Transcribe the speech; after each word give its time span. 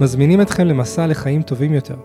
מזמינים 0.00 0.40
אתכם 0.40 0.66
למסע 0.66 1.06
לחיים 1.06 1.42
טובים 1.42 1.74
יותר, 1.74 1.96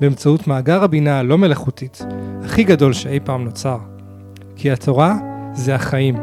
באמצעות 0.00 0.46
מאגר 0.46 0.84
הבינה 0.84 1.18
הלא 1.18 1.38
מלאכותית, 1.38 1.98
הכי 2.44 2.64
גדול 2.64 2.92
שאי 2.92 3.20
פעם 3.24 3.44
נוצר. 3.44 3.78
כי 4.56 4.70
התורה 4.70 5.14
זה 5.54 5.74
החיים. 5.74 6.16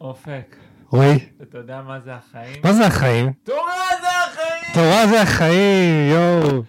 אופק, 0.00 0.56
רועי, 0.90 1.18
אתה 1.42 1.58
יודע 1.58 1.82
מה 1.86 2.00
זה 2.00 2.14
החיים? 2.14 2.56
מה 2.64 2.72
זה 2.72 2.86
החיים? 2.86 3.32
תורה 3.44 3.72
זה 4.00 4.08
החיים! 4.26 4.74
תורה 4.74 5.06
זה 5.06 5.22
החיים, 5.22 6.10
יואו. 6.10 6.62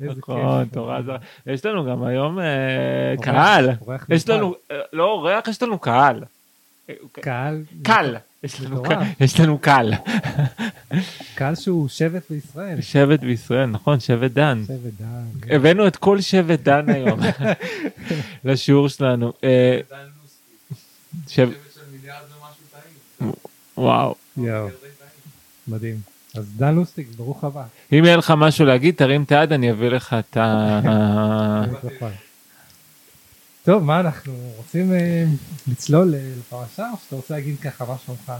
נכון. 0.00 0.64
תורה 0.64 1.02
זה... 1.02 1.12
יש 1.46 1.66
לנו 1.66 1.84
גם 1.84 2.04
היום 2.04 2.38
אה, 2.38 3.14
קהל. 3.22 3.70
יש. 4.08 4.28
לנו, 4.28 4.54
אה, 4.70 4.76
לא 4.92 5.04
אורח, 5.04 5.48
יש 5.48 5.62
לנו 5.62 5.78
קהל. 5.78 6.24
קהל. 7.12 7.62
קל. 7.82 8.16
יש 8.42 8.60
לנו. 8.60 8.82
קהל. 8.82 9.04
יש 9.20 9.40
לנו 9.40 9.58
קהל. 9.58 9.94
קהל 11.34 11.54
שהוא 11.54 11.88
שבט 11.88 12.22
בישראל. 12.30 12.80
שבט 12.80 13.20
בישראל, 13.20 13.66
נכון, 13.66 14.00
שבט 14.00 14.30
דן. 14.30 14.62
שבט 14.66 14.92
דן. 15.00 15.54
הבאנו 15.54 15.86
את 15.86 15.96
כל 15.96 16.20
שבט 16.20 16.60
דן 16.60 16.88
היום 16.88 17.20
לשיעור 18.44 18.88
שלנו. 18.88 19.32
אה, 19.44 19.80
וואו. 23.76 24.14
מדהים. 25.68 25.96
אז 26.34 26.44
דן 26.56 26.74
לוסטיק, 26.74 27.08
ברוך 27.16 27.44
הבא. 27.44 27.64
אם 27.92 28.04
יהיה 28.04 28.16
לך 28.16 28.32
משהו 28.36 28.64
להגיד, 28.66 28.94
תרים 28.94 29.22
את 29.22 29.32
היד, 29.32 29.52
אני 29.52 29.70
אביא 29.70 29.88
לך 29.88 30.16
את 30.18 30.36
ה... 30.36 30.80
טוב, 33.64 33.82
מה 33.82 34.00
אנחנו 34.00 34.32
רוצים 34.56 34.92
אה, 34.92 35.24
לצלול 35.68 36.14
אה, 36.14 36.20
לפרשה 36.38 36.90
או 36.92 36.96
שאתה 37.04 37.16
רוצה 37.16 37.34
להגיד 37.34 37.60
ככה 37.60 37.84
מה 37.84 37.94
שלומך? 38.06 38.32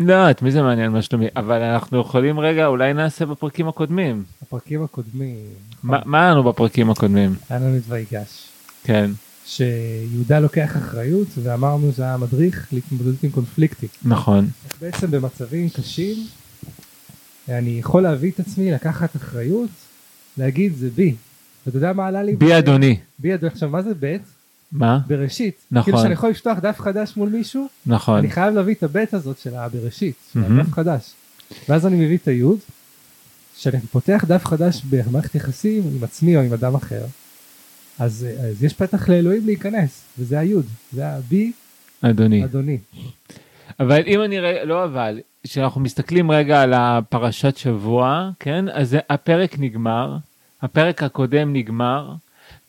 לא, 0.00 0.30
את 0.30 0.42
מי 0.42 0.50
זה 0.50 0.62
מעניין 0.62 0.92
מה 0.92 1.02
שלומי, 1.02 1.26
אבל 1.36 1.62
אנחנו 1.62 2.00
יכולים 2.00 2.40
רגע, 2.40 2.66
אולי 2.66 2.94
נעשה 2.94 3.26
בפרקים 3.26 3.68
הקודמים. 3.68 4.24
הפרקים 4.42 4.82
הקודמים, 4.82 5.36
מה 5.82 6.22
היה 6.22 6.30
לנו 6.30 6.44
בפרקים 6.44 6.90
הקודמים? 6.90 7.34
היה 7.50 7.60
לנו 7.60 7.76
את 7.76 7.82
ויגש, 7.88 8.48
כן, 8.84 9.10
שיהודה 9.46 10.40
לוקח 10.40 10.76
אחריות 10.76 11.28
ואמרנו 11.42 11.92
שזה 11.92 12.02
היה 12.02 12.16
מדריך 12.16 12.68
להתמודדות 12.72 13.22
עם 13.22 13.30
קונפליקטים. 13.30 13.88
נכון. 14.04 14.48
בעצם 14.80 15.10
במצבים 15.10 15.68
קשים 15.68 16.26
אני 17.48 17.78
יכול 17.78 18.02
להביא 18.02 18.30
את 18.30 18.40
עצמי 18.40 18.72
לקחת 18.72 19.16
אחריות, 19.16 19.70
להגיד 20.38 20.76
זה 20.76 20.90
בי. 20.90 21.14
ואתה 21.66 21.76
יודע 21.76 21.92
מה 21.92 22.06
עלה 22.06 22.22
לי? 22.22 22.36
בי 22.36 22.58
אדוני. 22.58 22.98
בי 23.18 23.34
אדוני. 23.34 23.52
עכשיו 23.52 23.68
מה 23.68 23.82
זה 23.82 23.92
ב'? 24.00 24.16
מה? 24.72 24.98
בראשית. 25.06 25.56
נכון. 25.70 25.84
כאילו 25.84 26.02
שאני 26.02 26.12
יכול 26.12 26.30
לפתוח 26.30 26.58
דף 26.58 26.80
חדש 26.80 27.16
מול 27.16 27.28
מישהו, 27.28 27.66
נכון. 27.86 28.18
אני 28.18 28.30
חייב 28.30 28.54
להביא 28.54 28.74
את 28.74 28.82
הבית 28.82 29.14
הזאת 29.14 29.38
של 29.38 29.54
הבראשית, 29.54 30.14
של 30.32 30.38
מהמם. 30.38 30.60
הדף 30.60 30.72
חדש. 30.72 31.12
ואז 31.68 31.86
אני 31.86 31.96
מביא 32.04 32.16
את 32.16 32.28
היוד, 32.28 32.58
כשאני 33.56 33.80
פותח 33.80 34.24
דף 34.28 34.44
חדש 34.44 34.82
במערכת 34.90 35.34
יחסים 35.34 35.82
עם 35.96 36.04
עצמי 36.04 36.36
או 36.36 36.42
עם 36.42 36.52
אדם 36.52 36.74
אחר, 36.74 37.04
אז, 37.98 38.26
אז 38.40 38.64
יש 38.64 38.72
פתח 38.74 39.08
לאלוהים 39.08 39.46
להיכנס, 39.46 40.04
וזה 40.18 40.38
היוד, 40.38 40.66
זה 40.92 41.08
הבי 41.08 41.52
אדוני. 42.00 42.44
אדוני. 42.44 42.78
אבל 43.80 44.02
אם 44.06 44.22
אני 44.22 44.40
רגע, 44.40 44.64
לא 44.64 44.84
אבל, 44.84 45.20
כשאנחנו 45.42 45.80
מסתכלים 45.80 46.30
רגע 46.30 46.62
על 46.62 46.72
הפרשת 46.76 47.56
שבוע, 47.56 48.30
כן? 48.40 48.64
אז 48.72 48.96
הפרק 49.10 49.58
נגמר, 49.58 50.16
הפרק 50.62 51.02
הקודם 51.02 51.52
נגמר 51.52 52.14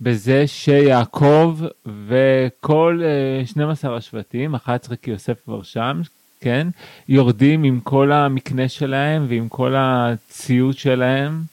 בזה 0.01 0.47
שיעקב 0.47 1.59
וכל 2.07 3.01
אה, 3.03 3.45
12 3.45 3.97
השבטים, 3.97 4.56
11 4.56 4.95
כי 4.95 5.11
יוסף 5.11 5.44
כבר 5.45 5.63
שם, 5.63 6.01
כן? 6.41 6.67
יורדים 7.09 7.63
עם 7.63 7.79
כל 7.79 8.11
המקנה 8.11 8.69
שלהם 8.69 9.25
ועם 9.29 9.50
כל 9.50 9.73
הציוד 9.78 10.78
שלהם. 10.78 11.44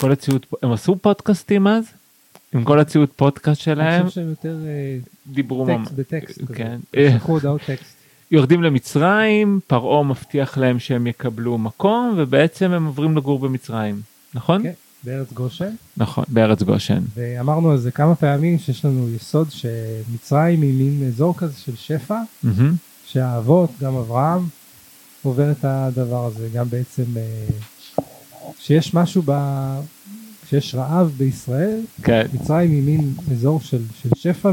כל 0.00 0.12
הציוד, 0.12 0.46
הם 0.62 0.72
עשו 0.72 0.96
פודקאסטים 0.96 1.66
אז? 1.66 1.84
עם 2.54 2.64
כל 2.64 2.80
הציוד 2.80 3.08
פודקאסט 3.16 3.68
אני 3.68 3.76
שלהם, 3.76 4.06
חושב 4.06 4.14
שהם 4.14 4.28
יותר 4.28 4.56
אה, 4.66 4.98
דיברו 5.26 5.66
טקסט. 5.66 5.92
בטקסט. 5.92 6.40
כן. 6.54 6.78
שלחו 6.96 7.32
הודעות 7.32 7.60
טקסט. 7.66 7.96
יורדים 8.30 8.62
למצרים, 8.62 9.60
פרעה 9.66 10.02
מבטיח 10.02 10.58
להם 10.58 10.78
שהם 10.78 11.06
יקבלו 11.06 11.58
מקום, 11.58 12.14
ובעצם 12.16 12.70
הם 12.70 12.86
עוברים 12.86 13.16
לגור 13.16 13.38
במצרים, 13.38 14.00
נכון? 14.34 14.62
כן. 14.62 14.72
בארץ 15.04 15.32
גושן, 15.32 15.74
נכון, 15.96 16.24
בארץ 16.28 16.62
גושן. 16.62 17.02
ואמרנו 17.14 17.70
על 17.70 17.78
זה 17.78 17.90
כמה 17.90 18.14
פעמים 18.14 18.58
שיש 18.58 18.84
לנו 18.84 19.08
יסוד 19.10 19.48
שמצרים 19.50 20.62
היא 20.62 20.74
מין 20.74 21.08
אזור 21.08 21.36
כזה 21.36 21.58
של 21.58 21.76
שפע, 21.76 22.20
מהמם. 22.42 22.74
שהאבות, 23.06 23.70
גם 23.80 23.96
אברהם, 23.96 24.48
עובר 25.22 25.50
את 25.50 25.64
הדבר 25.64 26.24
הזה, 26.26 26.48
גם 26.54 26.68
בעצם 26.70 27.04
אה, 27.16 28.04
שיש 28.58 28.94
משהו 28.94 29.22
ב... 29.26 29.32
שיש 30.50 30.74
רעב 30.74 31.12
בישראל, 31.16 31.80
כן, 32.02 32.26
מצרים 32.32 32.70
היא 32.70 32.82
מין 32.82 33.14
אזור 33.32 33.60
של, 33.60 33.82
של 34.02 34.08
שפע, 34.16 34.52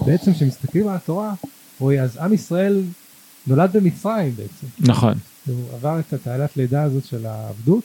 ובעצם 0.00 0.32
כשמסתכלים 0.32 0.88
על 0.88 0.96
התורה, 0.96 1.34
רואים 1.80 2.00
אז 2.00 2.16
עם 2.16 2.32
ישראל 2.32 2.82
נולד 3.46 3.70
במצרים 3.72 4.34
בעצם, 4.36 4.66
נכון. 4.80 5.14
הוא 5.46 5.64
עבר 5.74 6.00
את 6.00 6.12
התעלת 6.12 6.56
לידה 6.56 6.82
הזאת 6.82 7.04
של 7.04 7.26
העבדות, 7.26 7.84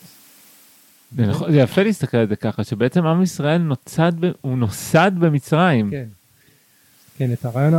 זה 1.18 1.26
נכון, 1.26 1.52
זה 1.52 1.58
יפה 1.58 1.84
להסתכל 1.84 2.18
על 2.18 2.28
זה 2.28 2.36
ככה, 2.36 2.64
שבעצם 2.64 3.06
עם 3.06 3.24
ישראל 3.24 3.58
נוצד, 3.58 4.12
הוא 4.42 4.58
נוסד 4.58 5.12
במצרים. 5.20 5.90
כן. 5.92 6.06
כן, 7.18 7.34
את 7.34 7.46
הרעיון, 7.46 7.74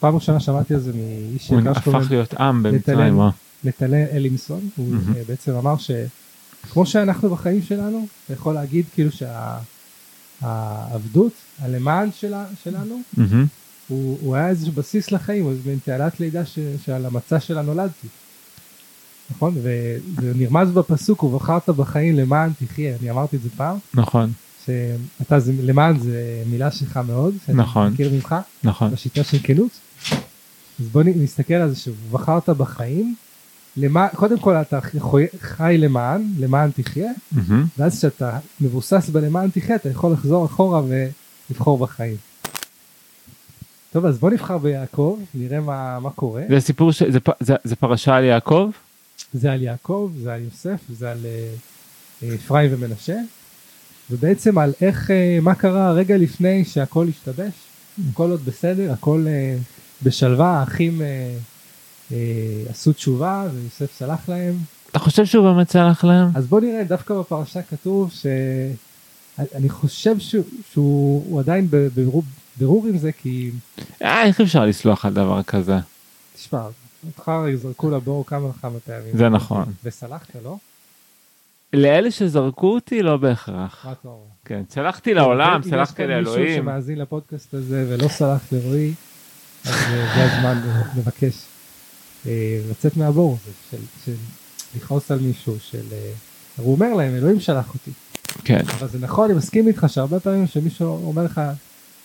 פעם 0.00 0.14
ראשונה 0.14 0.40
שמעתי 0.40 0.74
על 0.74 0.80
זה 0.80 0.92
מאיש 0.92 1.48
הוא 1.48 1.60
יקר 1.60 1.74
שקוראים 1.74 2.02
הפך 2.02 2.10
להיות 2.10 2.34
עם. 2.34 2.62
במצרים, 2.62 3.18
וואו. 3.18 3.30
נתנאל 3.64 4.04
אלימסון, 4.12 4.68
הוא. 4.76 4.94
אה, 5.16 5.22
בעצם 5.28 5.52
אמר 5.52 5.74
שכמו 5.76 6.86
שאנחנו 6.86 7.30
בחיים 7.30 7.62
שלנו, 7.62 8.06
אתה 8.24 8.32
יכול 8.32 8.54
להגיד 8.54 8.84
כאילו 8.94 9.10
שהעבדות, 10.40 11.32
הלמען 11.58 12.08
שלנו. 12.62 13.00
הוא, 13.88 14.18
הוא 14.20 14.36
היה 14.36 14.48
איזה 14.48 14.70
בסיס 14.70 15.12
לחיים, 15.12 15.44
הוא 15.44 15.52
איזה 15.52 15.62
מין 15.70 15.78
תעלת 15.84 16.20
לידה 16.20 16.42
שעל 16.84 17.06
המצע 17.06 17.40
שלה 17.40 17.62
נולדתי. 17.62 18.08
נכון? 19.30 19.54
וזה 19.56 19.98
נרמז 20.34 20.70
בפסוק, 20.70 21.22
ובחרת 21.22 21.68
בחיים 21.68 22.16
למען 22.16 22.50
תחיה, 22.66 22.96
אני 23.00 23.10
אמרתי 23.10 23.36
את 23.36 23.42
זה 23.42 23.48
פעם, 23.56 23.76
נכון, 23.94 24.32
שאתה 24.66 25.40
זה, 25.40 25.52
למען 25.62 25.98
זה 25.98 26.42
מילה 26.46 26.70
שלך 26.70 27.00
מאוד, 27.06 27.34
שאני 27.46 27.58
נכון. 27.58 27.92
מכיר 27.92 28.10
ממך, 28.14 28.34
נכון. 28.64 28.90
בשיטה 28.90 29.24
של 29.24 29.38
כנות. 29.42 29.70
אז 30.80 30.86
בוא 30.92 31.02
נסתכל 31.06 31.54
על 31.54 31.70
זה 31.70 31.76
שוב, 31.76 31.94
בחרת 32.12 32.48
בחיים, 32.48 33.14
למע... 33.76 34.08
קודם 34.08 34.38
כל 34.38 34.54
אתה 34.54 34.80
חי- 34.80 34.98
חי 35.40 35.74
למען, 35.78 36.32
למען 36.38 36.70
תחיה, 36.70 37.10
מהמם. 37.32 37.66
ואז 37.78 37.98
כשאתה 37.98 38.38
מבוסס 38.60 39.08
בלמען 39.08 39.50
תחיה 39.50 39.76
אתה 39.76 39.88
יכול 39.88 40.12
לחזור 40.12 40.44
אחורה 40.46 40.82
ולבחור 41.50 41.78
בחיים. 41.78 42.16
טוב 43.92 44.06
אז 44.06 44.18
בוא 44.18 44.30
נבחר 44.30 44.58
ביעקב, 44.58 45.18
נראה 45.34 45.60
מה, 45.60 45.98
מה 46.00 46.10
קורה. 46.10 46.42
זה 46.48 46.60
סיפור, 46.60 46.92
ש- 46.92 47.02
זה 47.02 47.20
פ- 47.20 47.40
זה- 47.44 47.54
זה 47.64 47.76
פרשה 47.76 48.14
על 48.16 48.24
יעקב? 48.24 48.70
זה 49.34 49.52
על 49.52 49.62
יעקב, 49.62 50.10
זה 50.22 50.34
על 50.34 50.42
יוסף, 50.42 50.80
זה 50.98 51.10
על 51.10 51.18
אה, 51.24 51.48
אה, 52.22 52.34
אפרים 52.34 52.70
ומנשה, 52.72 53.16
ובעצם 54.10 54.58
על 54.58 54.72
איך, 54.80 55.10
אה, 55.10 55.38
מה 55.42 55.54
קרה 55.54 55.92
רגע 55.92 56.16
לפני 56.16 56.64
שהכל 56.64 57.06
השתבש, 57.08 57.52
הכל 58.12 58.30
עוד 58.30 58.44
בסדר, 58.44 58.92
הכל 58.92 59.26
בשלווה, 60.02 60.60
האחים 60.60 61.02
עשו 62.70 62.92
תשובה 62.92 63.46
ויוסף 63.54 63.98
סלח 63.98 64.28
להם. 64.28 64.54
אתה 64.90 64.98
חושב 64.98 65.26
שהוא 65.26 65.52
באמת 65.52 65.70
סלח 65.70 66.04
להם? 66.04 66.28
אז 66.34 66.46
בוא 66.46 66.60
נראה, 66.60 66.84
דווקא 66.84 67.14
בפרשה 67.14 67.62
כתוב 67.62 68.12
שאני 68.12 69.68
חושב 69.68 70.18
שהוא, 70.18 70.44
שהוא 70.72 71.24
הוא 71.28 71.40
עדיין 71.40 71.66
בבירור, 71.70 72.22
בירור 72.56 72.86
עם 72.86 72.98
זה, 72.98 73.12
כי 73.12 73.50
אה, 74.02 74.24
איך 74.24 74.40
אפשר 74.40 74.64
לסלוח 74.64 75.04
על 75.04 75.12
דבר 75.12 75.42
כזה? 75.42 75.78
תשמע, 76.36 76.66
אותך 77.06 77.32
זרקו 77.54 77.90
לבור 77.90 78.26
כמה 78.26 78.46
וכמה 78.46 78.80
פעמים. 78.80 79.16
זה 79.16 79.28
נכון. 79.28 79.64
וסלחת, 79.84 80.36
לא? 80.44 80.56
לאלה 81.72 82.10
שזרקו 82.10 82.74
אותי 82.74 83.02
לא 83.02 83.16
בהכרח. 83.16 83.86
מה 83.86 83.92
אתה 83.92 84.08
אומר? 84.08 84.18
כן, 84.44 84.62
סלחתי 84.70 85.14
לעולם, 85.14 85.54
אם 85.54 85.60
יש 85.60 85.66
סלחתי 85.66 85.96
פה 85.96 86.06
מישהו 86.06 86.32
לאלוהים. 86.32 86.62
שמאזין 86.62 86.98
לפודקאסט 86.98 87.54
הזה 87.54 87.86
ולא 87.88 88.08
סלח 88.08 88.52
לרועי, 88.52 88.94
אז 89.64 89.70
אה, 89.70 90.14
זה 90.14 90.32
הזמן 90.32 90.60
לבקש 90.96 91.42
אה, 92.26 92.60
לצאת 92.70 92.96
מהבור 92.96 93.38
הזה, 93.42 93.52
של, 93.70 93.76
של 94.04 94.16
לכעוס 94.76 95.10
על 95.10 95.18
מישהו, 95.18 95.56
של... 95.60 95.82
אה, 95.92 96.12
הוא 96.56 96.74
אומר 96.74 96.94
להם, 96.94 97.14
אלוהים 97.14 97.40
שלח 97.40 97.74
אותי. 97.74 97.90
כן. 98.44 98.60
אבל 98.78 98.88
זה 98.88 98.98
נכון, 98.98 99.30
אני 99.30 99.38
מסכים 99.38 99.68
איתך 99.68 99.86
שהרבה 99.88 100.20
פעמים 100.20 100.46
שמישהו 100.46 101.06
אומר 101.06 101.24
לך, 101.24 101.40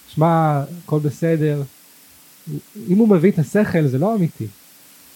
שמע, 0.08 0.64
הכל 0.84 1.00
בסדר, 1.00 1.62
אם 2.88 2.98
הוא 2.98 3.10
מביא 3.10 3.32
את 3.32 3.40
השכל 3.40 3.88
זה 3.88 3.98
לא 3.98 4.16
אמיתי. 4.16 4.48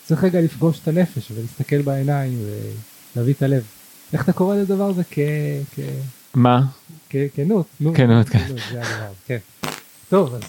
צריך 0.06 0.24
רגע 0.24 0.42
לפגוש 0.42 0.80
את 0.80 0.88
הנפש 0.88 1.32
ולהסתכל 1.32 1.82
בעיניים 1.82 2.40
ולהביא 3.16 3.34
את 3.34 3.42
הלב. 3.42 3.64
איך 4.14 4.24
אתה 4.24 4.34
קורא 4.34 4.56
לדבר 4.56 4.90
הזה? 4.90 5.04
כ... 5.12 5.20
כ... 5.76 5.80
מה? 6.34 6.66
כנות. 7.10 7.66
נו, 7.80 7.94
כנות, 7.94 8.30
כן. 8.30 8.48
זה 8.48 8.82
הדבר, 8.82 9.14
כן. 9.26 9.38
טוב, 10.10 10.34
אז 10.34 10.42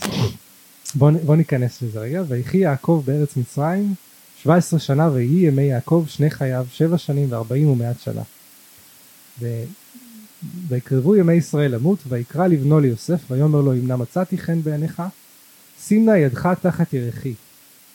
בוא, 0.94 1.10
בוא 1.24 1.36
ניכנס 1.36 1.82
לזה 1.82 2.00
רגע. 2.00 2.22
ויחי 2.28 2.58
יעקב 2.58 3.02
בארץ 3.06 3.36
מצרים 3.36 3.94
17 4.42 4.80
שנה 4.80 5.10
ויהי 5.12 5.46
ימי 5.46 5.62
יעקב 5.62 6.04
שני 6.08 6.30
חייו 6.30 6.66
שבע 6.72 6.98
שנים 6.98 7.32
וארבעים 7.32 7.68
ומעט 7.68 8.00
שנה. 8.00 8.22
ו... 9.40 9.64
ויקרבו 10.68 11.16
ימי 11.16 11.32
ישראל 11.32 11.74
למות 11.74 11.98
ויקרא 12.08 12.46
לבנו 12.46 12.80
ליוסף 12.80 13.30
ויאמר 13.30 13.60
לו 13.60 13.72
אם 13.72 13.86
נא 13.86 13.96
מצאתי 13.96 14.38
חן 14.38 14.62
בעיניך 14.62 15.02
שים 15.86 16.06
נא 16.06 16.10
ידך 16.10 16.48
תחת 16.60 16.92
ירכי. 16.92 17.34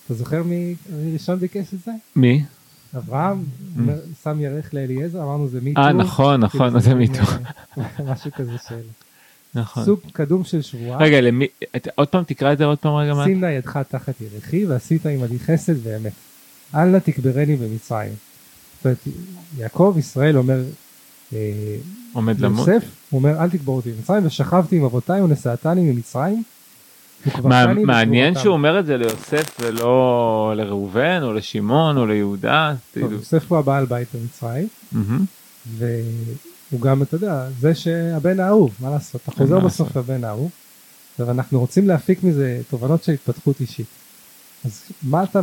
אתה 0.10 0.18
זוכר 0.18 0.44
מי 0.44 0.76
ראשון 1.14 1.40
ביקש 1.40 1.74
את 1.74 1.80
זה? 1.86 1.92
מי? 2.16 2.44
אברהם 2.98 3.44
שם 4.24 4.42
ירך 4.42 4.74
לאליעזר 4.74 5.24
אמרנו 5.24 5.48
זה 5.48 5.62
מיטו. 5.62 5.82
אה, 5.82 5.94
נכון, 5.94 6.40
נכון, 6.40 6.68
כאילו, 6.68 6.80
זה 6.80 6.96
מין, 6.96 7.12
מיטו. 7.12 7.24
משהו 8.12 8.32
כזה 8.32 8.52
של 8.68 8.80
נכון. 9.56 9.86
סוג 9.86 10.00
קדום 10.14 10.44
של 10.44 10.62
שבועה. 10.62 11.00
רגע, 11.00 11.22
למי, 11.22 11.48
עוד 11.96 12.08
פעם 12.08 12.24
תקרא 12.24 12.54
את 12.54 12.58
זה 12.58 12.66
עוד 12.66 12.78
פעם 12.78 12.96
רגע. 12.96 13.14
שים 13.26 13.42
נא 13.42 13.46
ידך 13.46 13.80
תחת 13.90 14.14
ירכי 14.22 14.66
ועשית 14.66 15.06
עמדי 15.06 15.40
חסד 15.40 15.74
ואמת. 15.84 16.14
אל 16.76 16.86
נא 16.86 16.98
תקברני 16.98 17.56
במצרים. 17.56 18.14
זאת 18.78 18.86
אומרת, 18.86 18.98
יעקב 19.58 19.96
ישראל 20.00 20.38
אומר 20.38 20.64
אה, 21.34 21.76
עומד 22.14 22.40
למות? 22.40 22.68
יוסף, 22.68 22.88
הוא 23.10 23.20
אומר 23.20 23.44
אל 23.44 23.50
תקבור 23.50 23.76
אותי 23.76 23.92
במצרים 23.92 24.26
ושכבתי 24.26 24.76
עם 24.76 24.84
אבותיי 24.84 25.22
ונשאתני 25.22 25.92
ממצרים. 25.92 26.44
וקברתני 27.28 27.50
מה- 27.50 27.66
בקבורתם." 27.68 27.88
מעניין 27.88 28.36
שהוא 28.40 28.54
אומר 28.54 28.80
את 28.80 28.86
זה 28.86 28.98
ליוסף 28.98 29.58
ולא 29.60 30.54
לראובן 30.58 31.20
או 31.24 31.34
לשמעון 31.34 31.98
או 31.98 32.06
ליהודה. 32.06 32.74
כאילו, 32.94 33.12
יוסף 33.12 33.52
הוא 33.52 33.58
הבעל 33.60 33.86
בית 33.86 34.08
במצרים. 34.14 34.68
והוא 35.78 36.82
גם 36.82 37.02
אתה 37.02 37.16
יודע 37.16 37.48
זה 37.60 37.76
שהבן 37.76 38.40
האהוב 38.40 38.76
מה 38.80 38.90
לעשות 38.90 39.22
אתה 39.24 39.32
חוזר 39.32 39.60
בסוף 39.60 39.96
לבן 39.98 40.24
האהוב. 40.24 40.50
ואנחנו 41.20 41.60
רוצים 41.60 41.88
להפיק 41.88 42.24
מזה 42.24 42.62
תובנות 42.70 43.04
של 43.04 43.12
התפתחות 43.12 43.62
אישית. 43.62 43.86
אז 44.66 44.82
מה 45.04 45.24
אתה 45.24 45.40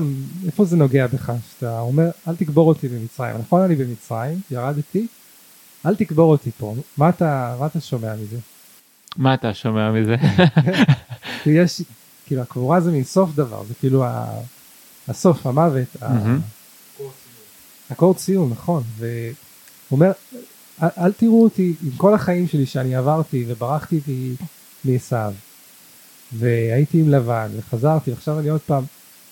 איפה 0.46 0.64
זה 0.64 0.76
נוגע 0.76 1.06
בך 1.06 1.32
שאתה 1.55 1.81
אומר 1.81 2.11
אל 2.29 2.37
תקבור 2.37 2.69
אותי 2.69 2.88
במצרים 2.88 3.37
נכון 3.38 3.61
אני 3.61 3.75
במצרים 3.75 4.40
ירדתי 4.50 5.06
אל 5.87 5.94
תקבור 5.94 6.31
אותי 6.31 6.50
פה 6.58 6.75
מה 6.96 7.08
אתה 7.08 7.56
מה 7.61 7.67
אתה 7.67 7.81
שומע 7.81 8.14
מזה 8.14 8.37
מה 9.17 9.35
אתה 9.35 9.55
שומע 9.55 9.91
מזה? 9.93 10.17
יש 11.47 11.83
כאילו 12.27 12.43
הקבורה 12.43 12.81
זה 12.81 12.91
מין 12.91 13.05
סוף 13.05 13.31
דבר 13.35 13.65
זה 13.69 13.75
כאילו 13.81 14.05
הסוף 15.09 15.47
המוות 15.47 15.87
ה- 16.03 16.09
מהמם. 16.15 16.41
אקורד 17.93 18.19
סיום 18.19 18.51
נכון 18.53 18.83
והוא 18.99 19.33
אומר 19.91 20.13
אל, 20.83 20.89
אל 20.99 21.13
תראו 21.13 21.43
אותי 21.45 21.75
עם 21.83 21.91
כל 21.97 22.15
החיים 22.15 22.49
שלי 22.49 22.67
שאני 22.67 22.95
עברתי 22.97 23.45
וברחתי 23.49 23.97
איתי 23.97 24.35
מעשיו 24.85 25.33
והייתי 26.33 27.01
עם 27.01 27.09
לבן 27.09 27.49
וחזרתי 27.57 28.13
עכשיו 28.13 28.39
אני 28.39 28.49
עוד 28.49 28.61
פעם 28.61 28.85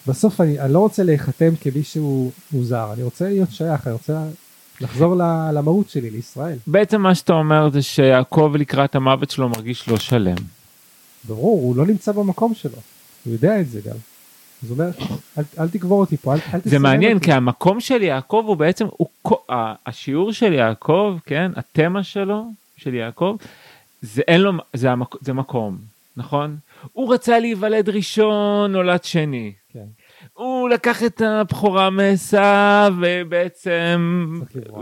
בסוף 0.07 0.41
אני, 0.41 0.61
אני 0.61 0.73
לא 0.73 0.79
רוצה 0.79 1.03
להיחתם 1.03 1.51
כמישהו 1.61 2.31
מוזר 2.53 2.93
אני 2.93 3.03
רוצה 3.03 3.29
להיות 3.29 3.51
שייך 3.53 3.87
אני 3.87 3.93
רוצה 3.93 4.25
לחזור 4.81 5.17
למהות 5.53 5.91
שלי 5.91 6.11
לישראל 6.11 6.59
בעצם 6.67 7.01
מה 7.01 7.15
שאתה 7.15 7.33
אומר 7.33 7.71
זה 7.71 7.83
שיעקב 7.83 8.55
לקראת 8.59 8.95
המוות 8.95 9.31
שלו 9.31 9.49
מרגיש 9.49 9.89
לא 9.89 9.99
שלם. 9.99 10.37
ברור 11.29 11.61
הוא 11.61 11.77
לא 11.77 11.87
נמצא 11.87 12.13
במקום 12.13 12.55
שלו 12.55 12.79
הוא 13.25 13.33
יודע 13.33 13.61
את 13.61 13.71
זה 13.71 13.81
גם. 13.81 13.97
אז 14.63 14.71
הוא 14.71 14.79
אומר 14.79 14.91
אל, 15.39 15.45
אל 15.59 15.69
תקבור 15.69 16.01
אותי 16.01 16.17
פה 16.17 16.35
אל, 16.35 16.39
אל 16.55 16.61
זה 16.65 16.71
תסמן 16.71 16.83
מעניין 16.83 17.17
אותי. 17.17 17.25
כי 17.25 17.33
המקום 17.33 17.81
של 17.81 18.03
יעקב 18.03 18.45
הוא 18.47 18.57
בעצם 18.57 18.87
הוא 18.91 19.09
השיעור 19.87 20.33
של 20.33 20.53
יעקב 20.53 21.19
כן 21.27 21.53
התמה 21.57 22.03
שלו 22.03 22.45
של 22.77 22.95
יעקב 22.95 23.37
זה 24.03 24.23
אין 24.29 24.41
לו 24.41 24.53
זה, 24.73 24.91
המק, 24.91 25.15
זה 25.21 25.33
מקום 25.33 25.79
נכון 26.17 26.57
הוא 26.93 27.15
רצה 27.15 27.39
להיוולד 27.39 27.89
ראשון 27.89 28.73
נולד 28.73 29.05
שני 29.05 29.53
הוא 30.33 30.69
לקח 30.69 31.03
את 31.03 31.21
הבכורה 31.21 31.91
מעשיו 31.91 32.95
ובעצם. 33.01 34.41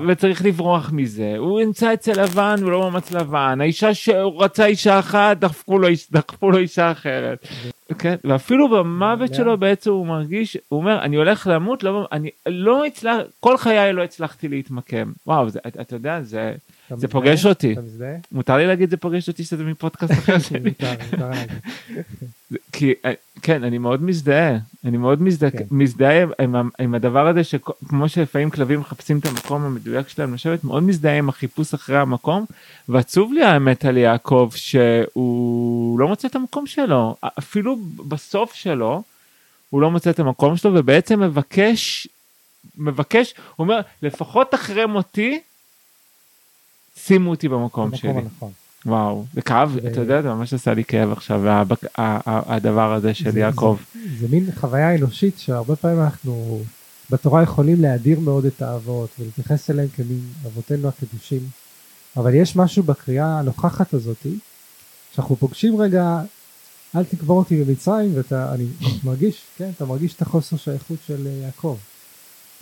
וצריך 0.09 0.45
לברוח 0.45 0.91
מזה 0.93 1.35
הוא 1.39 1.61
נמצא 1.61 1.95
אצל 1.95 2.23
לבן 2.23 2.57
הוא 2.63 2.71
לא 2.71 2.81
מאמץ 2.81 3.11
לבן 3.11 3.59
האישה 3.61 3.95
שהוא 3.95 4.45
רצה 4.45 4.67
אישה 4.67 4.99
אחת 4.99 5.37
דחפו 5.37 5.79
לו, 5.79 5.89
דחפו 6.13 6.51
לו 6.51 6.59
אישה 6.59 6.91
אחרת. 6.91 7.47
כן 7.99 8.15
ואפילו 8.25 8.69
במוות? 8.69 9.35
שלו 9.35 9.59
בעצם 9.59 9.91
הוא 9.91 10.07
מרגיש 10.07 10.57
הוא 10.69 10.81
אומר 10.81 11.03
אני 11.03 11.17
הולך 11.17 11.47
למות 11.51 11.83
לא 11.83 12.07
אני 12.13 12.31
לא 12.47 12.85
הצלח 12.85 13.17
כל 13.41 13.57
חיי 13.57 13.93
לא 13.93 14.03
הצלחתי 14.03 14.49
להתמקם 14.49 15.13
וואו 15.27 15.51
זה, 15.51 15.59
אתה 15.67 15.81
אתה 15.81 15.97
יודע 15.97 16.23
זה 16.23 16.53
זה? 16.97 17.09
פוגש 17.09 17.47
אותי. 17.47 17.75
מותר 18.33 18.57
לי 18.57 18.67
להגיד 18.67 18.91
זה 18.91 18.97
פוגש 18.97 19.29
אותי 19.29 19.45
שזה 19.45 19.65
מפודקאסט 19.65 20.13
אחר 20.13 20.39
שלי. 20.49 20.73
כי 22.73 22.95
אה, 23.05 23.13
כן 23.43 23.65
אני 23.65 23.79
מאוד 23.79 24.03
מזדהה 24.03 24.59
אני 24.85 24.97
מאוד 24.97 25.23
מזדהה 25.23 25.51
כן. 25.51 25.65
מזדהה 25.71 26.25
עם, 26.39 26.71
עם 26.79 26.95
הדבר 26.95 27.27
הזה 27.29 27.45
שכמו 27.45 28.09
שלפעמים 28.09 28.51
כלבים 28.51 28.81
מחפשים 28.81 29.19
את 29.19 29.27
המקום 29.27 29.63
המדויק 29.63 30.09
שלהם 30.09 30.35
לשבת 30.35 30.65
מאוד 30.65 30.83
מזדהה 30.83 31.19
עם 31.19 31.29
החיפוש 31.29 31.75
אחרי 31.75 31.99
המקום 31.99 32.45
ועצוב 32.89 33.33
לי 33.33 33.43
האמת 33.43 33.85
על 33.85 33.97
יעקב 33.97 34.51
שהוא 34.55 36.01
לא 36.01 36.09
מוצא 36.09 36.29
את 36.29 36.37
המקום 36.37 36.67
שלו 36.67 37.17
אפילו 37.39 37.77
בסוף 38.09 38.55
שלו 38.55 39.03
הוא 39.71 39.83
לא 39.83 39.91
מוצא 39.91 40.11
את 40.11 40.19
המקום 40.19 40.57
שלו 40.57 40.75
ובעצם 40.75 41.21
מבקש 41.21 42.09
מבקש 42.77 43.35
הוא 43.57 43.65
אומר 43.65 43.81
לפחות 44.03 44.55
אחרי 44.55 44.87
מותי 44.87 45.41
שימו 46.97 47.31
אותי 47.31 47.49
במקום 47.49 47.91
במקום 47.91 47.99
שלי. 47.99 48.11
הנכון. 48.11 48.53
וואו, 48.87 49.25
זה 49.35 49.43
כאב, 49.43 49.71
ו- 49.75 49.89
אתה 49.89 50.01
יודע, 50.01 50.23
זה 50.23 50.29
ממש 50.29 50.53
עשה 50.55 50.75
לי 50.75 50.85
כאב 50.85 51.13
עכשיו, 51.13 51.41
והבק- 51.45 51.85
ה- 51.85 52.31
ה- 52.31 52.55
הדבר 52.55 52.93
הזה 52.95 53.15
של 53.15 53.31
זה- 53.31 53.41
יעקב. 53.41 53.77
זה- 53.95 54.01
זה 54.21 54.27
מין 54.31 54.47
חוויה 54.55 54.95
אנושית 54.97 55.39
שהרבה 55.39 55.77
פעמים 55.77 56.01
אנחנו 56.01 56.61
בתורה 57.11 57.43
יכולים 57.43 57.83
להדיר 57.83 58.21
מאוד 58.21 58.45
את 58.45 58.63
האבות 58.63 59.09
ולהתייחס 59.19 59.71
אליהם 59.71 59.89
כמין 59.97 60.21
אבותינו 60.47 60.89
הקדושים 60.89 61.41
אבל 62.17 62.35
יש 62.35 62.57
משהו 62.57 62.83
בקריאה 62.83 63.39
הנוכחת 63.39 63.95
הזאתי 63.95 64.39
שאנחנו 65.15 65.37
פוגשים 65.37 65.81
רגע 65.81 66.21
אל 66.97 67.05
תקבור 67.05 67.39
אותי 67.39 67.65
במצרים 67.65 68.11
ואתה 68.15 68.55
אני 68.55 68.65
מרגיש 69.05 69.43
כן 69.59 69.71
אתה 69.77 69.85
מרגיש 69.85 70.15
את 70.15 70.23
החוסר 70.23 70.57
שייכות 70.57 70.99
של 71.07 71.27
אה, 71.27 71.33
יעקב 71.33 71.77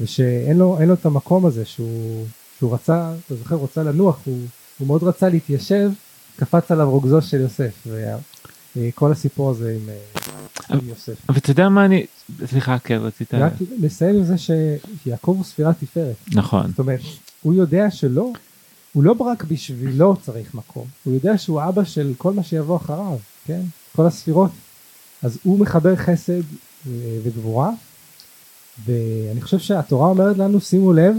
ושאין 0.01 0.59
לו 0.59 0.79
לו 0.87 0.95
את 0.95 1.07
המקום 1.07 1.47
הזה 1.47 1.65
שהוא 1.65 2.27
שהוא 2.59 2.75
רצה 2.75 3.13
אתה 3.27 3.35
זוכר 3.37 3.55
הוא 3.55 3.65
רצה 3.65 3.83
לנוח 3.83 4.19
הוא, 4.25 4.39
הוא 4.79 4.87
מאוד 4.87 5.03
רצה 5.03 5.29
להתיישב 5.29 5.91
קפץ 6.41 6.71
עליו 6.71 6.91
רוגזו 6.91 7.23
של 7.23 7.41
יוסף 7.41 7.87
וכל 8.77 9.13
הסיפור 9.13 9.51
הזה 9.51 9.77
עם, 9.81 9.89
אה, 9.89 10.77
עם 10.77 10.89
יוסף. 10.89 11.17
אבל 11.29 11.39
אתה 11.39 11.51
יודע 11.51 11.69
מה 11.69 11.85
אני, 11.85 12.07
סליחה, 12.47 12.79
כן, 12.79 12.97
רצית, 12.97 13.35
רק 13.35 13.53
נסיים 13.81 14.17
עם 14.17 14.25
זה 14.25 14.35
שיעקב 14.39 15.35
הוא 15.37 15.45
ספירת 15.45 15.75
תפארת. 15.81 16.17
נכון, 16.33 16.69
זאת 16.69 16.79
אומרת 16.79 17.01
הוא 17.43 17.55
יודע 17.55 17.91
שלא 17.91 18.33
הוא 18.93 19.05
לא 19.05 19.15
רק 19.21 19.45
בשבילו 19.45 20.17
צריך 20.17 20.55
מקום 20.55 20.87
הוא 21.05 21.15
יודע 21.15 21.39
שהוא 21.39 21.63
אבא 21.69 21.85
של 21.85 22.13
כל 22.19 22.33
מה 22.33 22.43
שיבוא 22.43 22.77
אחריו 22.77 23.19
כן? 23.47 23.61
כל 23.97 24.07
הספירות. 24.07 24.51
אז 25.23 25.39
הוא 25.43 25.59
מחבר 25.59 25.97
חסד 25.97 26.33
אה, 26.33 26.93
וגבורה 27.23 27.71
ואני 28.85 29.41
חושב 29.41 29.59
שהתורה 29.59 30.09
אומרת 30.09 30.39
לנו 30.39 30.61
שימו 30.61 30.93
לב 30.93 31.15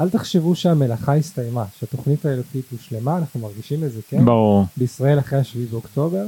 אל 0.00 0.10
תחשבו 0.10 0.54
שהמלאכה 0.54 1.14
הסתיימה 1.14 1.64
שהתוכנית 1.78 2.24
האלוקית 2.24 2.64
הושלמה 2.72 3.16
אנחנו 3.16 3.40
מרגישים 3.40 3.84
את 3.84 3.92
זה 3.92 4.00
כן 4.08 4.24
ברור, 4.24 4.66
בישראל 4.76 5.18
אחרי 5.18 5.38
השביעי 5.38 5.66
באוקטובר. 5.66 6.26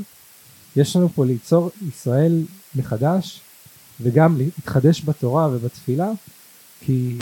יש 0.76 0.97
לנו 0.97 1.09
פה 1.09 1.25
ליצור 1.25 1.71
ישראל 1.88 2.43
מחדש 2.75 3.41
וגם 4.00 4.37
להתחדש 4.38 5.02
בתורה 5.05 5.49
ובתפילה 5.52 6.11
כי 6.81 7.19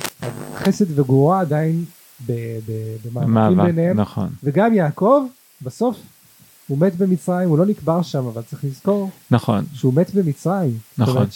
חסד 0.54 0.98
וגבורה 0.98 1.40
עדיין 1.40 1.84
במאבקים 2.26 3.34
מאבק, 3.34 3.64
ביניהם 3.64 4.00
נכון, 4.00 4.28
וגם 4.44 4.74
יעקב 4.74 5.22
בסוף 5.62 5.96
הוא 6.68 6.78
מת 6.78 6.96
במצרים 6.96 7.48
הוא 7.48 7.58
לא 7.58 7.66
נקבר 7.66 8.02
שם 8.02 8.26
אבל 8.26 8.42
צריך 8.42 8.64
לזכור 8.64 9.10
נכון, 9.30 9.64
שהוא 9.74 9.94
מת 9.94 10.14
במצרים. 10.14 10.78
נכון. 10.98 11.14
זאת 11.14 11.16
אומרת 11.16 11.32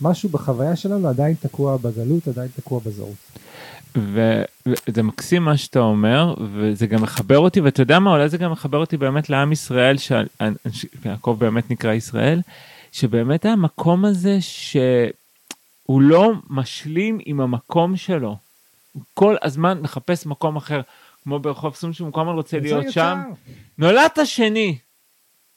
שמשהו 0.00 0.28
בחוויה 0.28 0.76
שלנו 0.76 1.08
עדיין 1.08 1.34
תקוע 1.40 1.76
בגלות 1.76 2.28
עדיין 2.28 2.48
תקוע 2.56 2.80
בזרות. 2.86 3.14
וזה 3.96 5.02
מקסים 5.02 5.42
מה 5.42 5.56
שאתה 5.56 5.78
אומר, 5.78 6.34
וזה 6.52 6.86
גם 6.86 7.02
מחבר 7.02 7.38
אותי, 7.38 7.60
ואתה 7.60 7.82
יודע 7.82 7.98
מה, 7.98 8.10
אולי 8.10 8.28
זה 8.28 8.38
גם 8.38 8.52
מחבר 8.52 8.78
אותי 8.78 8.96
באמת 8.96 9.30
לעם 9.30 9.52
ישראל, 9.52 9.96
שיעקב 9.98 11.36
באמת 11.40 11.70
נקרא 11.70 11.92
ישראל, 11.92 12.40
שבאמת 12.92 13.44
המקום 13.44 14.04
הזה 14.04 14.38
שהוא 14.40 16.02
לא 16.02 16.32
משלים 16.50 17.18
עם 17.24 17.40
המקום 17.40 17.96
שלו. 17.96 18.36
הוא 18.92 19.02
כל 19.14 19.36
הזמן 19.42 19.78
מחפש 19.82 20.26
מקום 20.26 20.56
אחר. 20.56 20.80
כמו 21.24 21.38
ברחוב 21.38 21.74
סון 21.74 21.92
שהוא 21.92 22.12
כל 22.12 22.20
הזמן 22.20 22.32
רוצה 22.32 22.58
להיות. 22.58 22.90
שם. 22.90 23.18
נולדת 23.78 24.18
שני. 24.24 24.78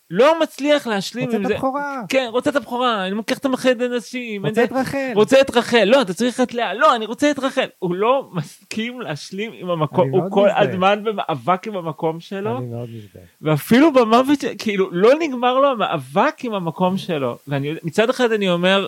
לא 0.09 0.39
מצליח 0.41 0.87
להשלים 0.87 1.25
רוצה 1.25 1.37
עם 1.37 1.43
את 1.43 1.47
זה. 1.47 1.53
הבכורה. 1.55 2.01
כן, 2.09 2.27
רוצה 2.31 2.49
את 2.49 2.55
הבכורה, 2.55 3.07
אני 3.07 3.15
לוקח 3.15 3.37
את 3.37 3.45
המחד 3.45 3.81
אנשים. 3.81 4.45
רוצה 4.45 4.63
את 4.63 4.71
רחל. 4.71 5.11
רוצה 5.15 5.41
את 5.41 5.55
רחל, 5.55 5.83
לא, 5.83 6.01
אתה 6.01 6.13
צריך 6.13 6.41
את 6.41 6.53
לאה, 6.53 6.73
לא, 6.73 6.95
אני 6.95 7.05
רוצה 7.05 7.31
את 7.31 7.39
רחל. 7.39 7.67
הוא 7.79 7.95
לא 7.95 8.29
מסכים 8.33 9.01
להשלים 9.01 9.51
עם 9.55 9.69
המקום, 9.69 10.09
הוא 10.09 10.21
כל. 10.31 10.49
הזמן 10.55 11.03
במאבק 11.03 11.67
עם 11.67 11.75
המקום 11.77 12.19
שלו, 12.19 12.57
אני 12.57 12.65
מאוד 12.65 12.89
מזדהה. 12.89 13.23
ואפילו 13.41 13.93
במוות, 13.93 14.39
כאילו, 14.57 14.89
לא 14.91 15.11
נגמר 15.19 15.59
לו 15.59 15.71
המאבק 15.71 16.35
עם 16.43 16.53
המקום 16.53 16.97
שלו. 16.97 17.37
ואני, 17.47 17.73
מצד 17.83 18.09
אחד 18.09 18.31
אני 18.31 18.49
אומר, 18.49 18.87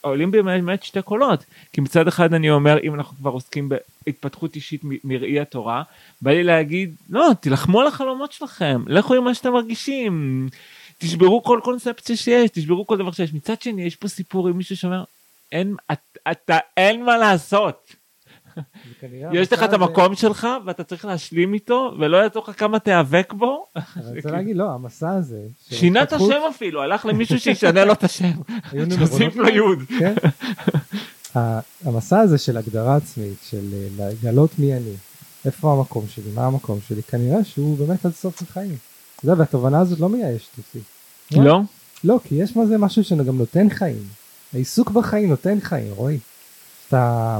עולים 0.00 0.30
בי 0.30 0.42
באמת 0.42 0.82
שתי 0.82 1.02
קולות, 1.02 1.44
כי 1.72 1.80
מצד 1.80 2.08
אחד 2.08 2.34
אני 2.34 2.50
אומר, 2.50 2.78
אם 2.82 2.94
אנחנו 2.94 3.16
כבר 3.16 3.30
עוסקים 3.30 3.68
בהתפתחות 4.06 4.54
אישית 4.56 4.80
מראי 5.04 5.40
התורה, 5.40 5.82
בא 6.22 6.30
לי 6.30 6.42
להגיד, 6.44 6.94
לא, 7.10 7.30
תילחמו 7.40 7.80
על 7.80 7.86
החלומות 7.86 8.32
שלכם, 8.32 8.82
לכו 8.86 9.14
עם 9.14 9.24
מה 9.24 9.34
שאתם 9.34 9.52
מרגישים, 9.52 10.48
תשברו 10.98 11.42
כל 11.42 11.60
קונספציה 11.64 12.16
שיש, 12.16 12.50
תשברו 12.50 12.86
כל 12.86 12.96
דבר 12.98 13.10
שיש. 13.12 13.34
מצד 13.34 13.62
שני, 13.62 13.82
יש 13.82 13.96
פה 13.96 14.08
סיפור 14.08 14.48
עם 14.48 14.56
מישהו 14.56 14.76
שאומר, 14.76 15.04
אין, 15.52 15.74
את- 15.92 16.18
אתה, 16.30 16.58
אין 16.76 17.04
מה 17.04 17.16
לעשות. 17.16 17.94
יש 19.32 19.52
לך 19.52 19.58
את 19.62 19.68
הזה- 19.68 19.76
המקום 19.76 20.14
שלך 20.14 20.48
ואתה 20.66 20.84
צריך 20.84 21.04
להשלים 21.04 21.54
איתו 21.54 21.92
ולא 21.98 22.16
יעזור 22.16 22.44
לך 22.48 22.58
כמה 22.60 22.78
תיאבק 22.78 23.32
בו. 23.36 23.66
אני 23.76 24.16
רוצה 24.16 24.30
להגיד, 24.30 24.56
לא, 24.56 24.70
המסע 24.70 25.10
הזה... 25.10 25.40
שינה 25.70 26.02
את 26.02 26.12
השם 26.12 26.40
אפילו, 26.50 26.82
הלך 26.82 27.06
למישהו 27.06 27.40
שישנה 27.40 27.84
לו 27.84 27.92
את 27.92 28.04
השם. 28.04 28.32
שיוסיף 28.70 29.36
לו. 29.36 29.48
יוד. 29.48 29.78
כן. 29.98 30.14
המסע 31.84 32.20
הזה 32.20 32.38
של 32.38 32.56
הגדרה 32.56 32.96
עצמית, 32.96 33.38
של 33.50 33.64
אה, 34.00 34.08
לגלות 34.10 34.58
מי 34.58 34.72
אני, 34.74 34.94
איפה 35.44 35.72
המקום 35.72 36.04
שלי, 36.08 36.30
מה 36.34 36.46
המקום 36.46 36.78
שלי, 36.88 37.02
כנראה 37.02 37.44
שהוא 37.44 37.78
באמת 37.78 38.06
עד 38.06 38.12
סוף 38.12 38.42
החיים. 38.42 38.76
אתה 39.16 39.24
יודע, 39.24 39.40
והתובנה 39.40 39.80
הזאת 39.80 40.00
לא 40.00 40.08
מייאשת 40.08 40.58
אותי. 40.58 40.78
לא? 41.36 41.60
לא, 42.04 42.18
כי 42.24 42.34
יש 42.34 42.56
בזה 42.56 42.78
משהו 42.78 43.04
שגם 43.04 43.38
נותן 43.38 43.70
חיים. 43.70 44.02
העיסוק 44.54 44.90
בחיים 44.90 45.28
נותן 45.30 45.60
חיים, 45.60 45.92
רועי. 45.94 46.18
אתה, 46.88 47.38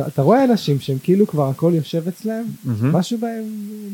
אתה, 0.00 0.06
אתה 0.06 0.22
רואה 0.22 0.44
אנשים 0.44 0.80
שהם 0.80 0.98
כאילו 1.02 1.26
כבר 1.26 1.48
הכל 1.48 1.72
יושב 1.74 2.08
אצלם, 2.08 2.44
מהמם. 2.64 2.96
משהו 2.96 3.18
בהם 3.18 3.44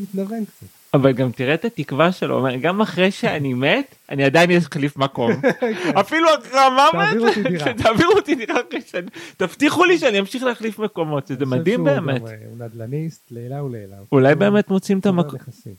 מתנוון 0.03 0.45
קצת. 0.45 0.67
אבל 0.95 1.13
גם 1.13 1.33
תראה 1.33 1.55
את 1.55 1.65
התקווה 1.65 2.13
שלו, 2.13 2.37
אומר, 2.37 2.57
גם 2.57 2.81
אחרי 2.81 3.11
שאני 3.11 3.55
מת, 3.55 3.95
אני 4.11 4.25
עדיין 4.25 4.51
אחליף 4.51 4.97
מקום. 4.97 5.31
אפילו 6.01 6.29
אחרי 6.39 6.61
המוות. 6.61 7.35
תעבירו 7.77 8.13
אותי 8.13 8.35
דירה 8.35 8.61
אחרי 8.69 8.81
שאני, 8.87 9.07
תבטיחו 9.37 9.85
לי 9.85 9.99
שאני 9.99 10.21
אמשיך 10.21 10.43
להחליף 10.43 10.79
מקומות, 10.79 11.31
חושב 11.31 11.47
מדהים 11.47 11.85
באמת. 11.85 12.23
אה, 12.23 12.33
הוא 12.51 12.59
נדל"ניסט 12.59 13.23
לעילה 13.31 13.65
ולעילה. 13.65 13.97
אולי 14.13 14.33
הוא 14.33 14.39
באמת 14.39 14.71
מוצאים 14.71 14.99
את 14.99 15.07
המקום. 15.07 15.39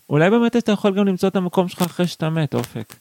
אולי 0.09 0.29
באמת 0.29 0.55
אתה 0.55 0.71
יכול 0.71 0.97
גם 0.97 1.05
למצוא 1.05 1.29
את 1.29 1.35
המקום 1.35 1.67
שלך 1.67 1.81
אחרי 1.81 2.07
שאתה 2.07 2.29
מת, 2.29 2.53
אופק. 2.53 2.95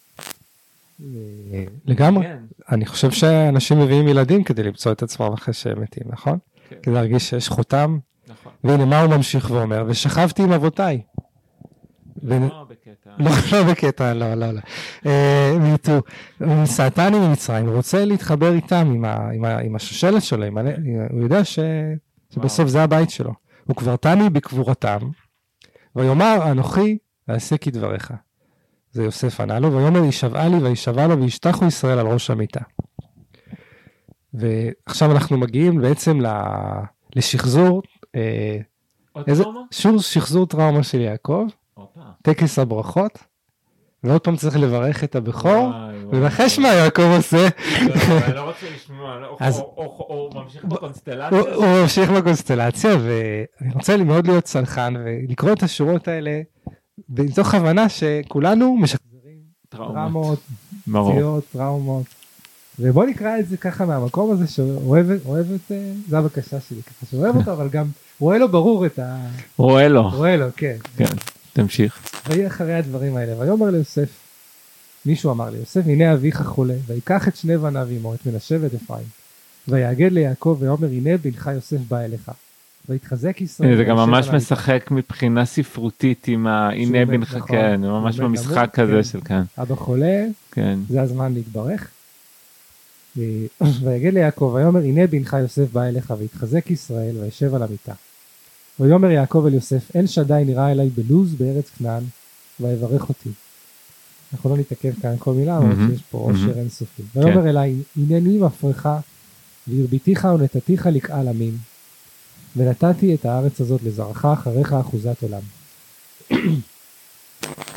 אה, 1.02 1.64
לגמרי. 1.86 2.24
כן. 2.24 2.36
אני 2.70 2.86
חושב 2.86 3.10
שאנשים 3.10 3.80
מביאים 3.80 4.08
ילדים 4.08 4.44
כדי 4.44 4.62
למצוא 4.62 4.92
את 4.92 5.02
עצמם 5.02 5.32
אחרי 5.32 5.54
שהם 5.54 5.82
מתים, 5.82 6.04
נכון? 6.06 6.38
כן. 6.68 6.76
כדי 6.82 6.94
להרגיש 6.94 7.30
שיש 7.30 7.48
חותם, 7.48 7.98
נכון. 8.28 8.52
והנה 8.64 8.84
מה 8.84 9.00
הוא 9.00 9.16
ממשיך 9.16 9.50
ואומר, 9.50 9.84
ושכבתי 9.88 10.42
עם 10.42 10.52
אבותיי. 10.52 11.02
ו- 12.22 12.38
לא 12.38 12.66
בקטע. 12.70 13.10
לא, 13.18 13.30
לא 13.52 13.72
בקטע, 13.72 14.14
לא, 14.14 14.34
לא, 14.34 14.50
לא. 14.50 14.60
אה, 15.06 15.58
מיטו, 15.60 16.00
סעתני 16.64 17.18
ממצרים, 17.18 17.66
הוא 17.66 17.76
רוצה 17.76 18.04
להתחבר 18.04 18.52
איתם, 18.52 19.02
עם, 19.34 19.76
השושלת 19.76 20.22
שלו, 20.22 20.46
הוא 21.10 21.22
יודע 21.22 21.44
ש, 21.44 21.58
שבסוף 22.30 22.68
זה 22.68 22.82
הבית 22.82 23.10
שלו. 23.10 23.32
הוא 23.64 23.76
כבר 23.76 23.96
תני 23.96 24.30
בקבורתם, 24.30 24.98
ויאמר 25.96 26.50
אנוכי 26.50 26.98
אעשה 27.30 27.56
כדבריך. 27.56 28.12
זה 28.90 29.04
יוסף 29.04 29.40
ענה 29.40 29.58
לו, 29.58 29.72
ויאמר 29.72 30.04
יישבעה 30.04 30.48
לי 30.48 30.56
וישבע 30.56 31.06
לו 31.06 31.22
וישתחו 31.22 31.64
ישראל 31.64 31.98
על 31.98 32.06
ראש 32.06 32.30
המיטה. 32.30 32.60
ועכשיו 34.34 35.12
אנחנו 35.12 35.38
מגיעים 35.38 35.80
בעצם 35.80 36.20
ל, 36.20 36.26
לשחזור, 37.16 37.82
אה, 38.14 38.58
עוד 39.12 39.24
איזה, 39.28 39.42
טראומה? 39.42 39.60
שוב 39.70 40.02
שחזור 40.02 40.46
טראומה 40.46 40.82
של 40.82 41.00
יעקב. 41.00 41.46
טקס 42.22 42.58
הברכות, 42.58 43.18
ועוד 44.04 44.20
פעם 44.20 44.36
צריך 44.36 44.56
לברך 44.56 45.04
את 45.04 45.16
הבכור. 45.16 45.70
ונחש 46.10 46.58
מה 46.58 46.68
יעקב 46.68 47.02
עושה, 47.02 47.36
לא, 47.36 47.94
לא, 47.94 48.24
אני 48.26 48.34
לא 48.34 48.40
רוצה 48.40 48.66
לשמוע, 48.74 49.18
לא, 49.18 49.36
הוא 50.08 50.34
ממשיך 50.34 50.64
בקונסטלציה. 50.64 51.38
הוא 51.54 51.66
ממשיך 51.82 52.10
בקונסטלציה, 52.10 52.90
ואני 52.90 53.74
רוצה 53.74 53.96
מאוד 53.96 54.26
להיות 54.26 54.46
סלחן 54.46 54.94
ולקרוא 55.04 55.52
את 55.52 55.62
השורות 55.62 56.08
האלה, 56.08 56.40
מתוך 57.08 57.54
הבנה 57.54 57.88
שכולנו 57.88 58.76
משחזרים 58.76 59.38
טראומות. 59.68 60.38
פציעות, 60.82 61.44
טראומות, 61.52 62.06
ובוא 62.78 63.04
נקרא 63.04 63.38
את 63.38 63.48
זה 63.48 63.56
ככה 63.56 63.84
מהמקום 63.84 64.32
הזה 64.32 64.46
שאוהב 64.46 65.06
אוהב 65.26 65.46
את, 65.52 65.72
אה, 65.72 65.92
זה 66.08 66.18
הבקשה 66.18 66.60
שלי, 66.60 66.82
ככה 66.82 67.06
שאוהב 67.10 67.36
אותו, 67.36 67.52
אבל 67.52 67.68
גם 67.68 67.86
רואה 68.20 68.38
לו 68.38 68.48
ברור 68.48 68.86
את 68.86 68.98
ה... 68.98 69.16
רואה 69.56 69.88
לו. 69.88 70.08
רואה 70.08 70.36
לו, 70.36 70.46
כן. 70.56 70.76
כן, 70.96 71.04
תמשיך. 71.52 71.98
ויהי 72.28 72.46
אחרי 72.46 72.74
הדברים 72.74 73.16
האלה, 73.16 73.38
ויאמר 73.38 73.70
ליוסף, 73.70 74.08
מישהו 75.06 75.30
אמר 75.30 75.50
ליוסף, 75.50 75.80
הנה 75.86 76.12
אביך 76.12 76.42
חולה, 76.42 76.74
ויקח 76.86 77.28
את 77.28 77.36
שני 77.36 77.58
בניו 77.58 77.88
עמו, 77.90 78.14
את 78.14 78.26
מנשה 78.26 78.56
ואת 78.60 78.74
אפרים, 78.74 79.06
ויגד 79.68 80.12
ליעקב, 80.12 80.56
ויאמר 80.60 80.88
הנה 80.88 81.16
בנך 81.16 81.50
יוסף 81.54 81.78
בא 81.88 82.00
אליך, 82.00 82.30
ויתחזק 82.88 83.40
ישראל. 83.40 83.76
זה 83.76 83.84
גם 83.84 83.96
ממש 83.96 84.28
על 84.28 84.30
המיטה." 84.30 84.36
משחק 84.36 84.88
מבחינה 84.90 85.44
ספרותית 85.44 86.28
עם 86.28 86.46
ה... 86.46 86.70
הנה 86.70 87.04
מת, 87.04 87.08
בנך, 87.08 87.34
נכון. 87.34 87.48
כן, 87.48 87.80
ממש 87.80 88.20
במשחק 88.20 88.56
למות, 88.56 88.70
כזה 88.70 88.92
כן. 88.92 89.02
של 89.02 89.20
כאן. 89.20 89.42
אבא 89.58 89.74
חולה, 89.74 90.24
כן. 90.50 90.78
זה 90.88 91.02
הזמן 91.02 91.34
להתברך. 91.34 91.88
אה, 93.18 93.46
ויגד 93.84 94.14
ליעקב, 94.14 94.50
ויאמר 94.54 94.80
הנה 94.80 95.06
בנך 95.06 95.36
יוסף 95.40 95.72
בא 95.72 95.82
אליך, 95.82 96.14
ויתחזק 96.18 96.70
ישראל, 96.70 97.16
וישב 97.20 97.54
על 97.54 97.62
המיטה. 97.62 97.92
ויאמר 98.80 99.10
יעקב 99.10 99.44
אל 99.46 99.54
יוסף, 99.54 99.96
אל 99.96 100.06
שדי 100.06 100.42
נראה 100.46 100.72
אליי 100.72 100.88
בלוז 100.88 101.34
בארץ 101.34 101.70
כנען, 101.78 102.02
ויברך 102.60 103.08
אותי. 103.08 103.30
אנחנו 104.32 104.50
לא 104.50 104.56
נתעכב 104.56 104.92
כאן 105.02 105.14
כל 105.18 105.34
מילה, 105.34 105.58
אבל 105.58 105.94
יש 105.94 106.02
פה 106.10 106.18
עושר. 106.18 106.58
אינסופי. 106.58 107.02
ויאמר 107.14 107.48
אליי, 107.48 107.74
הנני 107.96 108.38
מפרך, 108.38 108.86
והרביתיך 109.66 110.28
ונתתיך 110.34 110.86
לקהל 110.86 111.28
עמים, 111.28 111.58
ונתתי 112.56 113.14
את 113.14 113.24
הארץ 113.24 113.60
הזאת 113.60 113.82
לזרעך 113.82 114.24
אחריך 114.24 114.72
אחוזת 114.72 115.22
עולם. 115.22 115.42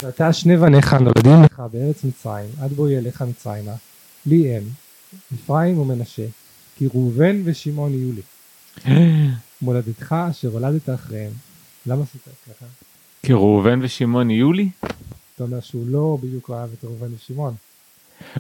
ואתה 0.04 0.34
שני 0.34 0.58
בניך 0.58 0.94
נולדים 0.94 1.44
לך 1.44 1.64
בארץ 1.72 2.04
מצרים, 2.04 2.50
עד 2.62 2.74
בואי 2.74 2.98
אליך 2.98 3.22
מצרימה, 3.22 3.74
לי 4.26 4.58
אם, 4.58 4.64
אפרים 5.34 5.78
ומנשה, 5.80 6.26
כי 6.78 6.88
ראובן 6.94 7.42
ושמעון 7.46 7.94
יהיו 7.94 8.12
לי. 8.12 8.22
מולדתך 9.62 10.16
אשר 10.32 10.48
הולדת 10.50 10.90
אחריהם. 10.90 11.32
למה 11.86 12.04
עשית 12.04 12.22
ככה? 12.48 12.66
כי 13.24 13.34
ראובן 13.34 13.80
ושמעון 13.82 14.30
יהיו 14.30 14.54
לי? 14.54 14.70
אתה 15.36 15.44
אומר 15.44 15.60
שהוא 15.60 15.86
לא 15.88 16.18
בדיוק 16.24 16.50
אהב 16.50 16.70
את 16.80 16.84
ראובן 16.86 17.08
ושמעון. 17.16 17.54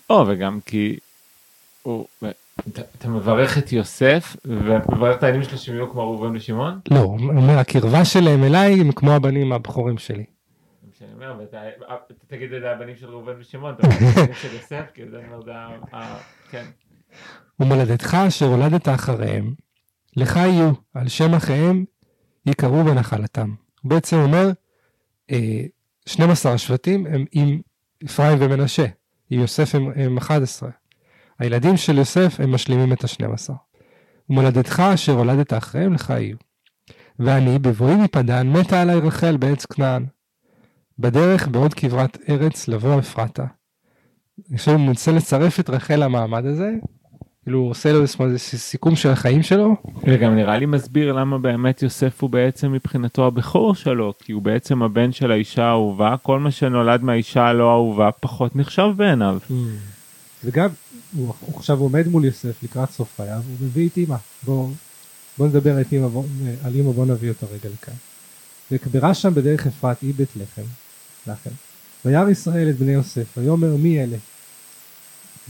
או, 0.09 0.25
וגם 0.27 0.59
כי... 0.65 0.97
הוא... 1.83 2.05
אתה- 2.67 2.81
אתה 2.97 3.07
מברך 3.09 3.57
את 3.57 3.71
יוסף 3.71 4.35
ומברך 4.45 5.17
את 5.17 5.23
העניינים 5.23 5.49
שלו 5.49 5.57
שהם 5.57 5.75
יהיו 5.75 5.91
כמו 5.91 6.01
ראובן 6.01 6.35
ושמעון? 6.35 6.79
לא, 6.91 6.99
הוא 6.99 7.19
אומר 7.19 7.57
הקרבה 7.57 8.05
שלהם 8.05 8.43
אליי 8.43 8.73
הם 8.73 8.91
כמו 8.91 9.11
הבנים 9.11 9.53
הבכורים 9.53 9.97
שלי. 9.97 10.23
זה 10.23 10.23
מה 10.87 10.91
שאני 10.99 11.09
אומר, 11.13 11.39
ואתה 11.39 11.57
אתה 12.07 12.13
תגיד 12.27 12.53
את 12.53 12.61
זה 12.61 12.71
הבנים 12.71 12.95
של 12.99 13.05
ראובן 13.09 13.33
ושמעון, 13.39 13.73
אתה 13.79 13.87
אומר, 13.87 13.97
הבנים 14.09 14.33
של 14.41 14.53
יוסף, 14.53 14.83
כי 14.93 15.01
זה 15.11 15.17
כן. 16.51 16.65
ומולדתך 17.59 18.17
אשר 18.27 18.45
הולדת 18.45 18.89
אחריהם, 18.89 19.53
לך 20.15 20.35
יהיו, 20.35 20.71
על 20.93 21.07
שם 21.07 21.33
אחיהם 21.33 21.85
יקראו 22.45 22.83
בנחלתם. 22.83 23.53
הוא 23.81 23.89
בעצם 23.89 24.17
אומר, 24.17 24.51
אה, 25.31 25.63
12 26.05 26.53
השבטים 26.53 27.05
הם 27.05 27.25
עם 27.31 27.61
אפרים 28.05 28.37
ומנשה, 28.41 28.85
עם 29.29 29.39
יוסף 29.39 29.75
הם, 29.75 29.91
הם 29.95 30.17
11. 30.17 30.69
הילדים 31.39 31.77
של 31.77 31.97
יוסף 31.97 32.39
הם 32.39 32.51
משלימים 32.51 32.93
את 32.93 33.03
ה-12. 33.03 33.53
ומולדתך 34.29 34.83
אשר 34.93 35.11
הולדת 35.11 35.53
אחריהם 35.53 35.93
לך 35.93 36.09
יהיו. 36.09 36.37
ואני 37.19 37.59
בבואי 37.59 37.95
מפדן 37.95 38.47
מתה 38.47 38.81
עלי 38.81 38.99
רחל 38.99 39.37
בעץ 39.37 39.65
כנען. 39.65 40.05
בדרך 40.99 41.47
בעוד 41.47 41.73
כברת 41.73 42.17
ארץ 42.29 42.67
לבוא 42.67 42.99
אפרתה. 42.99 43.45
אני 44.49 44.57
חושב 44.57 44.71
שהוא 44.71 44.81
מנסה 44.81 45.11
לצרף 45.11 45.59
את 45.59 45.69
רחל 45.69 45.95
למעמד 45.95 46.45
הזה, 46.45 46.71
כאילו 47.43 47.59
הוא 47.59 47.69
עושה 47.69 47.91
לו 47.91 48.01
איזה 48.01 48.37
סיכום 48.39 48.95
של 48.95 49.09
החיים 49.09 49.43
שלו. 49.43 49.75
וגם 50.03 50.35
נראה 50.35 50.57
לי 50.57 50.65
מסביר 50.65 51.13
למה 51.13 51.37
באמת 51.37 51.83
יוסף 51.83 52.21
הוא 52.21 52.29
בעצם 52.29 52.71
מבחינתו 52.71 53.27
הבכור 53.27 53.75
שלו, 53.75 54.13
כי 54.19 54.31
הוא 54.31 54.41
בעצם 54.41 54.83
הבן 54.83 55.11
של 55.11 55.31
האישה 55.31 55.63
האהובה, 55.63 56.15
כל 56.23 56.39
מה 56.39 56.51
שנולד 56.51 57.03
מהאישה 57.03 57.45
הלא 57.45 57.71
אהובה 57.71 58.09
פחות 58.11 58.55
נחשב 58.55 58.87
בעיניו. 58.95 59.37
וגם, 60.43 60.69
הוא 61.15 61.33
הוא 61.39 61.55
עכשיו 61.55 61.79
עומד 61.79 62.07
מול 62.07 62.25
יוסף 62.25 62.63
לקראת 62.63 62.89
סוף 62.89 63.13
חייו, 63.17 63.41
הוא 63.47 63.67
מביא 63.67 63.89
את 63.89 63.97
אמא. 63.97 64.15
בוא, 64.43 64.69
בוא 65.37 65.47
נדבר 65.47 65.81
את 65.81 65.93
בוא, 65.93 66.23
על 66.63 66.75
אמא, 66.75 66.91
בוא 66.91 67.05
נביא 67.05 67.29
אותה 67.29 67.45
רגע 67.45 67.69
לכאן. 67.73 67.93
וקברה 68.71 69.13
שם 69.13 69.33
בדרך 69.33 69.67
אפרת 69.67 70.01
היא 70.01 70.13
בית 70.17 70.29
לחם, 70.35 70.67
לחם. 71.27 71.49
וירא 72.05 72.29
ישראל 72.29 72.69
את 72.69 72.75
בני 72.75 72.91
יוסף, 72.91 73.37
ויאמר 73.37 73.75
מי 73.75 74.03
אלה? 74.03 74.17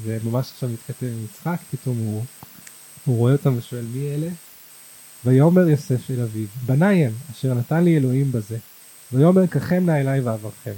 זה 0.06 0.18
ממש 0.24 0.52
עכשיו 0.54 0.70
מתכתב 0.70 1.06
עם 1.06 1.26
יצחק, 1.26 1.58
פתאום 1.72 1.98
הוא, 1.98 2.24
הוא 3.06 3.18
רואה 3.18 3.32
אותם 3.32 3.58
ושואל 3.58 3.86
מי 3.94 4.10
אלה? 4.16 4.28
ויאמר 5.26 5.70
יוסף 5.70 6.12
אל 6.12 6.22
אביו, 6.22 6.46
בניי 6.66 7.06
הם, 7.06 7.12
אשר 7.32 7.54
נתן 7.54 7.84
לי 7.84 7.98
אלוהים 7.98 8.32
בזה. 8.32 8.58
ויאמר 9.14 9.46
קחם 9.46 9.84
נא 9.86 9.92
אלי 9.92 10.20
ואברכם. 10.20 10.74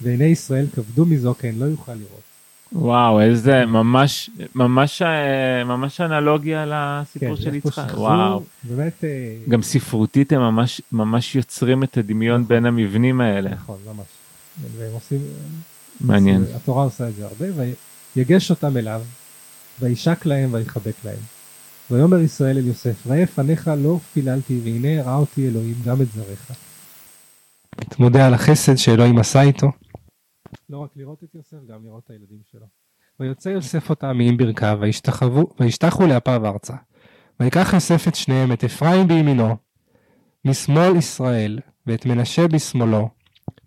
ועיני 0.00 0.24
ישראל 0.24 0.66
כבדו 0.74 1.06
מזו 1.06 1.34
כן 1.38 1.54
לא 1.58 1.64
יוכל 1.64 1.92
לראות. 1.92 2.20
וואו, 2.72 3.20
איזה 3.20 3.66
ממש, 3.66 4.30
ממש, 4.54 5.02
אה, 5.02 5.64
ממש 5.64 6.00
אנלוגיה 6.00 6.64
לסיפור 6.66 7.36
כן, 7.36 7.42
של 7.42 7.54
יצחק. 7.54 7.88
שחזור, 7.88 8.04
וואו. 8.04 8.42
באמת, 8.64 9.04
אה, 9.04 9.34
גם 9.48 9.62
ספרותית 9.62 10.32
הם 10.32 10.40
ממש, 10.40 10.80
ממש 10.92 11.34
יוצרים 11.34 11.82
את 11.82 11.96
הדמיון 11.96 12.48
בין 12.48 12.66
המבנים 12.66 13.20
האלה. 13.20 13.50
נכון, 13.50 13.78
ממש. 13.86 14.06
והם 14.76 14.92
עושים, 14.92 15.20
מעניין. 16.00 16.44
התורה 16.56 16.84
עושה 16.84 17.08
את 17.08 17.14
זה 17.14 17.26
הרבה, 17.26 17.46
ויגש 18.16 18.50
אותם 18.50 18.76
אליו, 18.76 19.02
וישק 19.80 20.26
להם 20.26 20.54
ויחבק 20.54 20.94
להם. 21.04 21.18
ויאמר 21.90 22.18
ישראל 22.18 22.58
אל 22.58 22.66
יוסף, 22.66 23.06
ראה 23.06 23.26
פניך 23.26 23.70
לא 23.78 23.98
פיללתי, 24.12 24.60
והנה 24.64 25.02
ראה 25.02 25.16
אותי 25.16 25.48
אלוהים 25.48 25.74
גם 25.84 26.02
את 26.02 26.06
זרעך. 26.12 26.50
מודה 27.98 28.26
על 28.26 28.34
החסד 28.34 28.76
שאלוהים 28.76 29.18
עשה 29.18 29.42
איתו. 29.42 29.70
לא 30.70 30.78
רק 30.78 30.90
לראות 30.96 31.24
את 31.24 31.34
יוסף, 31.34 31.56
גם 31.68 31.84
לראות 31.84 32.04
את 32.04 32.10
הילדים 32.10 32.38
שלו. 32.52 32.66
ויוצא 33.20 33.48
יוסף 33.48 33.90
אותם 33.90 34.18
מעם 34.18 34.36
ברכיו, 34.36 34.78
וישתחו 35.60 36.06
לאפיו 36.06 36.46
ארצה. 36.46 36.74
ויקח 37.40 37.70
יוסף 37.72 38.08
את 38.08 38.14
שניהם, 38.14 38.52
את 38.52 38.64
אפרים 38.64 39.08
בימינו, 39.08 39.56
משמאל 40.44 40.96
ישראל, 40.96 41.58
ואת 41.86 42.06
מנשה 42.06 42.48
בשמאלו, 42.48 43.08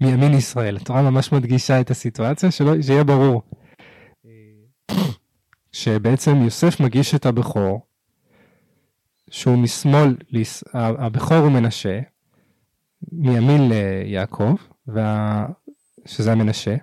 מימין 0.02 0.34
ישראל. 0.34 0.78
התורה 0.78 1.02
ממש 1.02 1.32
מדגישה 1.32 1.82
את 1.82 1.92
הסיטואציה, 1.92 2.52
שלא, 2.52 2.82
שיהיה 2.82 3.04
ברור. 3.04 3.42
שבעצם 5.74 6.36
יוסף 6.44 6.80
מגיש 6.80 7.16
את 7.16 7.26
הבכור, 7.26 7.86
שהוא 9.30 9.58
משמאל, 9.58 10.16
הבכור 10.74 11.38
הוא 11.38 11.52
מנשה, 11.52 12.00
מימין 13.12 13.70
ליעקב, 13.70 14.56
וה... 14.88 15.46
שזה 16.06 16.32
המנשה, 16.32 16.76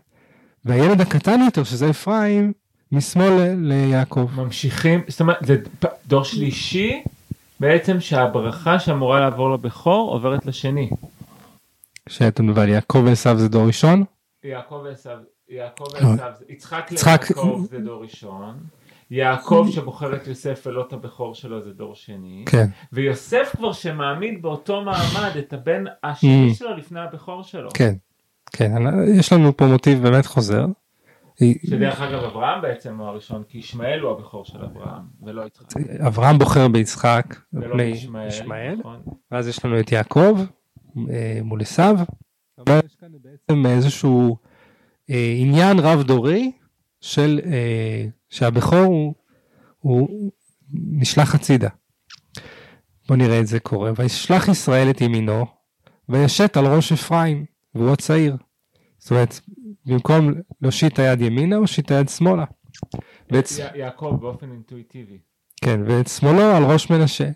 והילד 0.64 1.00
הקטן 1.00 1.40
יותר, 1.44 1.64
שזה 1.64 1.90
אפרים, 1.90 2.52
משמאל 2.92 3.54
ליעקב. 3.58 4.30
ממשיכים, 4.36 5.00
זאת 5.08 5.20
אומרת, 5.20 5.38
זה 5.46 5.56
דור 6.06 6.24
שלישי, 6.24 7.02
בעצם 7.60 8.00
שהברכה 8.00 8.78
שאמורה 8.78 9.20
לעבור 9.20 9.52
לבכור 9.54 10.10
עוברת 10.14 10.46
לשני. 10.46 10.90
שאתה 12.08 12.42
על 12.56 12.68
יעקב 12.68 13.02
ועשו 13.06 13.38
זה 13.38 13.48
דור 13.48 13.66
ראשון, 13.66 14.04
יעקב 14.44 14.80
ועשו, 14.84 15.10
יעקב 15.48 15.84
לא. 16.00 16.08
ועשו, 16.08 16.44
יצחק- 16.48 16.90
ליעקב 16.90 17.64
זה 17.70 17.78
דור 17.78 18.02
ראשון, 18.02 18.58
יעקב 19.10 19.66
שבוחר 19.70 20.16
את 20.16 20.26
יוסף 20.26 20.62
ולא 20.66 20.84
את 20.88 20.92
הבכור 20.92 21.34
שלו 21.34 21.62
זה 21.62 21.72
דור 21.72 21.94
שני, 21.94 22.44
כן, 22.46 22.66
ויוסף 22.92 23.52
כבר 23.56 23.72
שמעמיד 23.72 24.42
באותו 24.42 24.82
מעמד 24.84 25.36
את 25.38 25.52
הבן 25.52 25.84
השני 26.04 26.50
Mm. 26.52 26.54
שלו 26.54 26.76
לפני 26.76 27.00
הבכור 27.00 27.42
שלו. 27.42 27.68
כן, 27.74 27.94
כן, 28.52 28.72
יש 29.18 29.32
לנו 29.32 29.56
פה 29.56 29.66
מוטיב 29.66 30.02
באמת 30.02 30.26
חוזר. 30.26 30.66
שדרך 31.66 32.00
אגב 32.00 32.24
אברהם 32.24 32.62
בעצם 32.62 32.98
הוא 32.98 33.06
הראשון, 33.06 33.42
כי 33.48 33.58
ישמעאל 33.58 34.00
הוא 34.00 34.10
הבכור 34.10 34.44
של 34.44 34.58
אברהם, 34.64 35.02
ולא 35.22 35.42
יצחק. 35.46 35.66
אברהם 36.06 36.38
בוחר 36.38 36.68
ביצחק 36.68 37.24
ולא 37.52 37.82
ישמעאל, 37.82 38.76
נכון. 38.78 39.02
ואז 39.30 39.48
יש 39.48 39.64
לנו 39.64 39.80
את 39.80 39.92
יעקב 39.92 40.38
אה, 41.10 41.40
מול 41.44 41.60
עשיו. 41.60 41.96
יש 42.68 42.96
כאן 43.00 43.08
בעצם 43.22 43.66
איזשהו 43.66 44.36
אה, 45.10 45.34
עניין 45.38 45.78
רב 45.78 46.02
דורי 46.02 46.52
של 47.00 47.40
אה, 47.52 48.06
שהבכור 48.30 48.84
הוא, 48.84 49.14
הוא 49.78 50.32
נשלח 50.74 51.34
הצידה. 51.34 51.68
בוא 53.08 53.16
נראה 53.16 53.40
את 53.40 53.46
זה 53.46 53.60
קורה. 53.60 53.92
וישלח 53.96 54.48
ישראל 54.48 54.90
את 54.90 55.00
ימינו 55.00 55.46
וישת 56.08 56.56
על 56.56 56.66
ראש 56.66 56.92
אפרים 56.92 57.44
והוא 57.74 57.92
הצעיר. 57.92 58.36
זאת 58.98 59.10
אומרת 59.10 59.40
במקום 59.86 60.32
להושיט 60.62 60.98
היד 60.98 61.20
ימינה 61.20 61.56
הוא 61.56 61.60
הושיט 61.62 61.90
היד 61.90 62.08
שמאלה. 62.08 62.44
ואת, 63.30 63.44
י- 63.58 63.78
יעקב 63.78 64.16
באופן 64.20 64.52
אינטואיטיבי. 64.52 65.18
כן, 65.64 65.80
ואת 65.86 66.08
שמאלו 66.08 66.42
על 66.42 66.62
ראש 66.64 66.90
מנשה. 66.90 67.28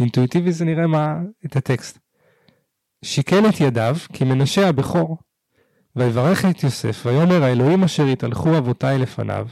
אינטואיטיבי 0.00 0.52
זה 0.52 0.64
נראה 0.64 0.86
מה, 0.86 1.16
את 1.46 1.56
הטקסט. 1.56 1.98
שיקל 3.04 3.48
את 3.48 3.60
ידיו, 3.60 3.96
כי 4.12 4.24
מנשה 4.24 4.68
הבכור. 4.68 5.16
ויברך 5.96 6.44
את 6.44 6.62
יוסף, 6.62 7.02
ויאמר 7.06 7.44
האלוהים 7.44 7.84
אשר 7.84 8.04
התהלכו 8.04 8.58
אבותיי 8.58 8.98
לפניו, 8.98 9.46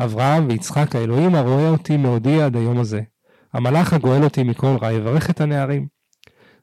אברהם 0.00 0.48
ויצחק 0.48 0.96
האלוהים 0.96 1.34
הרואה 1.34 1.68
אותי 1.68 1.96
מעודי 1.96 2.42
עד 2.42 2.56
היום 2.56 2.78
הזה. 2.78 3.00
המלאך 3.52 3.92
הגואל 3.92 4.24
אותי 4.24 4.42
מכל 4.42 4.76
רע, 4.82 4.92
יברך 4.92 5.30
את 5.30 5.40
הנערים. 5.40 5.86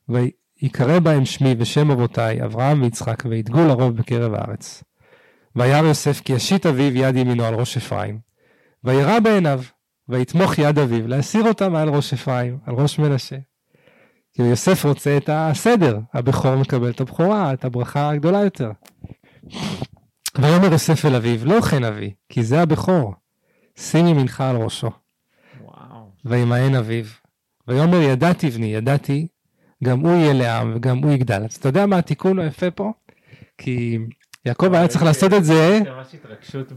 ויקרא 0.10 1.00
בהם 1.00 1.26
שמי 1.26 1.56
ושם 1.58 1.92
אבותיי, 1.92 2.44
אברהם 2.44 2.82
ויצחק, 2.82 3.24
וידגו 3.26 3.68
לרוב 3.68 3.98
בקרב 3.98 4.34
הארץ. 4.34 4.84
וירא 5.56 5.88
יוסף 5.88 6.22
כי 6.22 6.34
ישית 6.34 6.66
אביו 6.66 6.98
יד 6.98 7.16
ימינו 7.16 7.46
על 7.46 7.54
ראש 7.54 7.78
אפרים, 7.78 8.20
וירא 8.84 9.20
בעיניו, 9.20 9.62
ויתמוך 10.10 10.58
יד 10.58 10.80
אביו 10.80 11.08
להסיר 11.08 11.48
אותה 11.48 11.70
מעל 11.70 11.90
ראש 11.90 12.14
אפרים, 12.14 12.58
על 12.66 12.76
ראש 12.76 13.00
מנשה. 13.00 13.38
כי 14.34 14.44
יוסף 14.44 14.86
רוצה 14.86 15.18
את 15.18 15.30
הסדר, 15.34 16.00
הבכור 16.14 16.56
מקבל 16.56 16.90
את 16.90 17.02
הבכורה, 17.02 17.54
את 17.54 17.66
הברכה 17.66 18.10
הגדולה 18.10 18.44
יותר. 18.44 18.72
ויאמר 20.42 20.72
יוסף 20.72 21.06
אל 21.06 21.16
אביו, 21.16 21.46
לא 21.46 21.62
כן 21.62 21.84
אבי, 21.84 22.14
כי 22.30 22.44
זה 22.44 22.62
הבכור, 22.62 23.14
שים 23.76 24.08
ימינך 24.08 24.42
על 24.42 24.56
ראשו. 24.56 24.90
וואו. 25.62 26.12
וימאן 26.26 26.76
אביו. 26.76 27.06
ויאמר 27.68 28.02
ידעתי 28.02 28.50
בני, 28.50 28.66
ידעתי, 28.66 29.28
גם 29.84 30.00
הוא 30.00 30.12
יהיה 30.12 30.34
לעם 30.34 30.74
וגם 30.76 30.98
הוא 30.98 31.12
יגדל. 31.12 31.44
אז 31.44 31.56
אתה 31.56 31.70
יודע 31.70 31.86
מה 31.86 31.98
התיקון 31.98 32.40
היפה 32.40 32.72
פה? 32.72 32.92
כי 33.58 33.98
יעקב 34.46 34.74
היה 34.74 34.88
צריך 34.88 35.04
לעשות 35.04 35.34
את 35.34 35.44
זה, 35.44 35.80
יש 35.82 35.88
ממש 35.88 36.14
התרגשות 36.14 36.72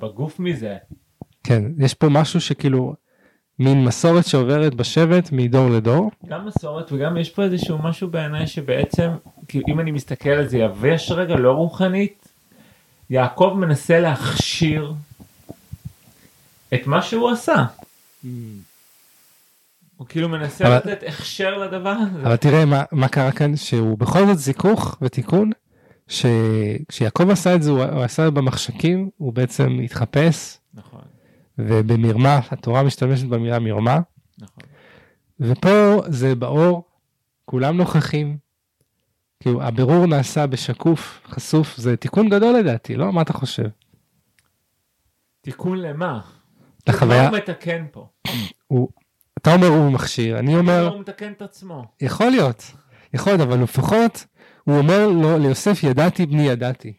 בגוף 0.00 0.38
מזה. 0.38 0.76
כן, 1.44 1.62
יש 1.78 1.94
פה 1.94 2.08
משהו 2.08 2.40
שכאילו, 2.40 2.94
מין 3.60 3.84
מסורת 3.84 4.26
שעוברת 4.26 4.74
בשבט 4.74 5.28
מדור 5.32 5.70
לדור. 5.70 6.10
גם 6.26 6.46
מסורת 6.46 6.92
וגם 6.92 7.16
יש 7.16 7.30
פה 7.30 7.42
איזשהו 7.42 7.78
משהו 7.78 8.08
בעיניי 8.08 8.46
שבעצם, 8.46 9.10
אם 9.68 9.80
אני 9.80 9.90
מסתכל 9.90 10.28
על 10.30 10.46
זה 10.48 10.58
יבש 10.58 11.10
רגע, 11.10 11.36
לא 11.36 11.52
רוחנית, 11.52 12.28
יעקב 13.10 13.54
מנסה 13.58 14.00
להכשיר 14.00 14.92
את 16.74 16.86
מה 16.86 17.02
שהוא 17.02 17.30
עשה. 17.30 17.64
הוא 19.96 20.06
כאילו 20.08 20.28
מנסה 20.28 20.66
אבל- 20.66 20.76
לתת 20.76 21.02
הכשר 21.08 21.58
לדבר 21.58 21.90
הזה. 21.90 22.22
אבל 22.22 22.36
תראה 22.36 22.64
מה, 22.64 22.82
מה 22.92 23.08
קרה 23.08 23.32
כאן, 23.32 23.56
שהוא 23.56 23.98
בכל 23.98 24.26
זאת 24.26 24.38
זיכוך 24.38 24.96
ותיקון, 25.02 25.50
שכשיעקב 26.08 27.30
עשה 27.30 27.54
את 27.54 27.62
זה, 27.62 27.70
הוא, 27.70 27.82
הוא 27.84 28.02
עשה 28.02 28.30
במחשכים, 28.30 29.10
הוא 29.18 29.32
בעצם 29.32 29.78
התחפש, 29.84 30.58
נכון, 30.74 31.00
ובמרמה, 31.68 32.40
התורה 32.50 32.82
משתמשת 32.82 33.24
במילה 33.26 33.58
מרמה, 33.58 34.00
נכון. 34.38 34.64
ופה 35.40 36.00
זה 36.08 36.34
באור, 36.34 36.84
כולם 37.44 37.76
נוכחים. 37.76 38.38
כאילו, 39.40 39.62
הבירור 39.62 40.06
נעשה 40.06 40.46
בשקוף, 40.46 41.20
חשוף, 41.26 41.76
זה 41.76 41.96
תיקון 41.96 42.28
גדול 42.28 42.56
לדעתי, 42.58 42.96
לא? 42.96 43.12
מה 43.12 43.22
אתה 43.22 43.32
חושב? 43.32 43.68
תיקון 45.40 45.78
למה? 45.78 46.20
לחוויה- 46.88 47.22
מה 47.22 47.28
הוא 47.28 47.36
מתקן 47.36 47.84
פה? 47.92 48.08
הוא, 48.66 48.88
אתה 49.38 49.54
אומר 49.54 49.66
הוא 49.66 49.92
מכשיר, 49.92 50.38
אני 50.38 50.56
אומר, 50.56 50.88
הוא 50.88 51.00
מתקן 51.00 51.32
את 51.32 51.42
עצמו. 51.42 51.84
יכול 52.00 52.30
להיות, 52.30 52.62
יכול 53.14 53.32
להיות, 53.32 53.48
אבל 53.48 53.62
לפחות 53.62 54.26
הוא 54.64 54.78
אומר 54.78 55.06
לו, 55.08 55.38
ליוסף, 55.38 55.82
ידעתי 55.82 56.26
בני 56.26 56.42
ידעתי. 56.42 56.92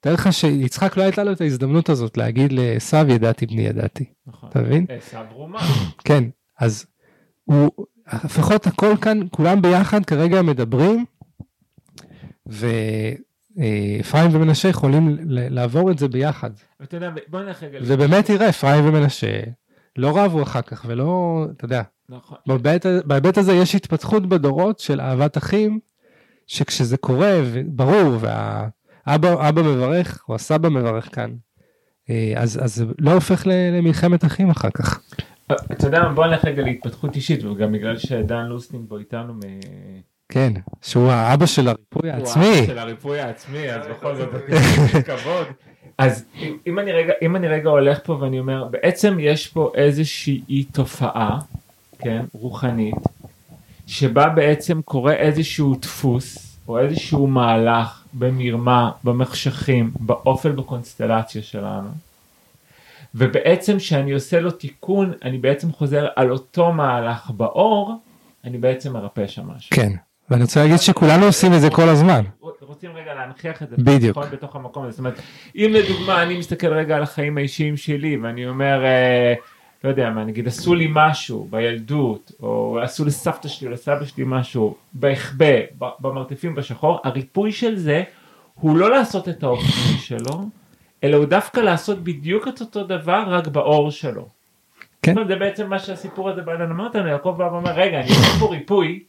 תאר 0.00 0.12
לך 0.12 0.32
שיצחק 0.32 0.96
לא 0.96 1.02
הייתה 1.02 1.24
לו 1.24 1.32
את 1.32 1.40
ההזדמנות 1.40 1.88
הזאת 1.88 2.16
להגיד 2.16 2.52
לעשו 2.52 2.96
ידעתי 3.08 3.46
בני 3.46 3.62
ידעתי, 3.62 4.04
נכון. 4.26 4.48
אתה 4.48 4.60
מבין? 4.60 4.86
עשו 4.88 5.16
רומה. 5.32 5.60
כן, 6.04 6.24
אז 6.58 6.86
הוא, 7.44 7.70
לפחות 8.24 8.66
הכל 8.66 8.94
כאן, 9.00 9.20
כולם 9.30 9.62
ביחד 9.62 10.04
כרגע 10.04 10.42
מדברים, 10.42 11.04
ואפרים 12.46 14.30
ומנשה 14.32 14.68
יכולים 14.68 15.16
לעבור 15.26 15.90
את 15.90 15.98
זה 15.98 16.08
ביחד. 16.08 16.50
ואתה 16.80 16.96
יודע, 16.96 17.10
בוא 17.28 17.40
נלך 17.40 17.62
רגע. 17.62 17.78
ובאמת 17.82 18.24
תראה, 18.24 18.48
אפרים 18.48 18.88
ומנשה 18.88 19.40
לא 19.96 20.18
רבו 20.18 20.42
אחר 20.42 20.62
כך, 20.62 20.84
ולא, 20.88 21.46
אתה 21.56 21.64
יודע, 21.64 21.82
נכון. 22.08 22.38
בהיבט, 23.04 23.38
הזה 23.38 23.52
יש 23.52 23.74
התפתחות 23.74 24.26
בדורות 24.26 24.78
של 24.78 25.00
אהבת 25.00 25.36
אחים, 25.36 25.78
שכשזה 26.46 26.96
קורה, 26.96 27.40
ברור, 27.66 28.16
והאבא 29.08 29.48
אבא 29.48 29.62
מברך, 29.62 30.24
או 30.28 30.34
הסבא 30.34 30.68
מברך 30.68 31.14
כאן, 31.14 31.30
אה, 32.10 32.32
אז, 32.36 32.64
אז 32.64 32.84
לא 32.98 33.12
הופך 33.12 33.46
למלחמת 33.46 34.24
אחים 34.24 34.50
אחר 34.50 34.70
כך. 34.70 35.00
אתה 35.46 35.86
יודע 35.86 36.02
מה, 36.02 36.12
בוא 36.12 36.26
נלך 36.26 36.44
רגע 36.44 36.62
להתפתחות 36.62 37.16
אישית, 37.16 37.44
וגם 37.44 37.72
בגלל 37.72 37.98
שדן 37.98 38.46
לוסטינג 38.46 38.84
פה 38.88 38.98
איתנו 38.98 39.34
מ... 39.34 39.40
כן, 40.28 40.52
שהוא 40.82 41.10
האבא 41.10 41.46
של 41.46 41.68
הריפוי 41.68 42.10
הוא 42.10 42.18
העצמי. 42.18 42.46
האבא 42.46 42.66
של 42.66 42.78
הריפוי 42.78 43.20
העצמי, 43.20 43.72
אז 43.72 43.86
בכל 43.86 44.16
זאת 44.16 44.28
כבוד. 45.06 45.46
אז 45.98 46.24
אם 46.66 46.78
אני 46.78 46.92
רגע, 46.92 47.12
אם 47.22 47.36
אני 47.36 47.48
רגע 47.48 47.70
הולך 47.70 47.98
פה 48.04 48.18
ואני 48.20 48.38
אומר, 48.38 48.64
בעצם 48.64 49.16
יש 49.20 49.48
פה 49.48 49.72
איזושהי 49.74 50.64
תופעה, 50.72 51.38
כן, 51.98 52.24
רוחנית, 52.32 52.94
שבה 53.86 54.28
בעצם 54.28 54.82
קורה 54.82 55.12
איזשהו 55.12 55.74
דפוס, 55.74 56.58
או 56.68 56.78
איזשהו 56.78 57.26
מהלך 57.26 57.97
במרמה, 58.18 58.90
במחשכים, 59.04 59.90
באופל 60.00 60.52
בקונסטלציה 60.52 61.42
שלנו. 61.42 61.88
ובעצם 63.14 63.78
כשאני 63.78 64.12
עושה 64.12 64.40
לו 64.40 64.50
תיקון, 64.50 65.12
אני 65.24 65.38
בעצם 65.38 65.72
חוזר 65.72 66.06
על 66.16 66.30
אותו 66.30 66.72
מהלך 66.72 67.30
באור, 67.30 67.94
אני 68.44 68.58
בעצם 68.58 68.92
מרפא 68.92 69.26
שם 69.26 69.42
משהו. 69.56 69.76
כן, 69.76 69.92
ואני 70.30 70.42
רוצה 70.42 70.62
להגיד 70.62 70.76
שכולנו 70.76 71.26
עושים 71.26 71.54
את 71.54 71.60
זה 71.60 71.70
כל 71.70 71.88
הזמן. 71.88 72.24
רוצים 72.78 72.96
רגע 72.96 73.14
להנכיח 73.14 73.62
את 73.62 73.70
זה 73.70 73.76
בדיוק. 73.78 74.18
נכון, 74.18 74.30
בתוך 74.32 74.56
המקום 74.56 74.84
הזה. 74.84 74.92
זאת 74.92 74.98
אומרת, 74.98 75.20
אם 75.56 75.70
לדוגמה 75.74 76.22
אני 76.22 76.38
מסתכל 76.38 76.66
רגע 76.66 76.96
על 76.96 77.02
החיים 77.02 77.38
האישיים 77.38 77.76
שלי 77.76 78.16
ואני 78.16 78.48
אומר, 78.48 78.84
אה, 78.84 79.34
לא 79.84 79.88
יודע 79.88 80.10
מה, 80.10 80.24
נגיד 80.24 80.46
עשו 80.46 80.74
לי 80.74 80.88
משהו 80.90 81.46
בילדות, 81.50 82.32
או 82.42 82.78
עשו 82.82 83.04
לסבתא 83.04 83.48
שלי 83.48 83.66
או 83.68 83.72
לסבא 83.72 84.04
שלי 84.04 84.24
משהו, 84.26 84.74
בהחבא, 84.92 85.54
במרתפים 86.00 86.54
בשחור, 86.54 86.98
הריפוי 87.04 87.52
של 87.52 87.76
זה 87.76 88.02
הוא 88.54 88.76
לא 88.78 88.90
לעשות 88.90 89.28
את 89.28 89.42
האופן 89.42 89.66
שלו, 89.98 90.44
אלא 91.04 91.16
הוא 91.16 91.24
דווקא 91.24 91.60
לעשות 91.60 91.98
בדיוק 92.04 92.48
את 92.48 92.60
אותו 92.60 92.84
דבר 92.84 93.24
רק 93.26 93.46
באור 93.48 93.90
שלו. 93.90 94.28
כן. 95.02 95.10
זאת 95.12 95.16
אומרת, 95.16 95.28
זה 95.28 95.36
בעצם 95.36 95.70
מה 95.70 95.78
שהסיפור 95.78 96.28
הזה 96.30 96.42
בא 96.42 96.52
ללמד 96.52 96.84
אותנו, 96.84 97.08
יעקב 97.08 97.34
בא 97.38 97.44
ואומר, 97.44 97.72
רגע, 97.72 98.00
אני 98.00 98.08
עושה 98.08 98.38
פה 98.40 98.46
ריפוי. 98.50 99.02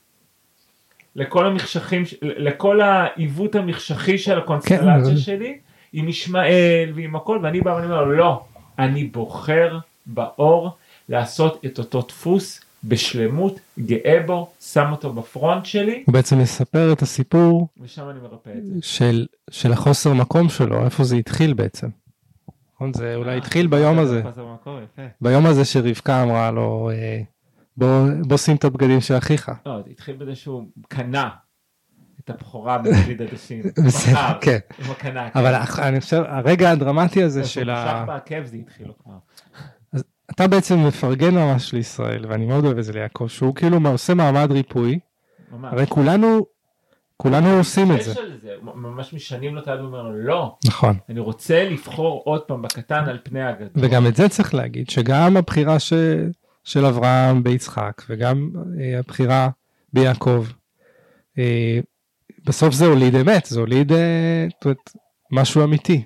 לכל 1.16 1.46
המחשכים, 1.48 2.04
לכל 2.22 2.82
העיוות 2.82 3.56
המחשכי 3.56 4.18
של 4.18 4.38
הקונסטלציה 4.38 4.96
אבל- 4.96 5.18
שלי, 5.18 5.58
עם 5.94 6.10
ישמעאל 6.10 6.92
ועם 6.96 7.16
הכל, 7.16 7.40
ואני 7.44 7.62
בא 7.62 7.70
ואני 7.70 7.86
אומר, 7.86 8.04
לא, 8.04 8.44
אני 8.80 9.04
בוחר 9.04 9.78
באור 10.14 10.72
לעשות 11.10 11.66
את 11.66 11.80
אותו 11.80 12.02
דפוס 12.02 12.62
בשלמות, 12.84 13.60
גאה 13.80 14.20
בו, 14.26 14.50
שם 14.62 14.92
אותו 14.92 15.14
בפרונט 15.14 15.66
שלי, 15.66 16.04
הוא 16.06 16.14
בעצם 16.14 16.40
מספר 16.40 16.94
את 16.94 17.02
הסיפור 17.02 17.68
ושם 17.82 18.10
אני 18.10 18.20
מרפא 18.20 18.50
את 18.58 18.66
זה. 18.66 18.74
של, 18.82 19.26
של 19.50 19.72
החוסר 19.72 20.14
מקום 20.14 20.50
שלו, 20.50 20.86
איפה 20.86 21.04
זה 21.04 21.16
התחיל 21.16 21.54
בעצם. 21.54 21.88
נכון? 22.76 22.94
זה 22.94 23.16
אולי 23.16 23.38
התחיל 23.38 23.68
ביום 23.68 24.00
הזה, 24.00 24.24
מקום, 24.54 24.80
יפה. 24.84 25.02
ביום 25.22 25.46
הזה 25.46 25.66
שרבקה 25.66 26.24
אמרה 26.24 26.52
לו, 26.52 26.90
אה, 26.94 27.22
בוא, 27.78 28.06
בוא 28.22 28.38
שים 28.38 28.56
את 28.56 28.64
הבגדים 28.64 29.02
של 29.02 29.18
אחיך. 29.18 29.52
לא, 29.66 29.82
זה 29.86 29.90
התחיל 29.92 30.16
בזה 30.16 30.36
שהוא 30.36 30.64
קנה 30.88 31.30
את 32.20 32.30
הבכורה 32.30 32.78
בדוד 32.78 33.28
עדשים. 33.30 33.64
בסדר, 33.86 34.40
כן. 34.42 34.58
כן. 35.00 35.18
אבל 35.18 35.56
אני 35.78 36.02
חושב, 36.02 36.24
הרגע 36.28 36.72
הדרמטי 36.72 37.24
הזה 37.24 37.44
של 37.44 37.70
ה... 37.70 38.06
זה 38.46 38.58
התחיל 38.58 38.88
לו 38.88 38.94
כבר. 39.04 39.14
אתה 40.32 40.48
בעצם 40.48 40.88
מפרגן 40.88 41.36
ממש 41.36 41.74
לישראל, 41.74 42.26
ואני 42.30 42.46
מאוד 42.46 42.66
אוהב 42.66 42.78
את 42.78 42.84
זה 42.84 42.94
ליעקב, 42.94 43.28
שהוא 43.28 43.56
כאילו 43.56 43.78
עושה 43.86 44.14
מעמד 44.14 44.52
ריפוי, 44.52 45.00
ממש. 45.52 45.74
הרי 45.74 45.88
כולנו, 45.88 46.46
כולנו 47.18 47.58
עושים 47.58 47.92
את 47.92 48.04
זה. 48.04 48.14
זה, 48.14 48.56
ממש 48.62 49.14
משנים 49.14 49.56
לו 49.56 49.62
את 49.62 49.68
היד 49.68 49.80
ואומר 49.80 50.04
לו 50.04 50.12
לא, 50.12 50.56
נכון. 50.66 50.98
אני 51.10 51.20
רוצה 51.20 51.70
לבחור 51.70 52.22
עוד 52.26 52.42
פעם 52.42 52.62
בקטן 52.62 53.04
על 53.10 53.18
פני 53.24 53.44
הגדול. 53.44 53.70
וגם 53.76 54.08
את 54.08 54.16
זה 54.16 54.30
צריך 54.30 54.54
להגיד, 54.54 54.90
שגם 54.90 55.38
הבחירה 55.38 55.80
ש... 55.80 55.94
של 56.64 56.86
אברהם 56.86 57.44
ביצחק, 57.44 58.02
וגם 58.10 58.52
אה, 58.80 59.00
הבחירה 59.00 59.50
ביעקב, 59.94 60.46
אה, 61.38 61.80
בסוף 62.46 62.74
זה 62.74 62.86
הוליד 62.86 63.16
אמת, 63.16 63.46
זה 63.46 63.60
הוליד 63.60 63.92
אה, 63.92 64.48
משהו 65.32 65.64
אמיתי. 65.64 66.04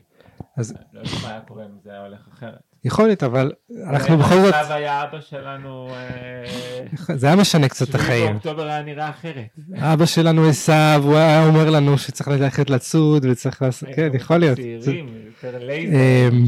אז 0.58 0.74
לא 0.94 1.00
יודע 1.00 1.12
מה 1.24 1.30
היה 1.30 1.42
קורה 1.42 1.66
אם 1.66 1.70
זה 1.84 1.90
היה 1.90 2.02
הולך 2.02 2.28
אחרת. 2.34 2.73
יכול 2.86 3.06
להיות, 3.06 3.24
אבל 3.24 3.52
אנחנו 3.88 4.14
אם 4.14 4.20
בכל 4.20 4.36
זאת, 4.36 4.54
עכשיו 4.54 4.76
היה 4.76 5.04
אבא 5.04 5.22
שלנו, 5.22 5.90
אה, 5.90 7.16
זה 7.18 7.28
היה 7.28 7.36
משנה 7.36 7.70
קצת 7.70 7.90
את 7.90 7.96
החיים. 7.96 8.32
באוקטובר 8.32 8.68
היה 8.68 8.82
נראה 8.82 9.10
אחרת. 9.10 9.60
אבא 9.78 10.06
שלנו 10.06 10.50
עשו, 10.50 10.74
הוא 11.04 11.16
היה 11.16 11.46
אומר 11.46 11.70
לנו 11.70 11.98
שצריך 11.98 12.28
ללכת 12.28 12.70
לצוד 12.70 13.26
וצריך 13.26 13.62
לעשות, 13.62 13.90
כן, 13.96 14.10
יכול 14.14 14.38
להיות. 14.38 14.58
צעירים, 14.58 15.08
יותר 15.26 15.66
לייזר 15.66 15.98
אמ. 16.32 16.46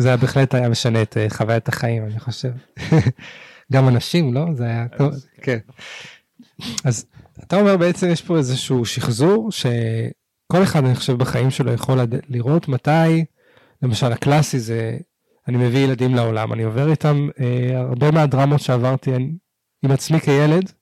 זה 0.00 0.16
בהחלט 0.16 0.54
היה 0.54 0.68
משנה 0.68 1.02
את 1.02 1.16
אה, 1.16 1.26
חוויית 1.30 1.68
החיים, 1.68 2.04
אני 2.04 2.20
חושב. 2.20 2.50
גם 3.72 3.88
אנשים, 3.88 4.34
לא? 4.34 4.46
זה 4.54 4.64
היה 4.64 4.86
טוב, 4.98 5.14
כן. 5.42 5.58
אז 6.84 7.06
אתה 7.44 7.60
אומר 7.60 7.76
בעצם 7.76 8.08
יש 8.10 8.22
פה 8.22 8.36
איזשהו 8.36 8.84
שחזור 8.84 9.52
שכל 9.52 10.62
אחד 10.62 10.84
אני 10.84 10.94
חושב 10.94 11.16
בחיים 11.16 11.50
שלו 11.50 11.72
יכול 11.72 11.98
לראות 12.28 12.68
מתי, 12.68 13.24
למשל 13.82 14.12
הקלאסי 14.12 14.58
זה, 14.58 14.98
אני 15.50 15.58
מביא 15.58 15.78
ילדים 15.80 16.14
לעולם, 16.14 16.52
אני 16.52 16.62
עובר 16.62 16.90
איתם 16.90 17.28
אה, 17.40 17.80
הרבה 17.80 18.10
מהדרמות 18.10 18.60
שעברתי 18.60 19.14
אני- 19.14 19.32
עם 19.82 19.90
עצמי 19.90 20.20
כילד, 20.20 20.72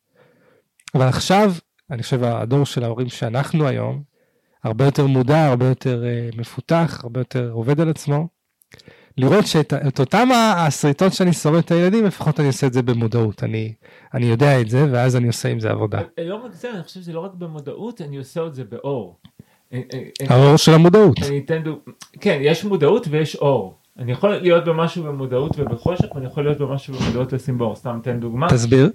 אבל 0.94 1.06
עכשיו, 1.08 1.52
אני 1.90 2.02
חושב 2.02 2.24
הדור 2.24 2.66
של 2.66 2.84
ההורים 2.84 3.08
שאנחנו 3.08 3.66
היום, 3.68 4.02
הרבה 4.64 4.84
יותר 4.84 5.06
מודע, 5.06 5.46
הרבה 5.46 5.66
יותר 5.68 6.04
אה, 6.04 6.28
מפותח, 6.36 7.00
הרבה 7.02 7.20
יותר 7.20 7.50
עובד 7.52 7.80
על 7.80 7.88
עצמו. 7.88 8.28
לראות 9.16 9.46
שאת 9.46 9.74
את 9.74 10.00
אותם 10.00 10.28
השריטות 10.32 11.12
שאני 11.12 11.32
שורד 11.32 11.58
את 11.64 11.70
הילדים, 11.70 12.04
לפחות 12.04 12.40
אני 12.40 12.48
עושה 12.48 12.66
את 12.66 12.72
זה 12.72 12.82
במודעות. 12.82 13.44
אני, 13.44 13.72
אני 14.14 14.26
יודע 14.26 14.60
את 14.60 14.70
זה, 14.70 14.86
ואז 14.92 15.16
אני 15.16 15.26
עושה 15.26 15.48
עם 15.48 15.60
זה 15.60 15.70
עבודה. 15.70 16.00
לא 16.18 16.34
רק 16.44 16.52
זה, 16.52 16.70
אני 16.74 16.82
חושב 16.82 17.00
שזה 17.00 17.12
לא 17.12 17.20
רק 17.20 17.34
במודעות, 17.34 18.00
אני 18.00 18.16
עושה 18.16 18.46
את 18.46 18.54
זה 18.54 18.64
באור. 18.64 19.16
אה, 19.72 19.80
אה, 19.94 19.98
אה, 20.22 20.36
האור 20.36 20.56
של 20.56 20.74
המודעות. 20.74 21.16
אני 21.28 21.38
אתן 21.38 21.62
דוג... 21.62 21.78
כן, 22.20 22.38
יש 22.42 22.64
מודעות 22.64 23.06
ויש 23.10 23.36
אור. 23.36 23.77
אני 23.98 24.12
יכול 24.12 24.36
להיות 24.36 24.64
במשהו 24.64 25.04
במודעות 25.04 25.58
ובחושך, 25.58 26.14
ואני 26.14 26.26
יכול 26.26 26.44
להיות 26.44 26.58
במשהו 26.58 26.94
במודעות 26.94 27.32
לשים 27.32 27.58
באור. 27.58 27.76
סתם 27.76 27.98
אתן 28.02 28.20
דוגמה. 28.20 28.48
תסביר. 28.48 28.90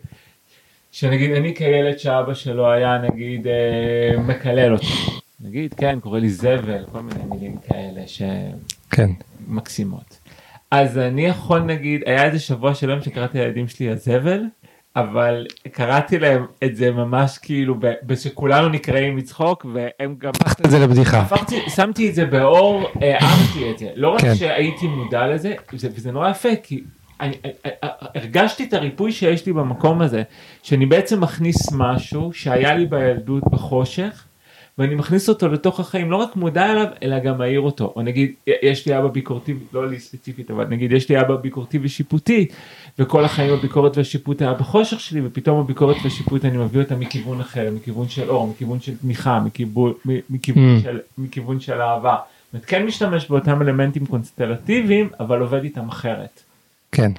שנגיד 0.91 1.31
אני 1.31 1.55
כילד 1.55 1.97
שאבא 1.97 2.33
שלו 2.33 2.71
היה 2.71 2.97
נגיד 2.97 3.47
אה, 3.47 4.21
מקלל 4.21 4.73
אותי. 4.73 4.85
נגיד, 5.41 5.73
כן, 5.73 5.99
קורא 5.99 6.19
לי 6.19 6.29
זבל, 6.29 6.85
כל 6.91 7.01
מיני 7.01 7.23
מילים 7.31 7.57
כאלה 7.57 8.01
כן. 8.89 9.09
שמקסימות. 9.47 10.19
אז 10.71 10.97
אני 10.97 11.25
יכול 11.25 11.59
נגיד, 11.59 12.01
היה 12.05 12.25
איזה 12.25 12.39
שבוע 12.39 12.75
שלם 12.75 13.01
שקראתי 13.01 13.37
לילדים 13.37 13.67
שלי 13.67 13.89
הזבל, 13.89 14.41
אבל 14.95 15.47
קראתי 15.71 16.19
להם 16.19 16.45
את 16.63 16.75
זה 16.75 16.91
ממש 16.91 17.37
כאילו, 17.37 17.75
ב- 17.79 18.15
שכולנו 18.15 18.69
נקראים 18.69 19.15
מצחוק, 19.15 19.65
והם 19.73 20.15
גם... 20.17 20.31
הפכת 20.35 20.65
את 20.65 20.71
זה 20.71 20.79
לבדיחה. 20.79 21.19
הפכתי, 21.19 21.69
שמתי 21.75 22.09
את 22.09 22.15
זה 22.15 22.25
באור, 22.25 22.89
הערתי 22.95 23.71
את 23.71 23.79
זה. 23.79 23.89
לא 23.95 24.09
רק 24.09 24.21
כן. 24.21 24.35
שהייתי 24.35 24.87
מודע 24.87 25.27
לזה, 25.27 25.53
זה, 25.73 25.89
וזה 25.95 26.11
נורא 26.11 26.29
יפה, 26.29 26.49
כי 26.63 26.83
אני, 27.21 27.35
אני, 27.45 27.53
אני, 27.65 27.71
הרגשתי 28.15 28.63
את 28.63 28.73
הריפוי 28.73 29.11
שיש 29.11 29.45
לי 29.45 29.53
במקום 29.53 30.01
הזה, 30.01 30.23
שאני 30.63 30.85
בעצם 30.85 31.21
מכניס 31.21 31.71
משהו 31.71 32.33
שהיה 32.33 32.75
לי 32.75 32.85
בילדות 32.85 33.43
בחושך, 33.51 34.25
ואני 34.77 34.95
מכניס 34.95 35.29
אותו 35.29 35.47
לתוך 35.47 35.79
החיים, 35.79 36.11
לא 36.11 36.15
רק 36.15 36.35
מודע 36.35 36.71
אליו, 36.71 36.85
אלא 37.03 37.19
גם 37.19 37.37
מעיר 37.37 37.59
אותו. 37.59 37.93
או 37.95 38.01
נגיד, 38.01 38.31
יש 38.63 38.85
לי 38.87 38.97
אבא 38.97 39.07
ביקורתי, 39.07 39.53
לא 39.73 39.89
לי 39.89 39.99
ספציפית, 39.99 40.51
אבל 40.51 40.67
נגיד, 40.67 40.91
יש 40.91 41.09
לי 41.09 41.21
אבא 41.21 41.35
ביקורתי 41.35 41.79
ושיפוטי, 41.81 42.47
וכל 42.99 43.25
החיים 43.25 43.53
הביקורת 43.53 43.97
והשיפוט 43.97 44.41
היה 44.41 44.53
בחושך 44.53 44.99
שלי, 44.99 45.21
ופתאום 45.25 45.59
הביקורת 45.59 45.95
והשיפוט 46.03 46.45
אני 46.45 46.57
מביא 46.57 46.81
אותה 46.81 46.95
מכיוון 46.95 47.41
אחר, 47.41 47.69
מכיוון 47.75 48.09
של 48.09 48.29
אור, 48.29 48.47
מכיוון 48.47 48.79
של 48.79 48.97
תמיכה, 48.97 49.39
מכיוון, 49.39 49.93
מכיוון, 50.29 50.77
Mm. 50.79 50.83
של, 50.83 50.99
מכיוון 51.17 51.59
של 51.59 51.81
אהבה. 51.81 52.15
זאת 52.15 52.53
אומרת, 52.53 52.65
כן 52.65 52.85
משתמש 52.85 53.29
באותם 53.29 53.61
אלמנטים 53.61 54.05
קונסטלטיביים, 54.05 55.09
אבל 55.19 55.41
עובד 55.41 55.63
איתם 55.63 55.89
אחרת. 55.89 56.43
כן. 56.91 57.11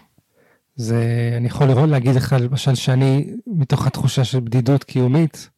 זה, 0.76 1.30
אני 1.36 1.46
יכול 1.46 1.66
לראות, 1.66 1.88
להגיד 1.88 2.14
לך 2.14 2.36
למשל 2.40 2.74
שאני, 2.74 3.26
מתוך 3.46 3.86
התחושה 3.86 4.24
של 4.24 4.40
בדידות 4.40 4.84
קיומית, 4.84 5.48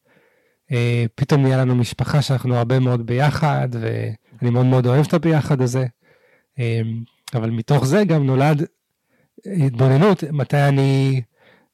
פתאום 1.14 1.42
נהיה 1.42 1.56
לנו 1.56 1.74
משפחה 1.74 2.22
שאנחנו 2.22 2.56
הרבה 2.56 2.78
מאוד 2.78 3.06
ביחד, 3.06 3.68
ואני 3.72 4.50
מאוד 4.50 4.66
מאוד 4.66 4.86
אוהב 4.86 5.06
את 5.06 5.14
הביחד 5.14 5.60
הזה. 5.60 5.86
אה, 6.58 6.80
אבל 7.34 7.50
מתוך 7.50 7.86
זה 7.86 8.04
גם 8.04 8.26
נולד 8.26 8.62
התבוננות, 9.46 10.24
מתי 10.32 10.56
אני 10.56 11.22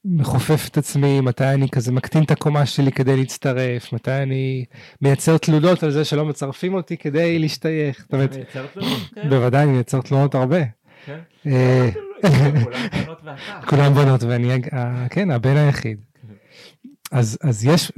מכופף 0.04 0.68
את 0.68 0.78
עצמי, 0.78 1.20
מתי 1.20 1.44
אני 1.44 1.68
כזה 1.68 1.92
מקטין 1.92 2.22
את 2.22 2.30
הקומה 2.30 2.66
שלי 2.66 2.92
כדי 2.92 3.16
להצטרף, 3.16 3.92
מתי 3.92 4.10
אני 4.10 4.64
מייצר 5.02 5.38
תלונות 5.38 5.82
על 5.82 5.90
זה 5.90 6.04
שלא 6.04 6.24
מצרפים 6.24 6.74
אותי 6.74 6.96
כדי 6.96 7.38
להשתייך. 7.38 8.06
אומרת, 8.12 8.34
מייצר 8.34 8.66
תלונות 8.66 8.98
כאלה? 9.14 9.28
בוודאי 9.28 9.62
אני 9.62 9.72
מייצר 9.72 10.00
תלונות 10.00 10.34
הרבה. 10.34 10.62
כן. 11.06 11.18
אה, 11.46 11.90
כולם 12.64 12.88
בנות 13.04 13.18
ואחת. 13.24 13.64
כולם 13.64 13.94
בנות 13.94 14.22
ואני, 14.22 14.48
כן, 15.10 15.30
הבן 15.30 15.56
היחיד. 15.56 16.11
אז, 17.12 17.38
אז 17.42 17.64
יש, 17.64 17.92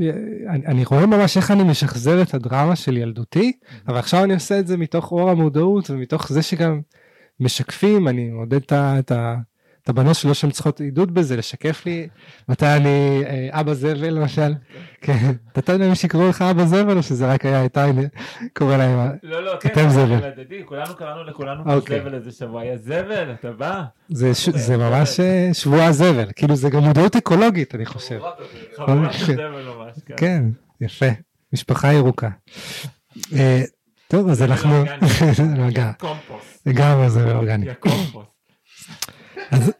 אני, 0.48 0.66
אני 0.66 0.84
רואה 0.84 1.06
ממש 1.06 1.36
איך 1.36 1.50
אני 1.50 1.62
משחזר 1.62 2.22
את 2.22 2.34
הדרמה 2.34 2.76
של 2.76 2.96
ילדותי, 2.96 3.52
אבל 3.88 3.98
עכשיו 3.98 4.24
אני 4.24 4.34
עושה 4.34 4.58
את 4.58 4.66
זה 4.66 4.76
מתוך 4.76 5.12
אור 5.12 5.30
המודעות 5.30 5.90
ומתוך 5.90 6.32
זה 6.32 6.42
שגם 6.42 6.80
משקפים, 7.40 8.08
אני 8.08 8.30
מעודד 8.30 8.60
את 8.62 8.72
ה- 8.72 8.98
את 8.98 9.12
את 9.84 9.88
הבנות 9.88 10.14
שלו 10.16 10.34
שהן 10.34 10.50
צריכות 10.50 10.80
עידוד 10.80 11.14
בזה, 11.14 11.36
לשקף 11.36 11.86
לי 11.86 12.08
מתי 12.48 12.66
אני 12.66 13.22
אה, 13.26 13.60
אבא 13.60 13.74
זבל 13.74 14.08
למשל. 14.10 14.52
כן, 15.00 15.32
אתה 15.58 15.72
יודע 15.72 15.88
אם 15.88 15.94
שיקראו 15.94 16.28
לך 16.28 16.42
אבא 16.42 16.64
זבל 16.64 16.96
או 16.96 17.02
שזה 17.02 17.26
רק 17.32 17.44
היה 17.44 17.62
איתי 17.62 17.80
קורא 18.58 18.76
להם. 18.76 18.98
ה- 18.98 19.10
לא, 19.22 19.44
לא, 19.44 19.52
כן, 19.60 19.88
זבל. 19.88 20.12
אבל 20.14 20.24
הדדי, 20.24 20.62
כולנו 20.64 20.94
קראנו 20.96 21.24
לכולנו 21.24 21.74
אוקיי. 21.74 22.00
זבל 22.00 22.14
איזה 22.14 22.30
שבוע, 22.32 22.62
היה 22.62 22.76
זבל, 22.76 23.32
אתה 23.40 23.52
בא? 23.52 23.82
זה 24.08 24.30
זה 24.54 24.76
ממש 24.76 25.20
אה, 25.20 25.50
שבוע 25.52 25.84
הזבל, 25.84 26.28
כאילו 26.36 26.56
זה 26.56 26.70
גם 26.70 26.82
מודעות 26.84 27.16
אקולוגית 27.16 27.74
אני 27.74 27.86
חושב. 27.86 28.18
חבורת 28.76 28.98
אוקיי. 28.98 29.20
הזבל 29.34 29.62
ממש, 29.76 29.96
כן. 30.06 30.14
כן, 30.16 30.42
יפה, 30.80 31.06
משפחה 31.52 31.92
ירוקה. 31.92 32.28
אה, 33.36 33.62
טוב, 34.08 34.28
אז 34.28 34.42
אנחנו... 34.42 34.84
קומפוסט. 35.98 36.66
לגמרי 36.66 37.10
זה 37.10 37.32
אורגני. 37.32 37.66
אז- 39.50 39.72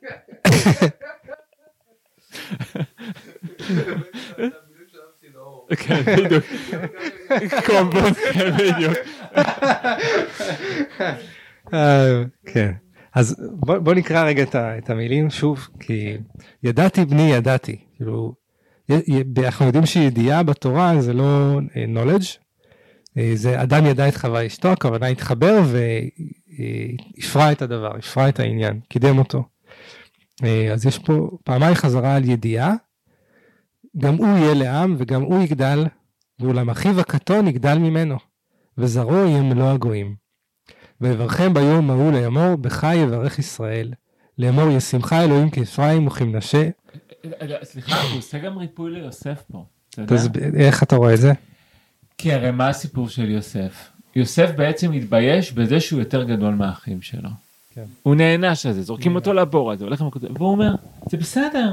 כן, 5.77 6.03
בדיוק. 6.25 6.45
קומפוסט, 7.67 8.21
כן, 8.33 8.51
בדיוק. 8.57 8.95
כן. 12.47 12.73
אז 13.15 13.37
בוא, 13.51 13.79
בוא 13.79 13.95
נקרא 13.95 14.25
רגע 14.25 14.43
את, 14.79 14.91
המילים 14.91 15.31
שוב, 15.31 15.69
כי 15.81 16.17
ידעתי 16.63 17.05
בני 17.05 17.33
ידעתי. 17.33 17.77
כאילו, 17.97 18.35
אנחנו 19.45 19.67
יודעים 19.67 19.87
שידיעה 19.87 20.43
בתורה 20.43 21.01
זה 21.01 21.13
לא 21.13 21.59
אה, 21.77 21.85
knowledge, 21.85 22.39
אה, 23.19 23.31
זה 23.35 23.63
אדם 23.63 23.87
ידע 23.87 24.09
את 24.09 24.17
חווה 24.17 24.47
אשתו, 24.47 24.69
הכוונה 24.73 25.07
התחבר 25.07 25.63
והפרע 26.59 27.53
את 27.53 27.63
הדבר, 27.63 27.97
הפרע 27.97 28.29
את 28.29 28.41
העניין, 28.41 28.81
קידם 28.89 29.19
אותו. 29.19 29.54
אה, 30.45 30.73
אז 30.73 30.87
יש 30.87 30.99
פה 30.99 31.31
פעמיים 31.45 31.75
חזרה 31.75 32.17
על 32.17 32.25
ידיעה, 32.25 32.75
גם 33.99 34.15
הוא 34.15 34.27
יהיה 34.27 34.55
לעם 34.55 34.95
וגם 34.99 35.23
הוא 35.23 35.43
יגדל, 35.43 35.87
ואולם 36.41 36.71
אחיו 36.71 37.01
הקטון 37.01 37.49
יגדל 37.49 37.79
ממנו, 37.79 38.17
וזרעו 38.79 39.29
יהיה 39.29 39.43
מלוא 39.43 39.71
הגויים. 39.71 40.15
ויברכם 41.01 41.55
ביום 41.55 41.91
ההוא 41.91 42.13
לאמור, 42.13 42.57
בך 42.57 42.87
יברך 42.95 43.39
ישראל. 43.39 43.93
לאמור, 44.39 44.71
ישמחה 44.71 45.25
אלוהים 45.25 45.51
כאפרים 45.51 46.07
וכמנשה. 46.07 46.71
סליחה, 47.63 48.03
הוא 48.03 48.19
עושה 48.19 48.39
גם 48.39 48.59
ריפוי 48.59 48.91
ליוסף 48.91 49.43
פה. 49.53 49.65
אתה 49.91 50.15
יודע? 50.15 50.59
איך 50.59 50.83
אתה 50.83 50.97
רואה 50.97 51.15
את 51.15 51.21
זה? 51.21 51.33
כי 52.19 52.33
הרי 52.33 52.51
מה 52.51 52.69
הסיפור 52.69 53.09
של 53.09 53.31
יוסף? 53.31 53.91
יוסף 54.17 54.51
בעצם 54.57 54.93
התבייש 54.93 55.53
בזה 55.53 55.81
שהוא 55.81 56.01
יותר 56.01 56.25
גדול 56.25 56.55
מהאחים 56.55 57.03
שלו. 57.03 57.31
כן. 57.75 57.85
הוא 58.03 58.15
נענש 58.15 58.67
על 58.67 58.73
זה, 58.73 58.83
זורקים 58.83 59.15
אותו 59.15 59.33
לבור 59.33 59.73
הזה, 59.73 59.85
הולך 59.85 60.01
למקום, 60.01 60.23
והוא 60.35 60.49
אומר, 60.49 60.75
זה 61.11 61.17
בסדר, 61.17 61.73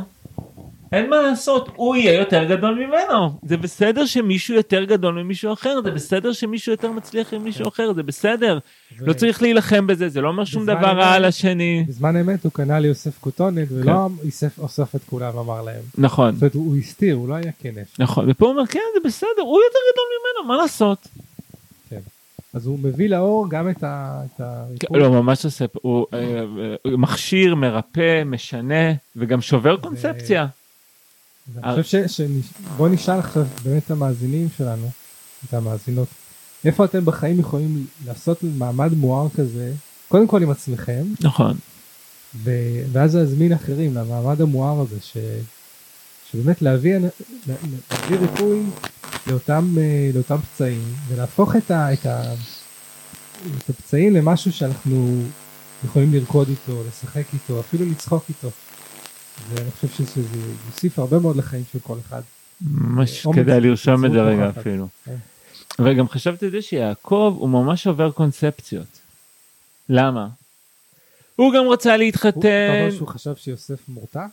אין 0.91 1.09
מה 1.09 1.21
לעשות, 1.21 1.69
הוא 1.75 1.95
יהיה 1.95 2.13
יותר 2.19 2.43
גדול 2.43 2.75
ממנו. 2.75 3.39
זה 3.43 3.57
בסדר 3.57 4.05
שמישהו 4.05 4.55
יותר 4.55 4.83
גדול 4.83 5.23
ממישהו 5.23 5.53
אחר, 5.53 5.81
זה 5.83 5.91
בסדר 5.91 6.33
שמישהו 6.33 6.71
יותר 6.71 6.91
מצליח 6.91 7.33
ממישהו 7.33 7.67
אחר, 7.67 7.93
זה 7.93 8.03
בסדר. 8.03 8.59
לא 8.99 9.13
צריך 9.13 9.41
להילחם 9.41 9.87
בזה, 9.87 10.09
זה 10.09 10.21
לא 10.21 10.27
אומר 10.27 10.45
שום 10.45 10.65
דבר 10.65 10.97
רע 10.97 11.11
על 11.13 11.25
השני. 11.25 11.85
בזמן 11.87 12.15
אמת 12.15 12.43
הוא 12.43 12.51
קנה 12.51 12.79
ליוסף 12.79 13.19
כותונת 13.19 13.67
ולא 13.71 14.09
אסף 14.29 14.59
אוסף 14.59 14.95
את 14.95 15.01
כולם 15.09 15.37
אמר 15.37 15.61
להם. 15.61 15.81
נכון, 15.97 16.31
זאת 16.33 16.41
אומרת 16.41 16.55
הוא 16.55 16.77
הסתיר 16.77 17.15
הוא 17.15 17.29
לא 17.29 17.33
היה 17.33 17.51
כנף. 17.59 17.99
נכון, 17.99 18.29
ופה 18.29 18.45
הוא 18.45 18.53
אומר, 18.53 18.65
כן, 18.65 18.79
זה 18.93 19.07
בסדר, 19.07 19.41
הוא 19.41 19.59
יותר 19.63 19.79
גדול 19.93 20.05
ממנו, 20.15 20.47
מה 20.47 20.61
לעשות? 20.63 21.07
אז 22.53 22.65
הוא 22.65 22.79
מביא 22.79 23.09
לאור 23.09 23.49
גם 23.49 23.69
את 23.69 23.83
ה... 23.83 24.21
את 24.25 24.41
הריפוי. 24.41 24.99
לא, 24.99 25.11
ממש 25.11 25.45
עושה, 25.45 25.65
הוא 25.81 26.05
אה, 26.13 26.19
אה, 26.19 26.97
מכשיר, 26.97 27.55
מרפא, 27.55 28.23
משנה, 28.25 28.93
וגם 29.15 29.41
שובר 29.41 29.77
קונספציה. 29.77 30.47
אני 31.63 31.83
חושב 31.83 32.07
ש... 32.07 32.21
בוא 32.77 32.89
נשאל 32.89 33.19
עכשיו 33.19 33.45
באמת 33.63 33.83
את 33.85 33.91
המאזינים 33.91 34.47
שלנו, 34.57 34.89
את 35.45 35.53
המאזינות, 35.53 36.07
איפה 36.65 36.85
אתם 36.85 37.05
בחיים 37.05 37.39
יכולים 37.39 37.85
לעשות 38.05 38.43
מעמד 38.43 38.93
מואר 38.93 39.29
כזה, 39.29 39.73
קודם 40.07 40.27
כל 40.27 40.43
עם 40.43 40.51
עצמכם, 40.51 41.03
נכון. 41.21 41.57
ו... 42.35 42.51
ואז 42.91 43.15
להזמין 43.15 43.53
אחרים 43.53 43.95
למעמד 43.95 44.41
המואר 44.41 44.81
הזה, 44.81 44.97
ש... 45.01 45.17
שבאמת 46.31 46.61
להביא 46.61 46.95
ריפוי 48.09 48.63
לאותם, 49.27 49.75
אה, 49.77 50.10
לאותם 50.13 50.38
פצעים, 50.38 50.84
ולהפוך 51.07 51.55
את, 51.55 51.71
ה... 51.71 51.93
את, 51.93 52.05
ה... 52.05 52.34
את 53.57 53.69
הפצעים 53.69 54.13
למשהו 54.15 54.51
שאנחנו 54.51 55.23
יכולים 55.86 56.13
לרקוד 56.13 56.49
איתו, 56.49 56.84
לשחק 56.88 57.23
איתו, 57.34 57.60
אפילו 57.60 57.86
לצחוק 57.86 58.23
איתו. 58.29 58.49
ואני 59.49 59.71
חושב 59.71 59.88
שזה 59.88 60.21
יוסיף 60.67 60.99
הרבה 60.99 61.19
מאוד 61.19 61.36
לחיים 61.36 61.63
של 61.73 61.79
כל 61.79 61.97
אחד. 62.07 62.21
ממש 62.62 63.25
אומץ, 63.25 63.36
כדאי 63.38 63.62
לרשום 63.62 64.05
את 64.05 64.12
זה 64.12 64.21
רגע. 64.21 64.49
אפילו. 64.49 64.88
כן. 65.05 65.15
וגם 65.79 66.10
חשבתי 66.10 66.47
את 66.47 66.51
זה 66.51 66.62
שיעקב 66.62 67.36
הוא 67.39 67.49
ממש 67.49 67.88
עובר 67.88 68.12
קונספציות. 68.12 68.99
למה? 69.89 70.27
הוא 71.36 71.53
גם 71.53 71.67
רצה 71.69 71.89
הוא- 71.89 71.95
אתה 71.95 71.97
להתחתן. 71.97 72.38
אומר 72.81 72.91
שהוא 72.95 73.07
חשב 73.07 73.36
שיוסף 73.36 73.79
מורתע? 73.88 74.25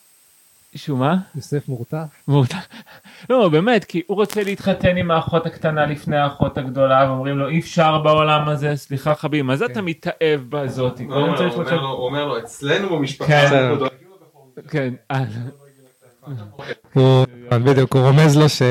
שהוא 0.74 0.98
מה? 0.98 1.16
יוסף 1.34 1.68
מורתע? 1.68 2.04
מורתע. 2.28 2.58
לא 3.30 3.48
באמת 3.48 3.84
כי 3.84 4.02
הוא 4.06 4.16
רוצה 4.16 4.42
להתחתן 4.44 4.96
עם 4.96 5.10
האחות 5.10 5.46
הקטנה 5.46 5.86
לפני 5.86 6.16
האחות 6.16 6.58
הגדולה 6.58 7.06
ואומרים 7.08 7.38
לו 7.38 7.48
אי 7.48 7.58
אפשר 7.60 7.98
בעולם 7.98 8.48
הזה 8.48 8.76
סליחה 8.76 9.14
חביבי 9.14 9.42
מה 9.42 9.56
זה 9.56 9.66
כן. 9.66 9.72
אתה 9.72 9.82
מתאהב 9.82 10.40
בזאתי? 10.48 11.06
לא, 11.06 11.28
לא, 11.28 11.88
הוא 11.88 12.06
אומר 12.06 12.24
לו- 12.26 12.38
אצלנו 12.38 12.88
במשפחה 12.96 13.28
כן. 13.28 13.56
אנחנו 13.56 13.76
דואגים 13.76 14.08
לו 14.10 14.16
בכל 14.16 14.60
מקרה." 14.60 14.70
כן. 14.70 14.94
אה, 15.10 15.24
הוא, 16.92 17.26
בדיוק, 17.64 17.96
הוא 17.96 18.02
רומז 18.02 18.36
לו 18.36 18.48
ש... 18.48 18.62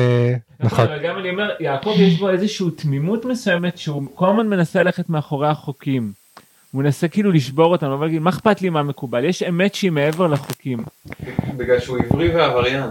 נכון, 0.60 0.84
נכון. 0.84 0.98
גם 1.04 1.18
אני 1.18 1.30
אומר, 1.30 1.50
יעקב 1.60 1.94
יש 1.98 2.18
בו 2.18 2.30
איזושהי 2.30 2.70
תמימות 2.70 3.24
מסוימת 3.24 3.78
שהוא 3.78 4.02
כל 4.14 4.30
הזמן 4.30 4.48
מנסה 4.48 4.82
ללכת 4.82 5.08
מאחורי 5.08 5.48
החוקים. 5.48 6.12
הוא 6.72 6.82
מנסה 6.82 7.08
כאילו 7.08 7.32
לשבור 7.32 7.72
אותם, 7.72 7.90
אבל 7.90 8.06
להגיד, 8.06 8.22
מה 8.22 8.30
אכפת 8.30 8.62
לי 8.62 8.70
מה 8.70 8.82
מקובל? 8.82 9.24
יש 9.24 9.42
אמת 9.42 9.74
שהיא 9.74 9.90
מעבר 9.90 10.26
לחוקים. 10.26 10.78
בגלל 11.56 11.80
שהוא 11.80 11.98
עברי 11.98 12.34
ועבריין. 12.34 12.90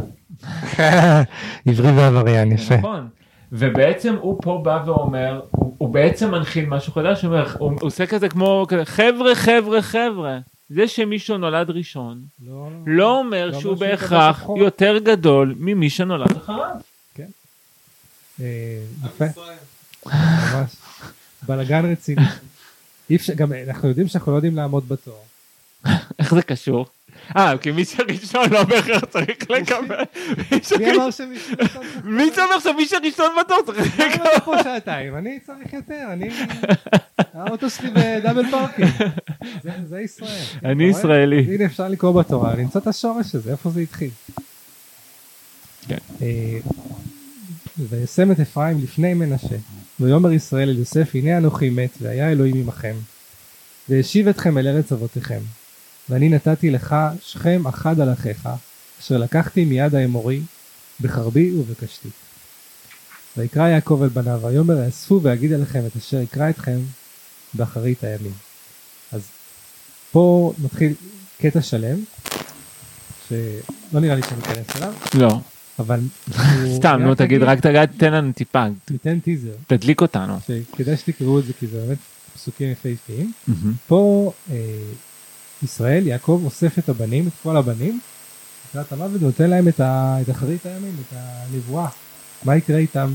עברי 1.68 1.92
ועבריין, 1.92 2.52
יפה. 2.52 2.76
נכון. 2.78 3.08
ובעצם 3.52 4.16
הוא 4.22 4.40
פה 4.42 4.62
בא 4.64 4.84
ואומר, 4.86 5.42
הוא, 5.52 5.76
הוא 5.78 5.90
בעצם 5.90 6.32
מנחיל 6.32 6.66
משהו 6.66 6.94
חדש, 6.94 7.22
הוא, 7.22 7.32
אומר, 7.34 7.48
הוא, 7.60 7.72
הוא 7.72 7.80
עושה 7.82 8.06
כזה 8.06 8.30
כמו, 8.30 8.66
כזה, 8.70 8.86
חבר'ה, 8.86 9.36
חבר'ה, 9.36 9.82
חבר'ה. 9.82 10.40
זה 10.70 10.88
שמישהו 10.88 11.38
נולד 11.38 11.70
ראשון, 11.70 12.22
לא, 12.48 12.70
לא 12.86 13.20
אומר 13.20 13.50
לא 13.50 13.60
שהוא 13.60 13.78
בהכרח. 13.78 14.44
יותר 14.58 14.98
גדול 15.04 15.56
ממי 15.58 15.90
שנולד 15.90 16.32
אחריו. 16.32 16.76
אה, 18.42 18.46
יפה, 19.06 19.26
ממש. 20.06 20.76
בלאגן 21.48 21.92
רציני. 21.92 22.22
אי 23.10 23.16
אפשר, 23.16 23.34
גם 23.34 23.54
אנחנו 23.68 23.90
יודעים 23.90 24.08
שאנחנו 24.08 24.32
לא 24.32 24.38
יודעים 24.38 24.56
לעמוד 24.56 24.90
בתור. 24.90 25.24
איך 26.20 26.36
זה 26.36 26.42
קשור? 26.42 26.86
אה, 27.38 27.54
כי 27.62 27.72
מי 27.72 27.86
שראשון 27.86 28.50
לא 28.52 28.64
בהכרח 28.64 29.06
צריך 29.06 29.30
לקבל. 29.50 30.04
מי 30.80 30.92
אמר 30.96 31.12
שמישהו 31.12 31.54
ראשון 31.60 31.84
צריך- 31.94 32.04
מי 32.06 32.24
שאומר 32.36 32.60
שמי 32.64 32.86
שראשון 32.86 33.32
בתור 33.46 33.58
צריך 33.66 34.00
למה 34.00 34.30
אתה 34.36 34.40
פה 34.46 34.64
שעתיים? 34.64 35.16
אני 35.18 35.40
צריך 35.46 35.74
יותר, 35.74 36.08
אני... 36.14 36.30
האוטו 37.34 37.70
שלי 37.70 37.90
ב-double 37.90 38.52
parking. 38.52 38.90
זה- 39.90 40.02
ישראל. 40.02 40.44
אני? 40.66 40.84
ישראלי. 40.84 41.46
הנה 41.56 41.66
אפשר 41.66 41.88
לקרוא 41.88 42.22
בתורה, 42.22 42.56
למצוא 42.56 42.82
את 42.82 42.88
השורש 42.88 43.36
הזה, 43.36 43.52
איפה 43.52 43.70
זה 43.70 43.82
התחיל. 43.82 44.10
כן. 45.88 45.98
וישם 47.90 48.32
את 48.32 48.40
אפרים 48.40 48.82
לפני 48.84 49.14
מנשה, 49.14 49.56
ויאמר 50.00 50.32
ישראל 50.32 50.70
אל 50.70 50.78
יוסף, 50.78 51.10
הנה 51.14 51.38
אנוכי 51.38 51.70
מת, 51.70 51.98
והיה 52.02 52.32
אלוהים 52.32 52.56
עמכם. 52.56 52.96
והשיב 53.90 54.28
אתכם 54.28 54.58
אל 54.58 54.68
ארץ 54.68 54.92
אבותיכם. 54.92 55.40
ואני 56.10 56.30
נתתי 56.30 56.70
לך 56.70 56.96
שכם 57.22 57.68
אחד 57.68 58.00
על 58.00 58.14
אחיך, 58.14 58.50
אשר 59.00 59.18
לקחתי 59.18 59.66
מיד 59.66 59.96
האמורי, 59.96 60.42
בחרבי 61.02 61.52
ובקשתי. 61.52 62.10
ויקרא 63.38 63.68
יעקב 63.68 64.00
אל 64.04 64.10
בניו, 64.10 64.40
ויאמר 64.44 64.86
אאספו 64.86 65.20
ואגיד 65.24 65.54
עליכם 65.54 65.86
את 65.88 65.96
אשר 65.96 66.22
יקרא 66.22 66.50
אתכם 66.50 66.80
באחרית 67.54 68.04
הימים. 68.04 68.34
אז 69.12 69.22
פה 70.12 70.54
מתחיל 70.64 70.94
קטע 71.42 71.62
שלם, 71.62 72.00
שלא 73.30 74.00
נראה 74.00 74.16
לי 74.16 74.22
שניכנס 74.30 74.76
אליו, 74.76 74.94
לא, 75.14 75.40
אבל... 75.80 76.00
סתם, 76.78 77.02
נו 77.04 77.16
תגיד, 77.16 77.44
רק 77.44 77.60
תגיד, 77.60 77.86
תן 77.98 78.14
לנו 78.14 78.32
טיפה, 78.34 78.66
ניתן 78.90 79.20
טיזר, 79.20 79.52
תדליק 79.68 80.02
אותנו. 80.02 80.38
שכדאי 80.48 80.98
שתקראו 80.98 81.40
את 81.40 81.46
זה 81.46 81.54
כי 81.60 81.68
זה 81.68 81.86
באמת 81.88 81.98
פסוקים 82.34 82.72
יפהפיים. 82.72 83.32
פה 83.88 84.32
אה, 84.52 84.56
ישראל, 85.64 86.08
יעקב 86.08 86.42
אוסף 86.46 86.80
את 86.80 86.90
הבנים, 86.90 87.28
את 87.28 87.34
כל 87.44 87.58
הבנים, 87.58 88.00
לקראת 88.70 88.92
המוות, 88.92 89.22
ונותן 89.22 89.50
להם 89.50 89.68
את, 89.68 89.82
אחרית 90.32 90.66
הימים, 90.66 90.96
את 91.08 91.14
הנבואה. 91.18 91.88
מה 92.44 92.56
יקרה 92.56 92.78
איתם? 92.78 93.10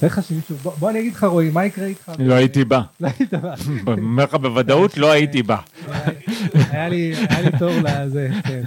תאר 0.00 0.08
לך 0.08 0.20
שמישהו, 0.28 0.56
בוא, 0.56 0.90
אני 0.90 1.00
אגיד 1.00 1.12
לך 1.12 1.24
רועי, 1.24 1.50
מה 1.50 1.64
יקרה 1.64 1.86
איתך? 1.86 2.12
לא 2.18 2.34
הייתי 2.34 2.64
בא. 2.64 2.80
לא 3.00 3.08
היית 3.18 3.34
בא. 3.34 3.54
אומר 3.92 4.24
לך 4.24 4.34
בוודאות, 4.34 4.96
לא 4.96 5.10
הייתי 5.10 5.42
בא. 5.42 5.56
היה 6.70 6.88
לי, 6.88 7.14
היה 7.28 7.40
לי 7.40 7.58
תור 7.58 7.72
לזה, 7.84 8.28
כן. 8.44 8.62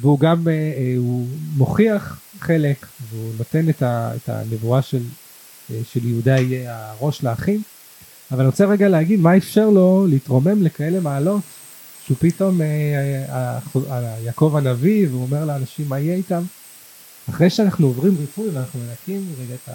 והוא 0.00 0.20
גם, 0.20 0.48
אה, 0.48 0.52
אה, 0.52 0.94
הוא 0.96 1.26
מוכיח 1.56 2.20
חלק, 2.40 2.86
והוא 3.10 3.32
נותן 3.38 3.68
את, 3.68 3.82
ה, 3.82 4.12
את 4.16 4.28
הנבואה 4.28 4.82
של, 4.82 5.02
אה, 5.70 5.80
של 5.92 6.08
יהודה 6.08 6.36
יהיה 6.36 6.90
הראש 6.90 7.22
לאחים, 7.22 7.62
אבל 8.30 8.40
אני 8.40 8.46
רוצה 8.46 8.64
רגע 8.64 8.88
להגיד 8.88 9.20
מה 9.20 9.36
אפשר 9.36 9.70
לו 9.70 10.06
להתרומם 10.08 10.62
לכאלה 10.62 11.00
מעלות, 11.00 11.42
שהוא 12.06 12.16
פתאום, 12.20 12.60
יעקב 14.24 14.54
הנביא, 14.56 15.08
והוא 15.08 15.22
אומר 15.22 15.44
לאנשים 15.44 15.88
מה 15.88 15.98
יהיה 15.98 16.14
איתם. 16.14 16.42
אחרי 17.30 17.50
שאנחנו 17.50 17.86
עוברים 17.86 18.16
ריפוי 18.20 18.48
ואנחנו 18.48 18.80
מנקים 18.80 19.26
רגע 19.40 19.54
את, 19.54 19.68
ה, 19.68 19.72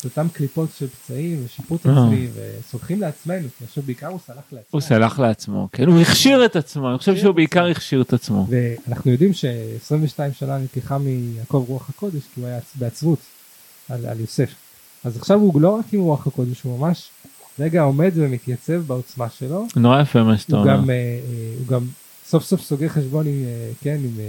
את 0.00 0.04
אותם 0.04 0.26
קליפות 0.32 0.68
של 0.78 0.86
פצעים 0.88 1.44
ושיפוט 1.44 1.86
אה. 1.86 1.92
עצמי 1.92 2.28
וסולחים 2.34 3.00
לעצמנו, 3.00 3.48
כי 3.58 3.66
חושב 3.66 3.86
בעיקר 3.86 4.06
הוא 4.06 4.18
סלח 4.26 4.36
לעצמו. 4.36 4.68
הוא 4.70 4.80
סלח 4.80 5.18
לעצמו, 5.18 5.68
כן, 5.72 5.86
הוא 5.86 6.00
הכשיר 6.00 6.44
את 6.44 6.56
עצמו, 6.56 6.90
אני 6.90 6.98
חושב 6.98 7.16
שהוא 7.16 7.34
בעיקר 7.34 7.66
הכשיר 7.66 8.02
את 8.02 8.12
עצמו. 8.12 8.46
ואנחנו 8.48 9.10
יודעים 9.10 9.32
ש-22 9.32 10.18
שנה 10.32 10.58
נלקחה 10.58 10.98
מיעקב 10.98 11.64
רוח 11.68 11.88
הקודש 11.88 12.22
כי 12.34 12.40
הוא 12.40 12.46
היה 12.46 12.58
בעצבות 12.74 13.18
על, 13.88 14.06
על 14.06 14.20
יוסף. 14.20 14.54
אז 15.04 15.16
עכשיו 15.16 15.38
הוא 15.38 15.60
לא 15.60 15.68
רק 15.68 15.84
עם 15.92 16.00
רוח 16.00 16.26
הקודש, 16.26 16.62
הוא 16.62 16.78
ממש 16.78 17.10
רגע 17.58 17.82
עומד 17.82 18.10
ומתייצב 18.14 18.82
בעוצמה 18.86 19.28
שלו. 19.30 19.66
נורא 19.76 20.00
יפה 20.00 20.22
מה 20.22 20.38
שאתה 20.38 20.56
אומר. 20.56 20.70
אה, 20.70 20.94
אה, 20.94 21.18
הוא 21.58 21.66
גם 21.66 21.80
סוף 22.26 22.44
סוף 22.44 22.60
סוגר 22.60 22.88
חשבון 22.88 23.26
עם, 23.26 23.44
כן, 23.80 23.98
עם 24.04 24.20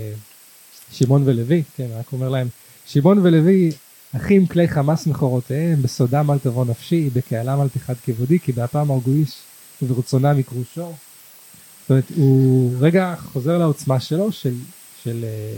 שמעון 0.91 1.23
ולוי, 1.25 1.63
כן, 1.77 1.87
רק 1.99 2.13
אומר 2.13 2.29
להם, 2.29 2.47
שמעון 2.85 3.19
ולוי 3.23 3.71
אחים 4.15 4.47
כלי 4.47 4.67
חמאס 4.67 5.07
מכורותיהם, 5.07 5.81
בסודם 5.81 6.31
אל 6.31 6.39
תבוא 6.39 6.65
נפשי, 6.65 7.09
בקהלם 7.13 7.61
אל 7.61 7.69
תחד 7.69 7.93
כבודי, 8.05 8.39
כי 8.39 8.51
באפם 8.51 8.91
הרגו 8.91 9.11
איש 9.11 9.35
וברצונם 9.81 10.39
יקרו 10.39 10.61
שור. 10.75 10.95
זאת 11.81 11.89
אומרת, 11.89 12.03
הוא 12.15 12.73
רגע 12.79 13.15
חוזר 13.17 13.57
לעוצמה 13.57 13.99
שלו, 13.99 14.31
של, 14.31 14.53
של 15.03 15.23
אה, 15.23 15.57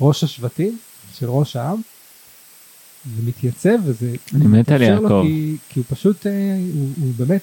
ראש 0.00 0.24
השבטים, 0.24 0.78
של 1.14 1.30
ראש 1.30 1.56
העם, 1.56 1.80
ומתייצב, 3.16 3.78
וזה 3.84 4.10
אני 4.34 4.46
מת 4.46 4.68
על 4.68 4.82
יעקב. 4.82 5.22
כי, 5.22 5.56
כי 5.68 5.80
הוא 5.80 5.86
פשוט, 5.88 6.26
אה, 6.26 6.32
הוא, 6.74 6.88
הוא 7.00 7.12
באמת 7.16 7.42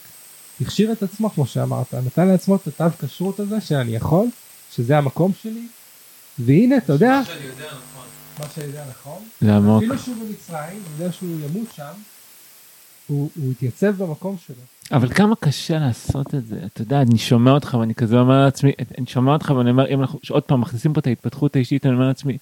הכשיר 0.62 0.92
את 0.92 1.04
עצמו, 1.04 1.30
כמו 1.30 1.46
שאמרת, 1.46 1.94
נתן 1.94 2.28
לעצמו 2.28 2.56
את 2.56 2.68
התו 2.68 2.86
כשרות 3.00 3.40
הזה, 3.40 3.62
שאני 3.62 3.96
יכול, 3.96 4.28
שזה 4.76 4.98
המקום 4.98 5.32
שלי, 5.42 5.68
והנה, 6.40 6.78
אתה 6.78 6.94
יודע, 6.94 7.22
שאני 7.26 7.46
יודע 7.46 7.66
נכון. 7.66 8.06
מה 8.42 8.64
יודע 8.64 8.84
נכון, 8.90 9.24
זה 9.42 9.56
עמוק. 9.56 9.84
אפילו 9.84 10.00
שהוא 10.00 10.16
במצרים, 10.16 10.80
הוא 10.84 10.92
יודע 11.00 11.12
שהוא 11.12 11.30
ימות 11.30 11.68
שם, 11.76 11.94
הוא, 13.08 13.30
הוא 13.36 13.52
התייצב 13.52 14.04
במקום 14.04 14.36
שלו. 14.48 14.56
אבל 14.92 15.14
כמה 15.14 15.36
קשה 15.36 15.80
לעשות 15.80 16.36
את 16.36 16.46
זה, 16.46 16.60
אתה 16.66 16.82
יודע, 16.82 17.02
אני 17.02 17.18
שומע 17.18 17.52
אותך 17.52 17.78
ואני 17.80 17.96
כזה 17.96 18.20
אומר 18.20 18.44
לעצמי, 18.46 18.72
אני 18.98 19.06
שומע 19.06 19.34
אותך 19.34 19.54
ואני 19.58 19.70
אומר, 19.70 19.88
אם 19.88 20.02
אנחנו 20.02 20.20
עוד 20.30 20.44
פעם 20.44 20.62
מכניסים 20.62 20.94
פה 20.94 21.00
את 21.00 21.08
ההתפתחות 21.08 21.56
האישית, 21.56 21.86
אני 21.86 21.94
אומר 21.94 22.08
לעצמי, 22.08 22.38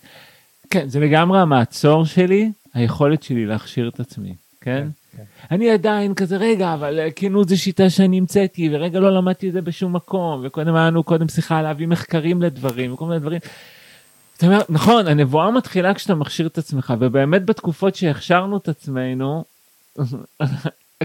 כן, 0.69 0.89
זה 0.89 0.99
לגמרי 0.99 1.39
המעצור 1.39 2.05
שלי, 2.05 2.51
היכולת 2.73 3.23
שלי 3.23 3.45
להכשיר 3.45 3.89
את 3.89 3.99
עצמי, 3.99 4.35
כן? 4.61 4.87
כן. 5.17 5.23
אני 5.51 5.71
עדיין 5.71 6.13
כזה, 6.13 6.37
רגע, 6.37 6.73
אבל 6.73 6.99
אה, 6.99 7.11
כנות 7.11 7.49
זו 7.49 7.61
שיטה 7.61 7.89
שאני 7.89 8.17
המצאתי, 8.17 8.69
ורגע 8.71 8.99
לא 8.99 9.15
למדתי 9.15 9.47
את 9.47 9.53
זה 9.53 9.61
בשום 9.61 9.95
מקום, 9.95 10.41
וקודם 10.43 10.75
היה 10.75 10.87
לנו 10.87 11.03
קודם 11.03 11.27
שיחה 11.27 11.61
להביא 11.61 11.87
מחקרים 11.87 12.41
לדברים, 12.41 12.93
וכל 12.93 13.05
מיני 13.05 13.19
דברים. 13.19 13.39
אתה 14.39 14.47
אומר, 14.47 14.61
נכון, 14.69 15.07
הנבואה 15.07 15.51
מתחילה 15.51 15.93
כשאתה 15.93 16.15
מכשיר 16.15 16.47
את 16.47 16.57
עצמך, 16.57 16.93
ובאמת 16.99 17.45
בתקופות 17.45 17.95
שהכשרנו 17.95 18.57
את 18.57 18.67
עצמנו, 18.69 19.43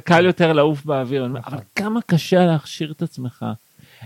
קל 0.05 0.25
יותר 0.25 0.53
לעוף 0.53 0.85
באוויר, 0.85 1.25
אומר, 1.25 1.41
אבל 1.47 1.59
כמה 1.77 2.01
קשה 2.07 2.47
להכשיר 2.47 2.93
את 2.93 3.03
עצמך. 3.03 3.45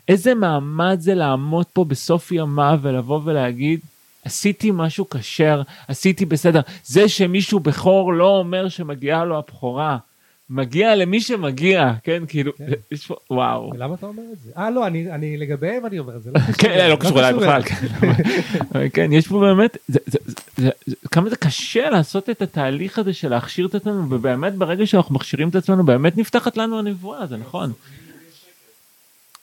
איזה 0.08 0.34
מעמד 0.34 0.96
זה 1.00 1.14
לעמוד 1.14 1.66
פה 1.72 1.84
בסוף 1.84 2.32
ימיו 2.32 2.78
ולבוא 2.82 3.20
ולהגיד, 3.24 3.80
עשיתי 4.24 4.70
משהו 4.74 5.10
כשר, 5.10 5.62
עשיתי 5.88 6.26
בסדר. 6.26 6.60
זה 6.84 7.08
שמישהו 7.08 7.60
בכור 7.60 8.12
לא 8.12 8.38
אומר 8.38 8.68
שמגיעה 8.68 9.24
לו 9.24 9.38
הבכורה. 9.38 9.98
מגיע 10.50 10.94
למי 10.96 11.20
שמגיע, 11.20 11.92
כן? 12.02 12.22
כאילו, 12.28 12.56
כן. 12.56 12.64
יש 12.90 13.06
פה, 13.06 13.16
וואו. 13.30 13.70
ולמה 13.74 13.94
אתה 13.94 14.06
אומר 14.06 14.22
את 14.32 14.38
זה? 14.38 14.50
אה, 14.56 14.70
לא, 14.70 14.86
אני, 14.86 15.10
אני 15.12 15.36
לגביהם 15.36 15.86
אני 15.86 15.98
אומר 15.98 16.16
את 16.16 16.22
זה, 16.22 16.30
לא 16.34 16.38
כן, 16.58 16.88
לא 16.90 16.96
קשור 16.96 17.18
אליי 17.20 17.34
בכלל. 17.34 17.62
כן. 18.94 19.12
יש 19.12 19.28
פה 19.28 19.40
באמת, 19.40 19.76
זה- 19.88 19.98
זה- 20.06 20.18
זה- 20.26 20.32
זה- 20.56 20.70
זה- 20.86 20.96
כמה 21.10 21.30
זה 21.30 21.36
קשה 21.36 21.90
לעשות 21.90 22.30
את 22.30 22.42
התהליך 22.42 22.98
הזה 22.98 23.12
של 23.12 23.28
להכשיר 23.28 23.66
את 23.66 23.74
עצמנו, 23.74 24.10
ובאמת 24.10 24.54
ברגע 24.54 24.86
שאנחנו 24.86 25.14
מכשירים 25.14 25.48
את 25.48 25.54
עצמנו, 25.54 25.84
באמת 25.84 26.16
נפתחת 26.18 26.56
לנו 26.56 26.78
הנבואה, 26.78 27.26
זה 27.26 27.36
נכון. 27.36 27.72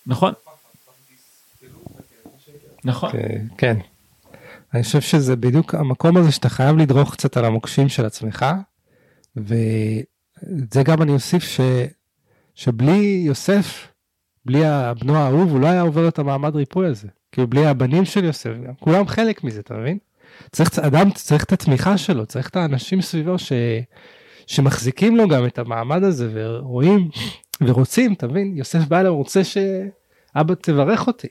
נכון. 0.07 0.33
נכון. 2.83 3.11
כן, 3.11 3.45
כן. 3.57 3.77
אני 4.73 4.83
חושב 4.83 5.01
שזה 5.01 5.35
בדיוק 5.35 5.75
המקום 5.75 6.17
הזה 6.17 6.31
שאתה 6.31 6.49
חייב 6.49 6.77
לדרוך 6.77 7.13
קצת 7.13 7.37
על 7.37 7.45
המוקשים 7.45 7.89
של 7.89 8.05
עצמך, 8.05 8.45
וזה 10.43 10.83
גם 10.83 11.01
אני 11.01 11.11
אוסיף 11.11 11.43
ש... 11.43 11.59
שבלי 12.55 13.23
יוסף, 13.25 13.87
בלי 14.45 14.61
בנו 14.99 15.15
האהוב, 15.15 15.51
הוא 15.51 15.59
לא 15.59 15.67
היה 15.67 15.81
עובר 15.81 16.07
את 16.07 16.19
המעמד 16.19 16.55
ריפוי 16.55 16.87
הזה. 16.87 17.07
כאילו 17.31 17.47
בלי 17.47 17.65
הבנים 17.65 18.05
של 18.05 18.23
יוסף, 18.23 18.49
גם 18.67 18.73
כולם 18.79 19.07
חלק 19.07 19.43
מזה, 19.43 19.59
אתה 19.59 19.73
מבין? 19.73 19.97
צריך, 20.51 20.79
אדם 20.79 21.11
צריך 21.11 21.43
את 21.43 21.51
התמיכה 21.53 21.97
שלו, 21.97 22.25
צריך 22.25 22.49
את 22.49 22.55
האנשים 22.55 23.01
סביבו 23.01 23.39
ש... 23.39 23.51
שמחזיקים 24.47 25.17
לו 25.17 25.27
גם 25.27 25.45
את 25.45 25.59
המעמד 25.59 26.03
הזה 26.03 26.29
ורואים 26.33 27.09
ורוצים, 27.61 28.13
אתה 28.13 28.27
מבין? 28.27 28.57
יוסף 28.57 28.79
בא 28.87 28.99
אליו, 28.99 29.15
רוצה 29.15 29.41
שאבא 29.43 30.53
תברך 30.61 31.07
אותי, 31.07 31.27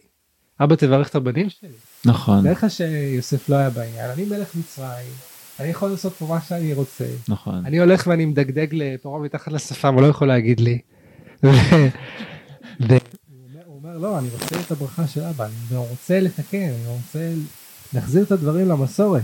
אבא 0.61 0.77
תברך 0.77 1.09
את 1.09 1.15
הבנים 1.15 1.51
שלי. 1.51 1.69
נכון, 2.05 2.47
לך 2.47 2.67
שיוסף 2.69 3.49
לא 3.49 3.57
היה 3.57 3.71
בעניין, 3.71 4.11
אני 4.11 4.25
מלך 4.25 4.55
מצרים, 4.57 5.13
אני 5.61 5.69
יכול 5.69 5.91
לעשות 5.91 6.13
פה 6.13 6.27
מה 6.27 6.41
שאני 6.41 6.75
רוצה, 6.75 7.05
נכון. 7.29 7.67
אני 7.67 7.79
הולך 7.81 8.07
ואני 8.07 8.25
מדגדג 8.25 8.67
לפרעה 8.73 9.21
מתחת 9.21 9.53
לשפם, 9.53 9.95
הוא 9.95 10.03
לא 10.03 10.07
יכול 10.07 10.29
להגיד 10.29 10.61
לי. 10.61 10.79
הוא 11.43 11.53
אומר- 13.69 13.99
לא, 13.99 14.19
אני 14.19 14.29
רוצה 14.29 14.61
את 14.67 14.71
הברכה 14.71 15.07
של 15.07 15.21
אבא, 15.23 15.45
אני 15.45 15.79
רוצה 15.79 16.21
לתקן, 16.21 16.59
אני 16.69 16.87
רוצה 16.87 17.33
להחזיר 17.93 18.23
את 18.23 18.33
הדברים 18.33 18.69
למסורת. 18.69 19.23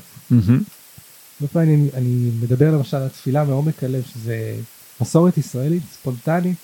הרבה 1.40 1.52
פעמים 1.52 1.88
אני 1.94 2.30
מדבר 2.42 2.70
למשל 2.72 2.96
על 2.96 3.08
תפילה 3.08 3.44
מעומק 3.44 3.84
הלב, 3.84 4.02
שזה 4.14 4.54
מסורת 5.00 5.38
ישראלית 5.38 5.82
ספונטנית, 5.92 6.56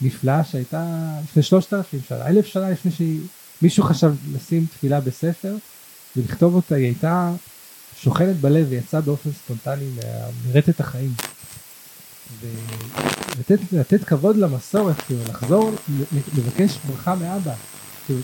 נפלאה 0.00 0.44
שהייתה 0.44 0.86
לפני 1.24 1.42
שלושת 1.42 1.72
אלפים 1.74 2.00
שנה, 2.08 2.26
אלף 2.26 2.46
שנה 2.46 2.70
לפני 2.70 2.92
שמישהו 3.60 3.84
חשב 3.84 4.12
לשים 4.34 4.66
תפילה 4.72 5.00
בספר 5.00 5.56
ולכתוב 6.16 6.54
אותה, 6.54 6.74
היא 6.74 6.84
הייתה 6.84 7.32
שוכנת 8.02 8.36
בלב 8.36 8.66
ויצאה 8.68 9.00
באופן 9.00 9.30
ספונטני 9.32 9.90
מרטט 10.46 10.80
החיים. 10.80 11.12
ולתת 12.40 13.72
לתת 13.72 14.04
כבוד 14.04 14.36
למסורת, 14.36 14.96
כאילו 14.96 15.20
לחזור 15.28 15.72
לבקש 16.36 16.78
ברכה 16.86 17.14
מאבא, 17.14 17.54
כאילו, 18.06 18.20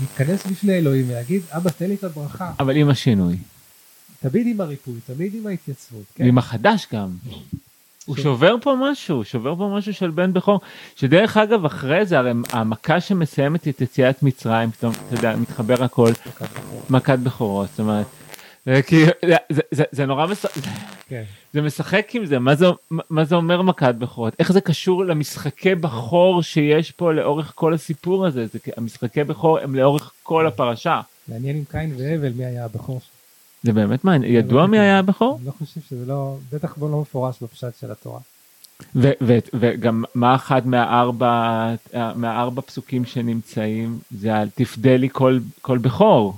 להתכנס 0.00 0.46
בפני 0.46 0.78
אלוהים 0.78 1.08
ולהגיד 1.08 1.42
אבא 1.50 1.70
תן 1.70 1.88
לי 1.88 1.94
את 1.94 2.04
הברכה. 2.04 2.52
אבל 2.60 2.76
עם 2.76 2.88
השינוי, 2.88 3.36
תמיד 4.20 4.46
עם 4.46 4.60
הריפוי, 4.60 4.94
תמיד 5.06 5.34
עם 5.34 5.46
ההתייצבות. 5.46 6.04
כן? 6.14 6.24
ועם 6.24 6.38
החדש 6.38 6.86
גם. 6.92 7.10
הוא 8.06 8.16
שובר 8.16 8.54
פה 8.62 8.74
משהו, 8.80 9.24
שובר 9.24 9.54
פה 9.56 9.70
משהו 9.78 9.94
של 9.94 10.10
בן 10.10 10.32
בכור, 10.32 10.60
שדרך 10.96 11.36
אגב 11.36 11.64
אחרי 11.64 12.06
זה 12.06 12.18
הרי 12.18 12.30
המכה 12.52 13.00
שמסיימת 13.00 13.68
את 13.68 13.80
יציאת 13.80 14.22
מצרים, 14.22 14.70
פתאום 14.70 14.92
אתה 14.92 15.14
יודע, 15.14 15.36
מתחבר 15.36 15.84
הכל, 15.84 16.10
מכת 16.90 17.18
בכורות, 17.18 17.68
זאת 17.70 17.80
אומרת, 17.80 18.06
זה 18.66 18.82
כאילו, 18.82 19.12
זה- 19.26 19.36
זה- 19.70 19.84
זה- 19.92 20.06
נורא 20.06 20.26
מש... 20.26 20.46
כן. 21.08 21.22
זה 21.52 21.62
משחק 21.62 22.08
עם 22.14 22.26
זה, 22.26 22.38
מה 22.38 22.54
זה, 22.54 22.66
מה 23.10 23.24
זה 23.24 23.34
אומר 23.34 23.62
מכת 23.62 23.94
בכורות? 23.94 24.34
איך 24.38 24.52
זה 24.52 24.60
קשור 24.60 25.04
למשחקי 25.04 25.74
בכור 25.74 26.42
שיש 26.42 26.90
פה 26.90 27.12
לאורך 27.12 27.52
כל 27.54 27.74
הסיפור 27.74 28.26
הזה? 28.26 28.46
זה, 28.46 28.58
המשחקי 28.76 29.24
בכור 29.24 29.58
הם 29.58 29.74
לאורך 29.74 30.10
כל 30.22 30.46
הפרשה. 30.46 31.00
מעניין 31.28 31.56
עם 31.56 31.64
קין 31.70 31.94
והבל 31.98 32.32
מי 32.36 32.44
היה 32.44 32.64
הבכור. 32.64 33.00
זה 33.66 33.72
באמת 33.72 34.04
מעניין, 34.04 34.34
ידוע 34.34 34.66
מי 34.66 34.78
היה 34.78 34.98
הבכור? 34.98 35.36
אני 35.38 35.46
לא 35.46 35.52
חושב 35.58 35.80
שזה 35.90 36.06
לא, 36.06 36.36
בטח 36.52 36.74
בו 36.76 36.88
לא 36.88 37.00
מפורש 37.00 37.36
בפשט 37.42 37.80
של 37.80 37.90
התורה. 37.92 38.20
וגם 39.54 40.04
מה 40.14 40.34
אחד 40.34 40.66
מהארבע, 40.66 41.66
מהארבע 42.14 42.62
פסוקים 42.62 43.04
שנמצאים 43.04 43.98
זה 44.10 44.36
על 44.36 44.48
תפדה 44.54 44.96
לי 44.96 45.08
כל, 45.12 45.38
כל 45.60 45.78
בכור. 45.78 46.36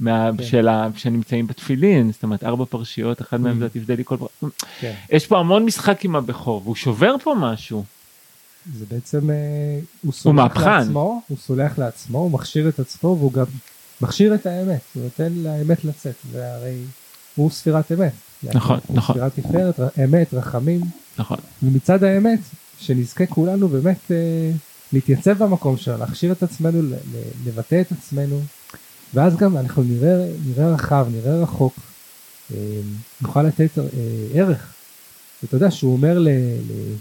מה, 0.00 0.30
כן. 0.38 0.44
של 0.44 0.68
ה, 0.68 0.88
שנמצאים 0.96 1.46
בתפילין, 1.46 2.12
זאת 2.12 2.22
אומרת 2.22 2.44
ארבע 2.44 2.64
פרשיות, 2.64 3.22
אחד 3.22 3.40
מהם 3.40 3.56
Mm. 3.56 3.58
זה 3.58 3.68
תפדה 3.68 3.94
לי 3.94 4.04
כל 4.04 4.16
בכור. 4.16 4.50
כן. 4.80 4.94
יש 5.10 5.26
פה 5.26 5.38
המון 5.38 5.64
משחק 5.64 6.04
עם 6.04 6.16
הבכור, 6.16 6.62
והוא 6.64 6.74
שובר 6.74 7.16
פה 7.24 7.34
משהו. 7.38 7.84
זה 8.78 8.84
בעצם, 8.90 9.30
אה, 9.30 9.36
הוא 10.02 10.12
סולח. 10.12 10.56
לעצמו, 10.56 11.20
הוא 11.28 11.38
סולח 11.38 11.78
לעצמו, 11.78 12.18
הוא 12.18 12.30
מכשיר 12.30 12.68
את 12.68 12.78
עצמו 12.78 13.16
והוא 13.18 13.32
גם 13.32 13.44
מכשיר 14.00 14.34
את 14.34 14.46
האמת, 14.46 14.80
הוא 14.94 15.02
נותן 15.04 15.32
לאמת 15.32 15.84
לצאת, 15.84 16.14
והרי 16.32 16.76
הוא 17.36 17.50
ספירת 17.50 17.92
אמת. 17.92 18.12
נכון, 18.54 18.78
הוא 18.86 18.96
נכון. 18.96 19.14
ספירת 19.14 19.32
תפארת, 19.34 19.80
אמת, 20.04 20.34
רחמים, 20.34 20.80
נכון. 21.18 21.38
ומצד 21.62 22.04
האמת, 22.04 22.38
שנזכה 22.78 23.26
כולנו 23.26 23.68
באמת 23.68 24.10
אה, 24.10 24.50
להתייצב 24.92 25.42
במקום 25.42 25.76
שלנו, 25.76 25.98
להכשיר 25.98 26.32
את 26.32 26.42
עצמנו, 26.42 26.82
ל- 26.82 26.94
ל- 26.94 26.98
לבטא 27.48 27.80
את 27.80 27.92
עצמנו, 27.92 28.40
ואז 29.14 29.36
גם 29.36 29.56
אנחנו 29.56 29.82
נראה, 29.82 30.26
נראה 30.46 30.68
רחב, 30.74 31.06
נראה 31.10 31.42
רחוק, 31.42 31.74
אה, 32.54 32.56
נוכל 33.20 33.42
לתת 33.42 33.78
אה, 33.78 33.84
ערך. 34.34 34.72
ואתה 35.42 35.56
יודע 35.56 35.70
שהוא 35.70 35.92
אומר 35.92 36.18
ל- 36.18 36.28
ל- 36.28 36.94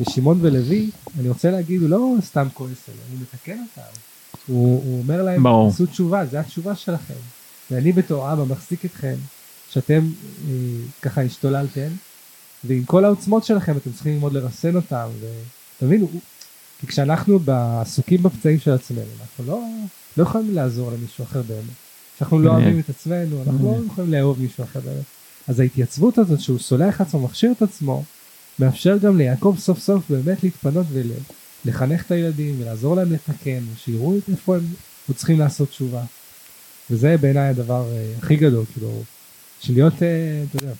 לשמעון 0.00 0.38
ולוי, 0.42 0.90
אני 1.20 1.28
רוצה 1.28 1.50
להגיד, 1.50 1.80
הוא 1.82 1.90
לא 1.90 2.14
סתם 2.24 2.48
כועס 2.54 2.88
עליהם, 2.88 3.06
הוא 3.12 3.18
מתקן 3.20 3.58
אותם. 3.70 3.90
הוא, 4.46 4.82
הוא 4.84 4.98
אומר 4.98 5.22
להם, 5.22 5.42
ברור. 5.42 5.70
תעשו 5.70 5.86
תשובה, 5.86 6.26
זה 6.26 6.40
התשובה 6.40 6.74
שלכם. 6.76 7.14
ואני 7.70 7.92
בתור 7.92 8.32
אבא 8.32 8.44
מחזיק 8.44 8.84
אתכם, 8.84 9.14
שאתם 9.70 10.00
אה, 10.48 10.52
ככה 11.02 11.22
השתוללתם, 11.22 11.88
ועם 12.64 12.84
כל 12.84 13.04
העוצמות 13.04 13.44
שלכם 13.44 13.76
אתם 13.76 13.92
צריכים 13.92 14.12
ללמוד 14.12 14.32
לרסן 14.32 14.76
אותם, 14.76 15.08
הוא- 16.00 16.20
כי 16.80 16.86
כשאנחנו 16.86 17.38
עסוקים 17.80 18.22
בפצעים 18.22 18.60
של 18.60 18.70
עצמנו, 18.70 19.02
אנחנו 19.20 19.44
לא, 19.46 19.62
לא 20.16 20.22
יכולים 20.22 20.54
לעזור 20.54 20.90
למישהו 20.92 21.24
אחר 21.24 21.42
באמת. 21.42 21.60
כשאנחנו 22.16 22.38
לא. 22.38 22.50
אוהבים 22.50 22.78
את 22.80 22.88
עצמנו, 22.90 23.42
אנחנו 23.46 23.76
לא 23.80 23.86
יכולים 23.92 24.12
לאהוב 24.12 24.40
מישהו 24.40 24.64
אחר 24.64 24.80
באמת. 24.80 25.04
אז 25.48 25.60
ההתייצבות 25.60 26.18
הזאת 26.18 26.40
שהוא 26.40 26.58
סולח 26.58 27.00
עצמו, 27.00 27.20
מכשיר 27.20 27.52
את 27.52 27.62
עצמו, 27.62 28.02
מאפשר 28.58 28.96
גם 28.98 29.18
ליעקב 29.18 29.54
סוף 29.58 29.78
סוף 29.78 30.02
באמת 30.10 30.42
להתפנות 30.42 30.86
ולחנך 31.66 32.02
את 32.06 32.10
הילדים 32.10 32.54
ולעזור 32.60 32.96
להם 32.96 33.12
לתקן, 33.12 33.60
ושיראו 33.74 34.18
את 34.18 34.28
איפה 34.30 34.56
הם 34.56 34.62
עוד 35.08 35.16
צריכים 35.16 35.38
לעשות 35.38 35.68
תשובה. 35.68 36.02
וזה 36.90 37.16
בעיניי 37.20 37.48
הדבר 37.48 37.84
אה, 37.92 38.12
הכי 38.18 38.36
גדול, 38.36 38.64
כאילו, 38.72 39.02
של 39.60 39.72
להיות, 39.72 40.02
אה, 40.02 40.08
אתה 40.50 40.64
יודע, 40.64 40.72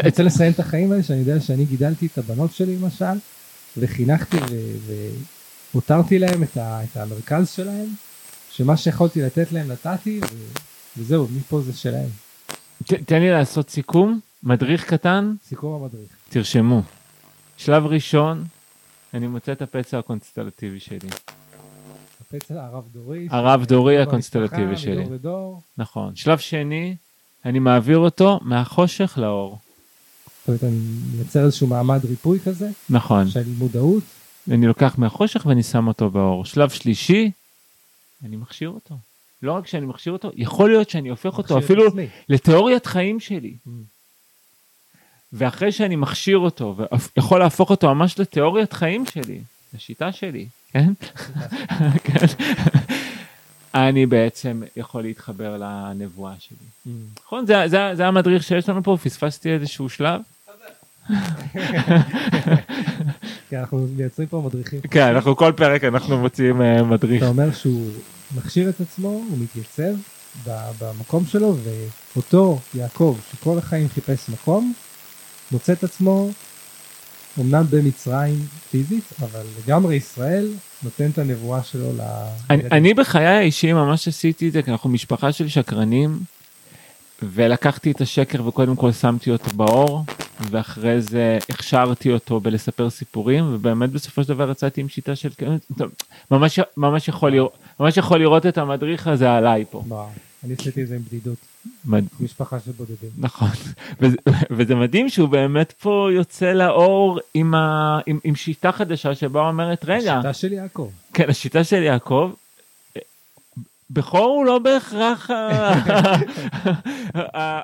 אני 0.00 0.08
רוצה 0.08 0.22
לסיים 0.22 0.52
את 0.52 0.60
החיים 0.60 0.92
האלה 0.92 1.02
שאני 1.02 1.18
יודע 1.18 1.40
שאני 1.40 1.64
גידלתי 1.64 2.06
את 2.06 2.18
הבנות 2.18 2.52
שלי 2.52 2.76
למשל 2.76 3.18
וחינכתי 3.76 4.36
והותרתי 5.74 6.18
להם 6.18 6.42
את, 6.42 6.56
ה- 6.56 6.80
את 6.84 6.96
המרכז 6.96 7.48
שלהם 7.50 7.86
שמה 8.50 8.76
שיכולתי 8.76 9.22
לתת 9.22 9.52
להם 9.52 9.70
נתתי 9.72 10.20
וזהו 10.98 11.28
מפה 11.36 11.60
זה 11.60 11.72
שלהם 11.72 12.08
ת- 12.86 12.92
תן 12.94 13.20
לי 13.20 13.30
לעשות 13.30 13.70
סיכום, 13.70 14.20
מדריך 14.42 14.84
קטן, 14.84 15.34
סיכום 15.48 15.82
המדריך. 15.82 16.08
תרשמו. 16.28 16.82
שלב 17.56 17.86
ראשון, 17.86 18.44
אני 19.14 19.26
מוצא 19.26 19.52
את 19.52 19.62
הפצע 19.62 19.98
הקונסטלטיבי 19.98 20.80
שלי. 20.80 21.08
הפצע 22.20 22.64
הרב 22.64 22.84
דורי 22.92 23.26
הרב 23.30 23.64
דורי 23.64 23.94
במשפחה, 23.96 24.08
הקונסטלטיבי 24.10 24.76
שלי. 24.76 25.04
מדור 25.04 25.14
לדור. 25.14 25.62
נכון. 25.78 26.16
שלב 26.16 26.38
שני, 26.38 26.96
אני 27.44 27.58
מעביר 27.58 27.98
אותו 27.98 28.40
מהחושך 28.42 29.18
לאור. 29.18 29.58
זאת 30.38 30.48
אומרת 30.48 30.64
אני 30.64 30.80
מייצר 31.16 31.44
איזשהו 31.44 31.66
מעמד 31.66 32.04
ריפוי 32.04 32.40
כזה 32.40 32.70
נכון. 32.90 33.28
של 33.28 33.42
מודעות 33.58 34.02
אני 34.50 34.66
לוקח 34.66 34.98
מהחושך 34.98 35.46
ואני 35.46 35.62
שם 35.62 35.86
אותו 35.88 36.10
באור. 36.10 36.44
שלב 36.44 36.68
שלישי, 36.68 37.30
אני 38.24 38.36
מכשיר 38.36 38.68
אותו. 38.68 38.94
לא 39.42 39.52
רק 39.52 39.66
שאני 39.66 39.86
מכשיר 39.86 40.12
אותו, 40.12 40.30
יכול 40.34 40.70
להיות 40.70 40.90
שאני 40.90 41.08
הופך 41.08 41.38
אותו 41.38 41.58
אפילו 41.58 41.86
עצמי. 41.86 42.06
לתיאוריית 42.28 42.86
חיים 42.86 43.20
שלי. 43.20 43.56
Mm. 43.66 43.70
ואחרי 45.32 45.72
שאני 45.72 45.96
מכשיר 45.96 46.38
אותו 46.38 46.76
ויכול 47.16 47.40
להפוך 47.40 47.70
אותו 47.70 47.94
ממש 47.94 48.18
לתיאוריית 48.18 48.72
חיים 48.72 49.04
שלי, 49.06 49.38
לשיטה 49.74 50.12
שלי, 50.12 50.46
כן? 50.72 50.92
כן. 52.04 52.26
אני 53.74 54.06
בעצם 54.06 54.62
יכול 54.76 55.02
להתחבר 55.02 55.56
לנבואה 55.56 56.32
שלי. 56.38 56.56
Mm. 56.86 56.90
נכון? 57.24 57.46
זה, 57.46 57.54
זה, 57.66 57.90
זה 57.94 58.06
המדריך 58.06 58.42
שיש 58.42 58.68
לנו 58.68 58.82
פה, 58.82 58.96
פספסתי 59.02 59.50
איזשהו 59.50 59.88
שלב? 59.88 60.20
כי 63.48 63.56
אנחנו 63.56 63.86
מייצרים 63.96 64.28
פה 64.28 64.42
מדריכים 64.46 64.80
כן, 64.80 65.06
אנחנו 65.06 65.36
כל 65.36 65.52
פרק 65.56 65.84
אנחנו 65.84 66.18
מוציאים 66.18 66.62
אה, 66.62 66.82
מדריך. 66.82 67.22
אתה 67.22 67.30
אומר 67.30 67.52
שהוא 67.52 67.90
מכשיר 68.36 68.68
את 68.68 68.80
עצמו, 68.80 69.08
הוא 69.08 69.38
מתייצב 69.38 69.92
במקום 70.78 71.26
שלו, 71.26 71.56
ואותו 72.14 72.58
יעקב, 72.74 73.18
שכל 73.32 73.58
החיים 73.58 73.88
חיפש 73.88 74.28
מקום, 74.28 74.72
מוצא 75.52 75.72
את 75.72 75.84
עצמו 75.84 76.30
אמנם 77.40 77.64
במצרים 77.70 78.46
פיזית, 78.70 79.04
אבל 79.20 79.42
לגמרי 79.64 79.94
ישראל 79.96 80.48
נותן 80.82 81.10
את 81.10 81.18
הנבואה 81.18 81.62
שלו 81.62 81.92
ל... 81.92 82.00
אני, 82.50 82.62
אני 82.72 82.94
בחיי 82.94 83.26
האישיים 83.26 83.76
ממש 83.76 84.08
עשיתי 84.08 84.48
את 84.48 84.52
זה, 84.52 84.62
כי 84.62 84.70
אנחנו 84.70 84.90
משפחה 84.90 85.32
של 85.32 85.48
שקרנים, 85.48 86.18
ולקחתי 87.22 87.90
את 87.90 88.00
השקר 88.00 88.46
וקודם 88.46 88.76
כל 88.76 88.92
שמתי 88.92 89.30
אותו 89.30 89.56
באור, 89.56 90.04
ואחרי 90.50 91.02
זה 91.02 91.38
הכשרתי 91.50 92.12
אותו 92.12 92.40
בלספר 92.40 92.90
סיפורים, 92.90 93.54
ובאמת 93.54 93.90
בסופו 93.90 94.22
של 94.22 94.28
דבר 94.28 94.50
יצאתי 94.50 94.80
עם 94.80 94.88
שיטה 94.88 95.16
של... 95.16 95.28
ממש, 96.30 96.60
ממש, 96.76 97.08
יכול 97.08 97.32
לראות, 97.32 97.52
ממש 97.80 97.96
יכול 97.96 98.18
לראות 98.20 98.46
את 98.46 98.58
המדריך 98.58 99.06
הזה 99.06 99.32
עליי 99.32 99.64
פה. 99.70 99.84
וואו, 99.88 100.06
אני 100.44 100.54
עשיתי 100.58 100.82
את 100.82 100.88
זה 100.88 100.94
עם 100.94 101.02
בדידות, 101.02 101.36
מד... 101.84 102.04
משפחה 102.20 102.60
של 102.60 102.72
בודדים. 102.72 103.10
נכון, 103.18 103.48
וזה, 104.00 104.16
וזה 104.50 104.74
מדהים 104.74 105.08
שהוא 105.08 105.28
באמת 105.28 105.72
פה 105.72 106.08
יוצא 106.12 106.52
לאור 106.52 107.20
עם, 107.34 107.54
ה, 107.54 107.98
עם, 108.06 108.18
עם 108.24 108.34
שיטה 108.34 108.72
חדשה 108.72 109.14
שבה 109.14 109.48
אומרת, 109.48 109.84
רגע, 109.84 110.14
השיטה 110.14 110.32
של 110.32 110.52
יעקב. 110.52 110.90
כן, 111.12 111.30
השיטה 111.30 111.64
של 111.64 111.82
יעקב, 111.82 112.32
בכור 113.90 114.36
הוא 114.36 114.44
לא 114.44 114.58
בהכרח 114.58 115.30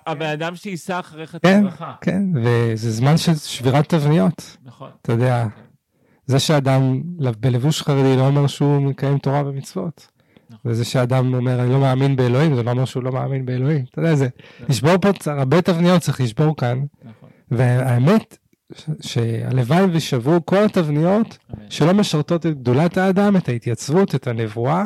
הבן 0.06 0.26
אדם 0.26 0.56
שיישא 0.56 1.00
אחריך 1.00 1.36
את 1.36 1.42
כן, 1.42 1.66
הברכה. 1.66 1.94
כן, 2.00 2.22
וזה 2.34 2.90
זמן 2.90 3.16
של 3.16 3.34
שבירת 3.34 3.88
תבניות. 3.88 4.56
נכון. 4.64 4.90
אתה 5.02 5.12
יודע, 5.12 5.46
זה 6.26 6.38
שאדם 6.38 7.02
בלבוש 7.40 7.82
חרדי 7.82 8.16
לא 8.16 8.26
אומר 8.26 8.46
שהוא 8.46 8.82
מקיים 8.82 9.18
תורה 9.18 9.42
ומצוות. 9.46 10.17
נכון. 10.68 10.72
וזה 10.72 10.84
שאדם 10.84 11.34
אומר 11.34 11.60
אני 11.60 11.72
לא 11.72 11.80
מאמין 11.80 12.16
באלוהים 12.16 12.54
זה 12.54 12.62
לא 12.62 12.70
אומר 12.70 12.84
שהוא 12.84 13.02
לא 13.02 13.12
מאמין 13.12 13.46
באלוהים. 13.46 13.84
אתה 13.90 14.00
יודע 14.00 14.14
זה, 14.14 14.28
לשבור 14.68 14.98
פה 14.98 15.08
הרבה 15.26 15.62
תבניות 15.62 16.02
צריך 16.02 16.20
לשבור 16.20 16.56
כאן. 16.56 16.84
נכון. 17.04 17.28
והאמת 17.50 18.36
שהלוואי 19.00 19.84
ושברו 19.92 20.46
כל 20.46 20.64
התבניות. 20.64 21.38
שלא 21.70 21.94
משרתות 21.94 22.46
את 22.46 22.60
גדולת 22.60 22.96
האדם, 22.96 23.36
את 23.36 23.48
ההתייצבות, 23.48 24.14
את 24.14 24.26
הנבואה, 24.26 24.84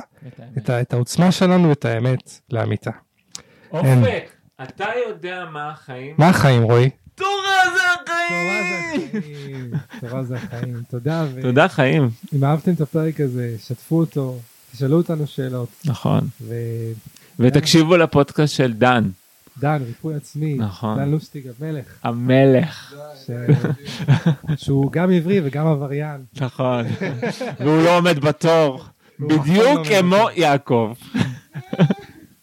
את. 0.58 0.70
את, 0.70 0.92
העוצמה 0.92 1.32
שלנו, 1.32 1.72
את 1.72 1.84
האמת 1.84 2.40
לאמיתה. 2.50 2.90
אופק, 3.72 4.30
אתה 4.62 4.86
יודע 5.08 5.44
מה 5.52 5.70
החיים? 5.70 6.14
מה 6.18 6.28
החיים 6.28 6.62
רועי? 6.62 6.90
תורה 7.14 7.30
זה 7.74 7.80
החיים! 8.02 8.12
החיים. 9.18 9.70
תורה 10.00 10.24
זה 10.24 10.36
החיים. 10.36 10.82
תודה. 10.90 11.24
תודה 11.42 11.68
חיים. 11.68 12.10
אם 12.34 12.44
אהבתם 12.44 12.72
את 12.72 12.80
הפרק 12.80 13.20
הזה, 13.20 13.54
שתפו 13.58 14.00
אותו, 14.00 14.38
תשאלו 14.72 14.96
אותנו 14.96 15.26
שאלות. 15.26 15.68
נכון. 15.84 16.20
ודן, 16.40 16.56
ותקשיבו 17.38 17.96
לפודקאסט 17.96 18.54
של 18.54 18.72
דן, 18.72 19.08
ריפוי 19.64 20.14
עצמי, 20.14 20.54
נכון. 20.54 20.98
דן 20.98 21.10
לוסטיג 21.10 21.48
המלך, 21.60 21.84
המלך. 22.02 22.94
ש... 23.26 23.30
שהוא 24.64 24.92
גם 24.92 25.10
עברי 25.10 25.40
וגם 25.44 25.66
עבריין. 25.66 26.24
נכון. 26.40 26.84
והוא 27.60 27.82
לא 27.82 27.96
עומד 27.96 28.18
בתור. 28.18 28.84
לא 29.18 29.38
בדיוק 29.38 29.86
כמו. 29.86 30.28
יעקב. 30.36 30.92